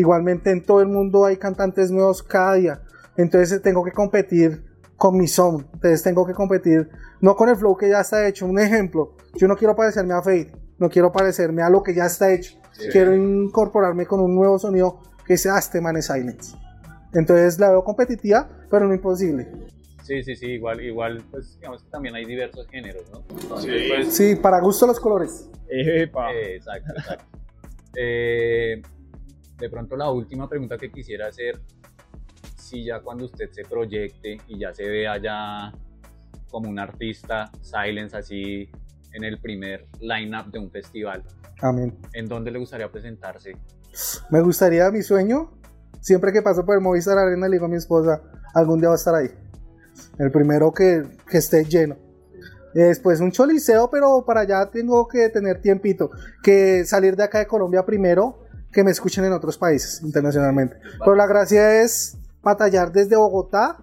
igualmente 0.00 0.50
en 0.50 0.62
todo 0.62 0.80
el 0.80 0.86
mundo 0.88 1.24
hay 1.24 1.36
cantantes 1.36 1.90
nuevos 1.90 2.22
cada 2.22 2.54
día. 2.54 2.82
Entonces 3.16 3.60
tengo 3.62 3.84
que 3.84 3.90
competir 3.92 4.64
con 4.96 5.16
mi 5.16 5.26
son, 5.26 5.66
entonces 5.74 6.02
tengo 6.02 6.26
que 6.26 6.34
competir 6.34 6.88
no 7.20 7.34
con 7.36 7.48
el 7.48 7.56
flow 7.56 7.76
que 7.76 7.88
ya 7.88 8.00
está 8.00 8.26
hecho. 8.26 8.46
Un 8.46 8.58
ejemplo, 8.60 9.16
yo 9.34 9.48
no 9.48 9.56
quiero 9.56 9.74
parecerme 9.74 10.14
a 10.14 10.22
Fade, 10.22 10.52
no 10.78 10.88
quiero 10.88 11.10
parecerme 11.12 11.62
a 11.62 11.70
lo 11.70 11.82
que 11.82 11.94
ya 11.94 12.06
está 12.06 12.32
hecho. 12.32 12.56
Quiero 12.92 13.12
incorporarme 13.12 14.06
con 14.06 14.20
un 14.20 14.36
nuevo 14.36 14.56
sonido 14.56 15.00
que 15.26 15.36
sea 15.36 15.56
"Ah, 15.56 15.58
este 15.58 15.80
man 15.80 15.96
es 15.96 16.06
Silence. 16.06 16.56
Entonces 17.12 17.58
la 17.58 17.70
veo 17.70 17.82
competitiva, 17.82 18.48
pero 18.70 18.86
no 18.86 18.94
imposible. 18.94 19.48
Sí, 20.04 20.22
sí, 20.22 20.36
sí, 20.36 20.46
igual, 20.46 20.80
igual, 20.80 21.22
pues 21.30 21.56
digamos 21.58 21.82
que 21.82 21.90
también 21.90 22.14
hay 22.14 22.24
diversos 22.24 22.66
géneros, 22.68 23.02
¿no? 23.12 23.24
Entonces, 23.40 23.82
pues, 23.88 24.14
Sí, 24.14 24.36
para 24.36 24.60
gusto 24.60 24.86
los 24.86 25.00
colores. 25.00 25.50
Epa. 25.68 26.32
Eh, 26.32 26.56
exacto, 26.56 26.92
exacto. 26.96 27.24
Eh, 27.96 28.80
de 29.58 29.68
pronto 29.68 29.96
la 29.96 30.10
última 30.10 30.48
pregunta 30.48 30.76
que 30.76 30.90
quisiera 30.90 31.28
hacer, 31.28 31.60
si 32.56 32.84
ya 32.84 33.00
cuando 33.00 33.24
usted 33.24 33.50
se 33.50 33.64
proyecte 33.64 34.38
y 34.46 34.58
ya 34.58 34.72
se 34.74 34.88
vea 34.88 35.18
ya 35.18 35.72
como 36.50 36.68
un 36.68 36.78
artista 36.78 37.50
silence 37.60 38.16
así 38.16 38.70
en 39.12 39.24
el 39.24 39.40
primer 39.40 39.86
line-up 40.00 40.50
de 40.50 40.58
un 40.58 40.70
festival, 40.70 41.24
Amén. 41.60 41.96
¿en 42.12 42.26
dónde 42.26 42.50
le 42.50 42.58
gustaría 42.58 42.90
presentarse? 42.90 43.56
Me 44.30 44.40
gustaría, 44.40 44.90
mi 44.90 45.02
sueño, 45.02 45.50
siempre 46.00 46.32
que 46.32 46.42
paso 46.42 46.64
por 46.64 46.76
el 46.76 46.80
Movistar 46.82 47.18
Arena, 47.18 47.48
le 47.48 47.56
digo 47.56 47.66
a 47.66 47.68
mi 47.68 47.76
esposa, 47.76 48.22
algún 48.54 48.80
día 48.80 48.88
va 48.88 48.94
a 48.94 48.98
estar 48.98 49.14
ahí. 49.14 49.28
El 50.18 50.30
primero 50.30 50.72
que, 50.72 51.02
que 51.28 51.38
esté 51.38 51.64
lleno. 51.64 51.96
Eh, 52.74 52.82
Después 52.82 53.20
un 53.20 53.32
choliseo, 53.32 53.90
pero 53.90 54.24
para 54.24 54.40
allá 54.40 54.70
tengo 54.70 55.08
que 55.08 55.28
tener 55.30 55.60
tiempito. 55.60 56.10
Que 56.42 56.84
salir 56.84 57.16
de 57.16 57.24
acá 57.24 57.38
de 57.40 57.46
Colombia 57.46 57.84
primero, 57.84 58.44
que 58.72 58.84
me 58.84 58.90
escuchen 58.90 59.24
en 59.24 59.32
otros 59.32 59.58
países 59.58 60.02
internacionalmente. 60.02 60.76
Pero 60.98 61.14
la 61.14 61.26
gracia 61.26 61.82
es 61.82 62.18
batallar 62.42 62.92
desde 62.92 63.16
Bogotá 63.16 63.78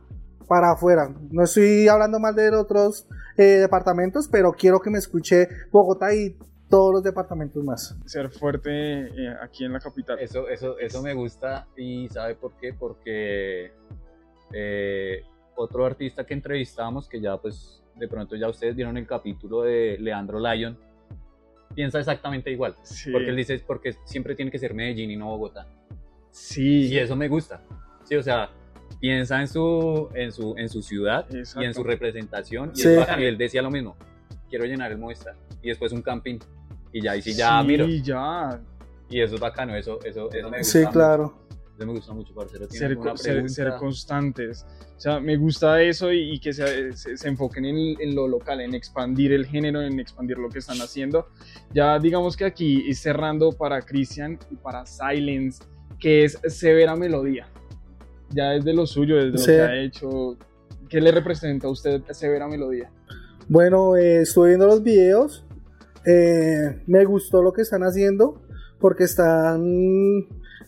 para 0.48 0.72
afuera. 0.72 1.10
No 1.32 1.44
estoy 1.44 1.88
hablando 1.88 2.20
mal 2.20 2.36
de 2.36 2.50
otros 2.50 3.08
eh, 3.38 3.44
departamentos, 3.44 4.28
pero 4.32 4.54
quiero 4.54 4.80
que 4.80 4.90
me 4.90 5.00
escuche 5.00 5.48
Bogotá 5.72 6.14
y 6.14 6.38
todos 6.70 6.94
los 6.94 7.04
departamentos 7.04 7.64
más. 7.64 7.96
Ser 8.06 8.30
fuerte 8.30 8.70
eh, 8.72 9.36
aquí 9.42 9.66
en 9.66 9.74
la 9.74 9.80
capital. 9.80 10.20
Eso, 10.20 10.48
eso, 10.48 10.78
eso 10.80 11.02
me 11.02 11.14
gusta 11.14 11.68
y 11.76 12.08
¿sabe 12.10 12.36
por 12.36 12.54
qué? 12.58 12.74
Porque 12.74 13.72
eh, 14.54 15.22
otro 15.56 15.86
artista 15.86 16.26
que 16.26 16.34
entrevistamos, 16.34 17.08
que 17.08 17.22
ya 17.22 17.38
pues 17.38 17.82
de 17.96 18.08
pronto 18.08 18.36
ya 18.36 18.50
ustedes 18.50 18.76
vieron 18.76 18.98
el 18.98 19.08
capítulo 19.08 19.62
de 19.62 19.98
Leandro 20.00 20.40
Lyon, 20.40 20.78
piensa 21.74 22.00
exactamente 22.00 22.52
igual. 22.52 22.76
Sí. 22.84 23.12
Porque 23.12 23.30
él 23.30 23.36
dice, 23.36 23.60
porque 23.66 23.96
siempre 24.06 24.36
tiene 24.36 24.52
que 24.52 24.60
ser 24.60 24.74
Medellín 24.74 25.12
y 25.12 25.16
no 25.18 25.28
Bogotá. 25.28 25.68
Sí. 26.32 26.88
Y 26.88 26.98
eso 26.98 27.16
me 27.16 27.28
gusta. 27.28 27.62
Sí, 28.04 28.16
o 28.16 28.24
sea, 28.24 28.50
piensa 29.00 29.40
en 29.42 29.48
su, 29.48 30.10
en 30.14 30.32
su, 30.32 30.56
en 30.58 30.70
su 30.70 30.82
ciudad 30.82 31.26
y 31.32 31.64
en 31.64 31.74
su 31.74 31.84
representación. 31.84 32.72
Y, 32.76 32.82
Sí. 32.82 32.90
y 33.18 33.24
él 33.24 33.38
decía 33.38 33.62
lo 33.62 33.72
mismo, 33.72 33.96
quiero 34.50 34.66
llenar 34.66 34.92
el 34.92 34.98
Movistar. 34.98 35.36
Y 35.62 35.70
después 35.70 35.92
un 35.92 36.02
camping. 36.02 36.38
Y 36.94 37.02
ya, 37.02 37.16
y 37.16 37.22
sí, 37.22 37.34
ya 37.34 37.62
sí, 37.62 37.68
miro. 37.68 37.88
ya. 37.88 38.62
Y 39.10 39.22
eso 39.22 39.36
es 39.36 39.42
bacano, 39.42 39.76
eso, 39.76 40.00
eso, 40.06 40.30
eso 40.32 40.50
me 40.50 40.60
gusta 40.60 40.64
Sí, 40.64 40.86
mucho. 40.86 41.34
Eso 41.78 41.86
me 41.86 41.92
gusta 41.94 42.14
mucho, 42.14 42.34
parcero. 42.34 42.68
¿Tiene 42.68 42.96
Ser, 42.96 43.18
ser, 43.18 43.50
ser 43.50 43.74
constantes. 43.78 44.66
O 44.96 45.00
sea, 45.00 45.20
me 45.20 45.36
gusta 45.36 45.82
eso 45.82 46.12
y, 46.14 46.34
y 46.36 46.40
que 46.40 46.54
se, 46.54 46.94
se- 46.94 47.18
se 47.18 47.28
enfoquen 47.28 47.66
en, 47.66 48.00
en 48.00 48.16
lo 48.16 48.28
local, 48.30 48.62
en 48.62 48.74
expandir 48.74 49.34
el 49.34 49.46
género, 49.46 49.82
en 49.82 50.00
expandir 50.00 50.38
lo 50.38 50.50
que 50.50 50.60
están 50.60 50.78
haciendo. 50.78 51.28
Ya 51.74 52.00
digamos 52.00 52.38
que 52.38 52.46
aquí 52.46 52.94
cerrando 52.94 53.52
para 53.52 53.82
Christian 53.82 54.40
y 54.50 54.56
para 54.56 54.86
Silence, 54.86 55.62
que 56.00 56.24
es 56.24 56.40
severa 56.48 56.96
melodía. 56.96 57.48
Ya 58.30 58.54
es 58.56 58.64
de 58.64 58.74
lo 58.74 58.88
suyo, 58.88 59.18
desde 59.18 59.38
Sí. 59.38 59.52
lo 59.52 59.58
que 59.58 59.62
ha 59.64 59.76
hecho. 59.82 60.38
¿Qué 60.88 61.02
le 61.02 61.12
representa 61.12 61.68
a 61.68 61.72
usted 61.72 62.02
severa 62.12 62.48
melodía? 62.48 62.90
Bueno, 63.50 63.98
eh, 63.98 64.22
estuve 64.22 64.48
viendo 64.50 64.68
los 64.68 64.82
videos. 64.82 65.46
eh, 66.06 66.84
me 66.88 67.04
gustó 67.04 67.42
lo 67.42 67.52
que 67.52 67.64
están 67.64 67.82
haciendo 67.82 68.40
porque 68.80 69.06
están 69.06 69.64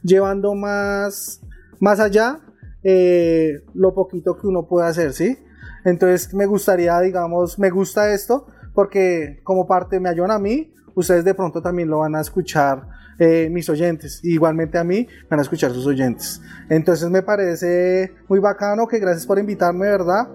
llevando 0.08 0.56
más, 0.56 1.42
más 1.80 2.00
allá 2.00 2.40
eh, 2.84 3.64
lo 3.74 3.94
poquito 3.94 4.38
que 4.38 4.48
uno 4.48 4.68
puede 4.68 4.88
hacer, 4.88 5.14
¿sí? 5.14 5.38
Entonces 5.84 6.34
me 6.34 6.46
gustaría, 6.46 7.00
digamos, 7.02 7.60
me 7.60 7.70
gusta 7.70 8.14
esto 8.14 8.48
porque 8.74 9.42
como 9.44 9.68
parte 9.68 10.00
me 10.00 10.10
ayudan 10.10 10.32
a 10.32 10.40
mí, 10.40 10.74
ustedes 10.96 11.26
de 11.26 11.34
pronto 11.34 11.62
también 11.62 11.90
lo 11.90 12.00
van 12.00 12.16
a 12.16 12.22
escuchar 12.22 12.88
eh, 13.20 13.50
mis 13.52 13.70
oyentes. 13.70 14.20
Igualmente 14.24 14.78
a 14.78 14.84
mí 14.84 15.08
van 15.30 15.40
a 15.40 15.44
escuchar 15.44 15.72
sus 15.72 15.86
oyentes. 15.86 16.42
Entonces 16.70 17.10
me 17.10 17.24
parece 17.24 18.14
muy 18.28 18.40
bacano 18.40 18.88
que 18.88 19.00
gracias 19.00 19.26
por 19.26 19.40
invitarme, 19.40 19.88
¿verdad? 19.88 20.28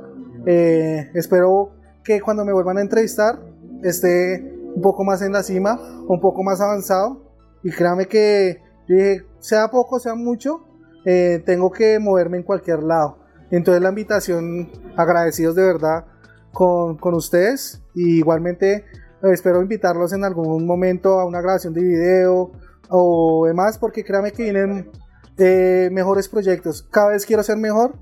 Eh, 0.46 1.10
espero 1.14 1.70
que 2.04 2.20
cuando 2.20 2.44
me 2.44 2.52
vuelvan 2.52 2.78
a 2.78 2.82
entrevistar 2.82 3.38
esté 3.82 4.42
un 4.74 4.82
poco 4.82 5.04
más 5.04 5.22
en 5.22 5.32
la 5.32 5.42
cima, 5.42 5.78
un 6.08 6.20
poco 6.20 6.42
más 6.42 6.60
avanzado. 6.60 7.30
Y 7.62 7.70
créame 7.70 8.06
que 8.06 8.61
dije, 8.88 9.24
sea 9.40 9.68
poco, 9.68 9.98
sea 9.98 10.14
mucho, 10.14 10.64
eh, 11.04 11.42
tengo 11.44 11.70
que 11.70 11.98
moverme 11.98 12.38
en 12.38 12.42
cualquier 12.42 12.82
lado. 12.82 13.18
Entonces 13.50 13.82
la 13.82 13.90
invitación, 13.90 14.70
agradecidos 14.96 15.54
de 15.54 15.64
verdad 15.64 16.06
con, 16.52 16.96
con 16.96 17.14
ustedes. 17.14 17.82
Y 17.94 18.18
igualmente 18.18 18.84
espero 19.22 19.60
invitarlos 19.60 20.12
en 20.12 20.24
algún 20.24 20.66
momento 20.66 21.20
a 21.20 21.26
una 21.26 21.40
grabación 21.40 21.74
de 21.74 21.82
video 21.82 22.52
o 22.88 23.44
demás, 23.46 23.78
porque 23.78 24.04
créame 24.04 24.32
que 24.32 24.44
vienen 24.44 24.90
eh, 25.38 25.88
mejores 25.92 26.28
proyectos. 26.28 26.82
Cada 26.90 27.10
vez 27.10 27.26
quiero 27.26 27.42
ser 27.42 27.56
mejor 27.58 27.94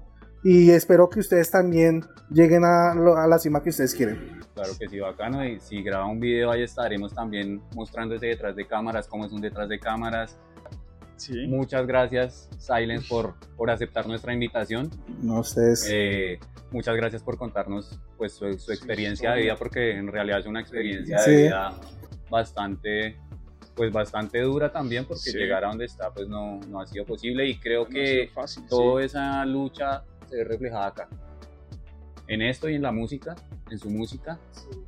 y 0.42 0.70
espero 0.70 1.08
que 1.10 1.20
ustedes 1.20 1.50
también 1.50 2.02
lleguen 2.30 2.64
a, 2.64 2.94
lo- 2.94 3.16
a 3.16 3.26
la 3.26 3.38
cima 3.38 3.62
que 3.62 3.70
ustedes 3.70 3.94
quieren. 3.94 4.38
Claro 4.54 4.70
que 4.78 4.88
sí, 4.88 4.98
bacano. 5.00 5.44
Y 5.44 5.58
si 5.60 5.82
graba 5.82 6.06
un 6.06 6.20
video, 6.20 6.50
ahí 6.50 6.62
estaremos 6.62 7.14
también 7.14 7.60
mostrando 7.74 8.14
ese 8.14 8.26
detrás 8.26 8.54
de 8.56 8.66
cámaras, 8.66 9.06
cómo 9.06 9.26
es 9.26 9.32
un 9.32 9.40
detrás 9.40 9.68
de 9.68 9.78
cámaras. 9.78 10.38
Sí. 11.20 11.46
Muchas 11.48 11.86
gracias, 11.86 12.48
Silence, 12.58 13.06
por, 13.08 13.34
por 13.56 13.70
aceptar 13.70 14.06
nuestra 14.06 14.32
invitación. 14.32 14.90
No, 15.22 15.40
ustedes. 15.40 15.86
Eh, 15.90 16.38
muchas 16.70 16.96
gracias 16.96 17.22
por 17.22 17.36
contarnos 17.36 18.00
pues, 18.16 18.32
su, 18.32 18.58
su 18.58 18.72
experiencia 18.72 19.32
de 19.32 19.42
vida, 19.42 19.56
porque 19.56 19.92
en 19.96 20.08
realidad 20.08 20.38
es 20.40 20.46
una 20.46 20.60
experiencia 20.60 21.18
Sí. 21.18 21.30
de 21.30 21.42
vida 21.44 21.74
bastante, 22.30 23.16
pues, 23.74 23.92
bastante 23.92 24.40
dura 24.40 24.72
también, 24.72 25.04
porque 25.04 25.30
Sí. 25.30 25.36
llegar 25.38 25.64
a 25.64 25.68
donde 25.68 25.84
está 25.84 26.10
pues, 26.10 26.26
no, 26.26 26.58
no 26.68 26.80
ha 26.80 26.86
sido 26.86 27.04
posible. 27.04 27.46
Y 27.46 27.58
creo 27.58 27.84
No 27.84 27.90
que 27.90 28.30
fácil, 28.32 28.64
toda 28.66 29.00
sí. 29.02 29.06
esa 29.06 29.44
lucha 29.44 30.04
se 30.28 30.36
ve 30.36 30.44
reflejada 30.44 30.86
acá. 30.86 31.08
En 32.28 32.40
esto 32.42 32.68
y 32.68 32.76
en 32.76 32.82
la 32.82 32.92
música, 32.92 33.34
en 33.70 33.78
su 33.78 33.90
música. 33.90 34.38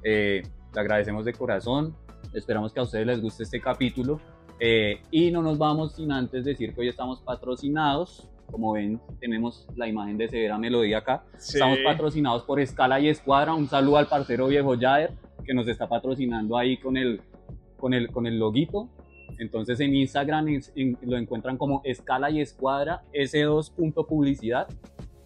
Eh, 0.03 0.43
le 0.74 0.80
agradecemos 0.80 1.24
de 1.24 1.33
corazón. 1.33 1.95
Esperamos 2.33 2.72
que 2.72 2.80
a 2.80 2.85
ustedes 2.85 3.07
les 3.07 3.20
guste 3.20 3.43
este 3.43 3.61
capítulo. 3.61 4.20
Eh, 4.64 5.00
y 5.10 5.32
no 5.32 5.42
nos 5.42 5.58
vamos 5.58 5.96
sin 5.96 6.12
antes 6.12 6.44
decir 6.44 6.72
que 6.72 6.82
hoy 6.82 6.88
estamos 6.88 7.20
patrocinados. 7.22 8.28
Como 8.48 8.72
ven, 8.74 9.00
tenemos 9.18 9.66
la 9.74 9.88
imagen 9.88 10.16
de 10.18 10.28
Severa 10.28 10.56
Melodía 10.58 10.98
acá. 10.98 11.24
Sí. 11.38 11.54
Estamos 11.56 11.78
patrocinados 11.84 12.44
por 12.44 12.60
Escala 12.60 13.00
y 13.00 13.08
Escuadra. 13.08 13.54
Un 13.54 13.66
saludo 13.66 13.96
al 13.96 14.06
parcero 14.06 14.46
viejo 14.46 14.76
Jader, 14.78 15.14
que 15.44 15.52
nos 15.54 15.66
está 15.66 15.88
patrocinando 15.88 16.56
ahí 16.56 16.76
con 16.76 16.96
el, 16.96 17.22
con 17.78 17.92
el, 17.92 18.10
con 18.12 18.26
el 18.26 18.38
loguito. 18.38 18.88
Entonces 19.38 19.80
en 19.80 19.96
Instagram 19.96 20.46
es- 20.48 20.72
en- 20.76 20.96
lo 21.02 21.16
encuentran 21.16 21.56
como 21.56 21.80
Escala 21.84 22.30
y 22.30 22.40
Escuadra 22.40 23.02
S2.publicidad, 23.14 24.68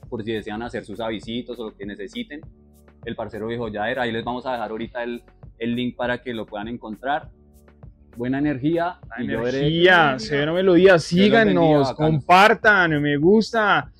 por 0.09 0.23
si 0.25 0.33
desean 0.33 0.63
hacer 0.63 0.85
sus 0.87 1.01
avisitos 1.01 1.59
o 1.59 1.65
lo 1.65 1.77
que 1.77 1.85
necesiten. 1.85 2.41
El 3.05 3.17
parcero 3.17 3.49
viejo 3.49 3.67
Jader, 3.71 3.99
ahí 3.99 4.13
les 4.13 4.25
vamos 4.25 4.47
a 4.47 4.53
dejar 4.53 4.71
ahorita 4.71 5.03
el, 5.03 5.23
el 5.59 5.75
link 5.75 5.97
para 5.97 6.23
que 6.23 6.33
lo 6.33 6.47
puedan 6.47 6.69
encontrar. 6.69 7.31
Buena 8.17 8.39
energía. 8.39 8.99
La 9.17 9.23
y 9.23 9.27
energía, 9.27 10.17
melodía, 10.53 10.99
síganos, 10.99 11.93
compartan, 11.93 13.01
me 13.01 13.17
gusta. 13.17 13.91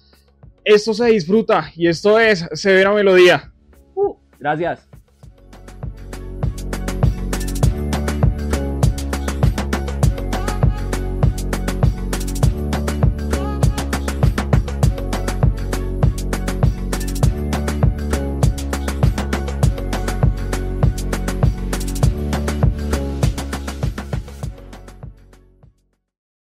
Esto 0.65 0.95
se 0.95 1.07
disfruta 1.07 1.71
y 1.77 1.87
esto 1.87 2.19
es 2.19 2.49
severa 2.53 2.93
melodía. 2.93 3.53
Gracias. 4.39 4.86